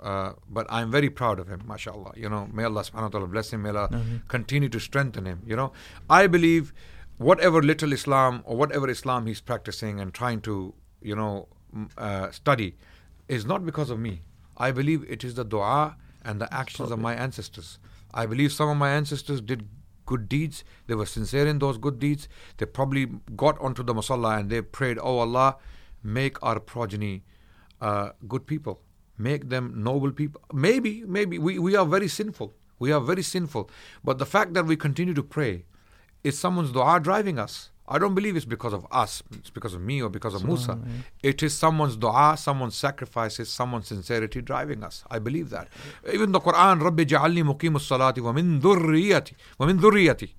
uh, 0.00 0.32
but 0.48 0.66
I'm 0.70 0.90
very 0.90 1.10
proud 1.10 1.38
of 1.38 1.48
him, 1.48 1.62
mashallah. 1.66 2.12
You 2.16 2.28
know, 2.28 2.48
may 2.52 2.64
Allah 2.64 2.82
subhanahu 2.82 3.02
wa 3.02 3.08
ta'ala 3.08 3.26
bless 3.26 3.52
him, 3.52 3.62
may 3.62 3.70
Allah 3.70 3.88
continue 4.28 4.68
to 4.70 4.80
strengthen 4.80 5.26
him. 5.26 5.42
You 5.46 5.56
know, 5.56 5.72
I 6.08 6.26
believe 6.26 6.72
whatever 7.18 7.62
little 7.62 7.92
Islam 7.92 8.42
or 8.46 8.56
whatever 8.56 8.88
Islam 8.88 9.26
he's 9.26 9.40
practicing 9.42 10.00
and 10.00 10.14
trying 10.14 10.40
to, 10.42 10.74
you 11.02 11.14
know, 11.14 11.48
uh, 11.98 12.30
study 12.30 12.76
is 13.28 13.44
not 13.44 13.64
because 13.66 13.90
of 13.90 13.98
me. 13.98 14.22
I 14.56 14.70
believe 14.70 15.04
it 15.08 15.22
is 15.22 15.34
the 15.34 15.44
dua 15.44 15.96
and 16.24 16.40
the 16.40 16.52
actions 16.52 16.90
of 16.90 16.98
my 16.98 17.14
ancestors. 17.14 17.78
I 18.12 18.26
believe 18.26 18.52
some 18.52 18.68
of 18.68 18.76
my 18.76 18.90
ancestors 18.90 19.40
did 19.40 19.68
good 20.06 20.28
deeds. 20.28 20.64
They 20.86 20.94
were 20.94 21.06
sincere 21.06 21.46
in 21.46 21.58
those 21.60 21.78
good 21.78 21.98
deeds. 21.98 22.28
They 22.56 22.66
probably 22.66 23.06
got 23.36 23.58
onto 23.60 23.82
the 23.82 23.94
musalla 23.94 24.38
and 24.38 24.50
they 24.50 24.60
prayed, 24.60 24.98
Oh 25.00 25.18
Allah, 25.18 25.56
make 26.02 26.42
our 26.42 26.58
progeny 26.58 27.22
uh, 27.80 28.10
good 28.28 28.46
people, 28.46 28.80
make 29.18 29.48
them 29.48 29.72
noble 29.76 30.12
people. 30.12 30.40
Maybe, 30.52 31.04
maybe 31.06 31.38
we, 31.38 31.58
we 31.58 31.76
are 31.76 31.86
very 31.86 32.08
sinful. 32.08 32.52
We 32.78 32.92
are 32.92 33.00
very 33.00 33.22
sinful. 33.22 33.70
But 34.02 34.18
the 34.18 34.26
fact 34.26 34.54
that 34.54 34.66
we 34.66 34.76
continue 34.76 35.14
to 35.14 35.22
pray 35.22 35.64
is 36.24 36.38
someone's 36.38 36.72
dua 36.72 37.00
driving 37.00 37.38
us. 37.38 37.70
I 37.92 37.98
don't 37.98 38.14
believe 38.14 38.36
it's 38.36 38.44
because 38.44 38.72
of 38.72 38.86
us, 38.92 39.20
it's 39.32 39.50
because 39.50 39.74
of 39.74 39.80
me 39.80 40.00
or 40.00 40.08
because 40.08 40.32
of 40.32 40.42
so, 40.42 40.46
Musa. 40.46 40.78
Yeah. 40.78 41.30
It 41.30 41.42
is 41.42 41.58
someone's 41.58 41.96
dua, 41.96 42.36
someone's 42.38 42.76
sacrifices, 42.76 43.50
someone's 43.50 43.88
sincerity 43.88 44.40
driving 44.40 44.84
us. 44.84 45.02
I 45.10 45.18
believe 45.18 45.50
that. 45.50 45.68
Even 46.12 46.30
the 46.30 46.40
Quran, 46.40 46.80
Rabbi 46.80 47.04
ja'alni 47.04 47.42
muqimus 47.42 47.88
salati 47.90 48.20
wa 48.20 48.32
min 48.32 48.60
dhurriyati, 48.60 49.32
wa 49.58 49.66
min 49.66 49.78
dhurriyati. 49.78 50.30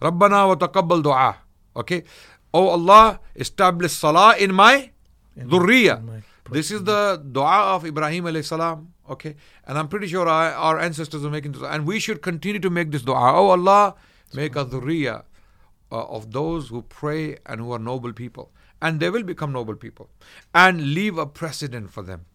Rabbana 0.00 0.46
wa 0.46 0.54
taqabbal 0.54 1.02
dua. 1.02 1.36
Okay? 1.74 2.04
Oh 2.52 2.68
Allah, 2.68 3.18
establish 3.34 3.92
salah 3.92 4.36
in 4.38 4.54
my 4.54 4.90
dhurriya. 5.36 6.22
This 6.50 6.70
is 6.70 6.84
the 6.84 7.22
dua 7.32 7.74
of 7.74 7.86
Ibrahim 7.86 8.24
alayhi 8.24 8.44
salam. 8.44 8.92
Okay? 9.08 9.36
And 9.66 9.78
I'm 9.78 9.88
pretty 9.88 10.06
sure 10.06 10.28
our, 10.28 10.52
our 10.52 10.78
ancestors 10.78 11.22
were 11.22 11.30
making 11.30 11.52
this. 11.52 11.62
And 11.62 11.86
we 11.86 11.98
should 11.98 12.22
continue 12.22 12.60
to 12.60 12.70
make 12.70 12.90
this 12.90 13.02
dua. 13.02 13.32
Oh 13.34 13.50
Allah, 13.50 13.94
make 14.34 14.56
a 14.56 14.64
dhurriya 14.64 15.24
uh, 15.90 16.04
of 16.04 16.32
those 16.32 16.68
who 16.68 16.82
pray 16.82 17.38
and 17.46 17.60
who 17.60 17.72
are 17.72 17.78
noble 17.78 18.12
people. 18.12 18.50
And 18.82 19.00
they 19.00 19.08
will 19.08 19.22
become 19.22 19.52
noble 19.52 19.74
people. 19.74 20.10
And 20.54 20.94
leave 20.94 21.16
a 21.16 21.26
precedent 21.26 21.90
for 21.90 22.02
them. 22.02 22.26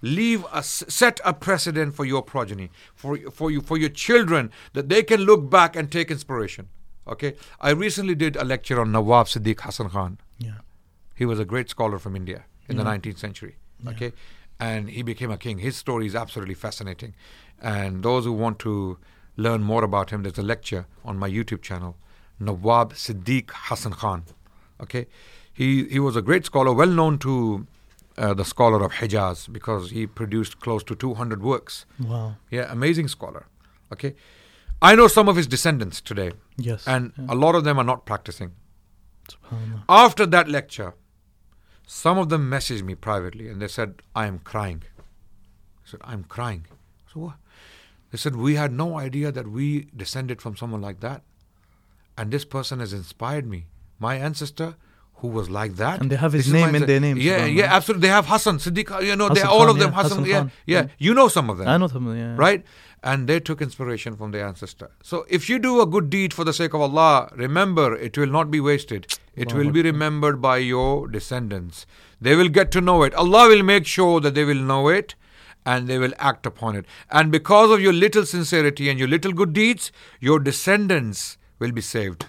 Leave 0.00 0.46
a 0.52 0.62
set 0.62 1.20
a 1.24 1.34
precedent 1.34 1.92
for 1.92 2.04
your 2.04 2.22
progeny, 2.22 2.70
for 2.94 3.18
for 3.32 3.50
you 3.50 3.60
for 3.60 3.76
your 3.76 3.88
children, 3.88 4.52
that 4.72 4.88
they 4.88 5.02
can 5.02 5.22
look 5.22 5.50
back 5.50 5.74
and 5.74 5.90
take 5.90 6.08
inspiration. 6.08 6.68
Okay, 7.08 7.34
I 7.60 7.70
recently 7.70 8.14
did 8.14 8.36
a 8.36 8.44
lecture 8.44 8.80
on 8.80 8.92
Nawab 8.92 9.26
Siddiq 9.26 9.60
Hassan 9.60 9.90
Khan. 9.90 10.18
Yeah. 10.38 10.58
He 11.16 11.24
was 11.24 11.40
a 11.40 11.44
great 11.44 11.68
scholar 11.68 11.98
from 11.98 12.14
India 12.14 12.44
in 12.68 12.76
the 12.76 12.84
19th 12.84 13.18
century. 13.18 13.56
Okay, 13.86 14.12
and 14.60 14.90
he 14.90 15.02
became 15.02 15.30
a 15.30 15.38
king. 15.38 15.58
His 15.58 15.76
story 15.76 16.06
is 16.06 16.14
absolutely 16.14 16.54
fascinating. 16.54 17.14
And 17.60 18.02
those 18.02 18.24
who 18.24 18.32
want 18.32 18.58
to 18.60 18.98
learn 19.36 19.62
more 19.62 19.84
about 19.84 20.10
him, 20.10 20.22
there's 20.24 20.38
a 20.38 20.42
lecture 20.42 20.86
on 21.04 21.16
my 21.18 21.28
YouTube 21.30 21.62
channel, 21.62 21.96
Nawab 22.40 22.92
Siddiq 22.94 23.50
Hassan 23.52 23.92
Khan. 23.92 24.24
Okay, 24.80 25.06
he 25.52 25.84
he 25.88 25.98
was 25.98 26.16
a 26.16 26.22
great 26.22 26.44
scholar, 26.44 26.72
well 26.72 26.88
known 27.00 27.18
to 27.18 27.66
uh, 28.16 28.34
the 28.34 28.44
scholar 28.44 28.84
of 28.84 28.92
Hijaz 28.92 29.52
because 29.52 29.90
he 29.90 30.06
produced 30.06 30.58
close 30.60 30.82
to 30.84 30.94
200 30.96 31.42
works. 31.42 31.86
Wow. 32.00 32.36
Yeah, 32.50 32.66
amazing 32.72 33.08
scholar. 33.08 33.46
Okay, 33.92 34.14
I 34.82 34.94
know 34.96 35.06
some 35.08 35.28
of 35.28 35.36
his 35.36 35.46
descendants 35.46 36.00
today, 36.00 36.32
Yes. 36.56 36.86
and 36.86 37.12
a 37.28 37.34
lot 37.34 37.54
of 37.54 37.64
them 37.64 37.78
are 37.78 37.84
not 37.84 38.04
practicing. 38.06 38.52
After 39.88 40.26
that 40.26 40.48
lecture, 40.48 40.94
some 41.90 42.18
of 42.18 42.28
them 42.28 42.50
messaged 42.50 42.82
me 42.82 42.94
privately 42.94 43.48
and 43.48 43.62
they 43.62 43.66
said, 43.66 44.02
I 44.14 44.26
am 44.26 44.40
crying. 44.40 44.82
I 44.98 45.90
said, 45.90 46.00
I'm 46.04 46.22
crying. 46.22 46.66
So 47.10 47.20
what? 47.20 47.36
They 48.10 48.18
said, 48.18 48.36
We 48.36 48.56
had 48.56 48.72
no 48.72 48.98
idea 48.98 49.32
that 49.32 49.48
we 49.48 49.88
descended 49.96 50.42
from 50.42 50.54
someone 50.54 50.82
like 50.82 51.00
that. 51.00 51.22
And 52.18 52.30
this 52.30 52.44
person 52.44 52.80
has 52.80 52.92
inspired 52.92 53.46
me. 53.46 53.68
My 53.98 54.16
ancestor 54.16 54.76
who 55.20 55.28
was 55.28 55.50
like 55.50 55.76
that. 55.76 56.00
And 56.00 56.10
they 56.10 56.16
have 56.16 56.32
his 56.32 56.46
This 56.46 56.54
name 56.54 56.74
in 56.74 56.86
their 56.86 57.00
name, 57.00 57.16
Yeah, 57.16 57.44
yeah, 57.44 57.74
absolutely. 57.74 58.02
They 58.08 58.12
have 58.12 58.26
Hassan, 58.26 58.58
Siddiq, 58.58 59.04
you 59.04 59.16
know, 59.16 59.28
they 59.28 59.42
all 59.42 59.68
of 59.68 59.78
them. 59.78 59.90
yeah, 59.90 60.02
Hassan, 60.02 60.18
Hassan 60.18 60.24
yeah, 60.26 60.38
Khan. 60.38 60.52
yeah. 60.66 60.82
Yeah. 60.82 60.88
You 60.98 61.14
know 61.14 61.28
some 61.28 61.50
of 61.50 61.58
them 61.58 61.68
I 61.68 61.76
know 61.76 61.88
some 61.88 62.06
of 62.06 62.14
them, 62.14 62.20
yeah. 62.20 62.36
right? 62.36 62.64
And 63.02 63.28
they 63.28 63.38
took 63.40 63.60
inspiration 63.62 64.16
from 64.16 64.32
their 64.32 64.46
ancestor. 64.46 64.90
So 65.02 65.24
if 65.28 65.48
you 65.48 65.58
do 65.58 65.80
a 65.80 65.86
good 65.86 66.10
deed 66.10 66.34
for 66.34 66.44
the 66.44 66.52
sake 66.52 66.74
of 66.74 66.80
Allah, 66.80 67.30
remember 67.36 67.96
it 67.96 68.16
will 68.18 68.26
not 68.38 68.50
be 68.50 68.60
wasted. 68.60 69.06
It 69.34 69.52
will 69.52 69.70
be 69.70 69.82
remembered 69.82 70.40
by 70.42 70.56
your 70.58 71.06
descendants. 71.08 71.86
They 72.20 72.34
will 72.34 72.48
get 72.48 72.72
to 72.72 72.80
know 72.80 73.02
it. 73.04 73.14
Allah 73.14 73.48
will 73.48 73.62
make 73.62 73.86
sure 73.86 74.20
that 74.20 74.34
they 74.34 74.44
will 74.44 74.56
know 74.72 74.88
it 74.88 75.14
and 75.64 75.86
they 75.86 75.98
will 75.98 76.12
act 76.18 76.44
upon 76.46 76.74
it. 76.74 76.86
And 77.10 77.30
because 77.30 77.70
of 77.70 77.80
your 77.80 77.92
little 77.92 78.26
sincerity 78.26 78.88
and 78.88 78.98
your 78.98 79.08
little 79.08 79.32
good 79.32 79.52
deeds, 79.52 79.92
your 80.18 80.40
descendants 80.40 81.38
will 81.60 81.72
be 81.72 81.80
saved 81.80 82.26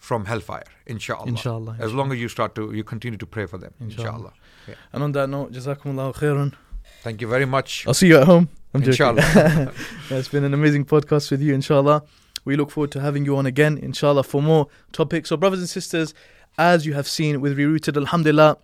from 0.00 0.24
hellfire, 0.24 0.64
inshallah. 0.86 1.28
Inshallah, 1.28 1.76
As 1.78 1.92
long 1.92 2.10
as 2.10 2.18
you 2.18 2.28
start 2.28 2.54
to 2.56 2.72
you 2.72 2.82
continue 2.82 3.18
to 3.18 3.26
pray 3.26 3.46
for 3.46 3.58
them, 3.58 3.72
Inshallah. 3.80 4.08
inshallah. 4.08 4.32
Yeah. 4.66 4.74
And 4.92 5.02
on 5.04 5.12
that 5.12 5.28
note, 5.28 5.52
Jazakumullahu 5.52 6.14
khairan. 6.16 6.54
Thank 7.02 7.20
you 7.20 7.28
very 7.28 7.44
much. 7.46 7.86
I'll 7.86 7.94
see 7.94 8.08
you 8.08 8.16
at 8.18 8.26
home. 8.26 8.48
I'm 8.72 8.82
inshallah 8.82 9.20
yeah, 9.34 9.70
it's 10.10 10.28
been 10.28 10.44
an 10.44 10.54
amazing 10.54 10.84
podcast 10.86 11.30
with 11.30 11.42
you, 11.42 11.54
inshallah. 11.54 12.02
We 12.44 12.56
look 12.56 12.70
forward 12.70 12.92
to 12.92 13.00
having 13.00 13.24
you 13.26 13.36
on 13.36 13.44
again, 13.46 13.76
inshallah, 13.78 14.22
for 14.24 14.40
more 14.40 14.68
topics. 14.92 15.28
So, 15.28 15.36
brothers 15.36 15.58
and 15.60 15.68
sisters, 15.68 16.14
as 16.56 16.86
you 16.86 16.94
have 16.94 17.06
seen 17.06 17.40
with 17.42 17.58
Rerooted, 17.58 17.96
alhamdulillah, 17.96 18.56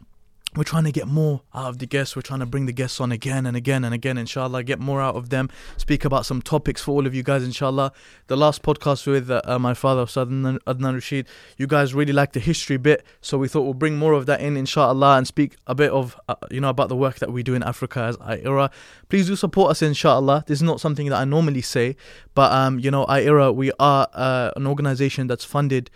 we're 0.57 0.65
trying 0.65 0.85
to 0.85 0.93
get 0.93 1.07
more 1.07 1.43
out 1.55 1.67
of 1.67 1.79
the 1.79 1.87
guests. 1.87 2.17
We're 2.17 2.23
trying 2.23 2.41
to 2.41 2.47
bring 2.47 2.67
the 2.67 2.73
guests 2.73 3.01
on 3.01 3.13
again 3.13 3.47
and 3.47 3.57
again 3.57 3.85
and 3.85 3.93
again, 3.93 4.17
inshallah, 4.17 4.65
get 4.65 4.79
more 4.81 5.01
out 5.03 5.15
of 5.15 5.29
them, 5.29 5.51
speak 5.77 6.05
about 6.05 6.25
some 6.25 6.41
topics 6.41 6.83
for 6.83 6.93
all 6.93 7.07
of 7.07 7.15
you 7.15 7.23
guys, 7.23 7.45
inshallah. 7.45 7.93
The 8.29 8.37
last 8.37 8.63
podcast 8.63 9.07
with 9.07 9.31
uh, 9.31 9.59
my 9.59 9.75
father, 9.75 10.07
Adnan 10.07 10.59
Adnan 10.67 10.95
Rashid, 10.95 11.27
you 11.59 11.67
guys 11.67 11.95
really 11.95 12.13
liked 12.13 12.33
the 12.33 12.41
history 12.41 12.77
bit, 12.79 13.05
so 13.21 13.37
we 13.37 13.49
thought 13.49 13.63
we'll 13.63 13.75
bring 13.75 13.97
more 13.97 14.13
of 14.13 14.27
that 14.27 14.41
in, 14.41 14.57
inshallah, 14.57 15.19
and 15.19 15.27
speak 15.27 15.57
a 15.67 15.75
bit 15.75 15.91
of, 15.91 16.19
uh, 16.29 16.35
you 16.51 16.61
know, 16.61 16.71
about 16.71 16.89
the 16.89 16.97
work 16.97 17.19
that 17.19 17.33
we 17.33 17.43
do 17.43 17.55
in 17.55 17.63
Africa 17.63 18.01
as 18.01 18.17
IERA. 18.19 18.71
Please 19.09 19.27
do 19.27 19.37
support 19.37 19.71
us, 19.71 19.83
inshallah. 19.83 20.45
This 20.47 20.59
is 20.59 20.63
not 20.63 20.81
something 20.81 21.09
that 21.09 21.17
I 21.17 21.25
normally 21.25 21.63
say, 21.63 21.97
but, 22.35 22.51
um, 22.53 22.79
you 22.79 22.91
know, 22.91 23.05
IERA, 23.07 23.55
we 23.55 23.73
are 23.79 24.09
uh, 24.15 24.51
an 24.57 24.67
organization 24.67 25.27
that's 25.27 25.45
funded 25.45 25.91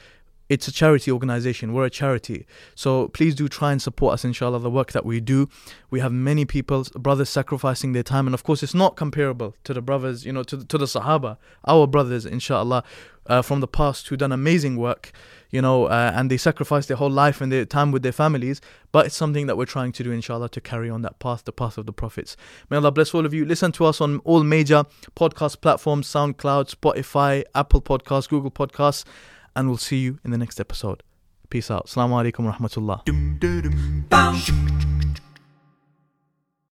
it's 0.51 0.67
a 0.67 0.73
charity 0.73 1.13
organization. 1.13 1.73
We're 1.73 1.85
a 1.85 1.91
charity. 1.91 2.45
So 2.75 3.07
please 3.09 3.37
do 3.37 3.49
try 3.49 3.71
and 3.71 3.81
support 3.81 4.15
us, 4.15 4.25
inshallah, 4.25 4.59
the 4.59 4.69
work 4.69 4.91
that 4.91 5.07
we 5.07 5.21
do. 5.21 5.49
We 5.91 6.01
have 6.01 6.13
many 6.13 6.45
people, 6.45 6.85
brothers 6.97 7.29
sacrificing 7.29 7.93
their 7.93 8.03
time. 8.03 8.27
And 8.27 8.35
of 8.35 8.43
course, 8.43 8.65
it's 8.65 8.75
not 8.75 8.97
comparable 8.97 9.55
to 9.63 9.73
the 9.73 9.81
brothers, 9.81 10.27
you 10.27 10.33
know, 10.33 10.43
to, 10.43 10.67
to 10.67 10.77
the 10.77 10.87
Sahaba, 10.87 11.37
our 11.69 11.87
brothers, 11.87 12.27
inshallah, 12.27 12.83
uh, 13.27 13.43
from 13.43 13.61
the 13.61 13.69
past 13.69 14.09
who 14.09 14.17
done 14.17 14.33
amazing 14.33 14.77
work, 14.77 15.13
you 15.51 15.63
know, 15.63 15.85
uh, 15.85 16.13
and 16.17 16.29
they 16.33 16.37
sacrificed 16.37 16.89
their 16.89 16.97
whole 16.97 17.11
life 17.11 17.41
and 17.41 17.53
their 17.53 17.65
time 17.65 17.93
with 17.93 18.03
their 18.03 18.11
families. 18.11 18.61
But 18.91 19.07
it's 19.07 19.15
something 19.15 19.47
that 19.47 19.57
we're 19.57 19.67
trying 19.67 19.93
to 19.93 20.03
do, 20.03 20.11
inshallah, 20.11 20.49
to 20.49 20.61
carry 20.61 20.91
on 20.91 21.03
that 21.03 21.21
path, 21.21 21.45
the 21.45 21.53
path 21.53 21.79
of 21.79 21.87
the 21.87 21.93
prophets. 21.93 22.37
May 22.71 22.77
Allah 22.77 22.91
bless 22.91 23.15
all 23.15 23.25
of 23.25 23.33
you. 23.33 23.45
Listen 23.45 23.71
to 23.71 23.87
us 23.87 24.01
on 24.01 24.19
all 24.25 24.43
major 24.43 24.83
podcast 25.15 25.61
platforms 25.61 26.09
SoundCloud, 26.09 26.75
Spotify, 26.75 27.45
Apple 27.55 27.83
Podcasts, 27.83 28.29
Google 28.29 28.51
Podcasts 28.51 29.05
and 29.55 29.69
we'll 29.69 29.77
see 29.77 29.99
you 29.99 30.19
in 30.25 30.31
the 30.31 30.39
next 30.39 30.61
episode. 30.61 31.03
Peace 31.49 31.71
out. 31.71 31.87
Assalamu 31.87 32.15
alaikum 32.23 32.45
wa 32.45 32.53
rahmatullah. 32.53 33.03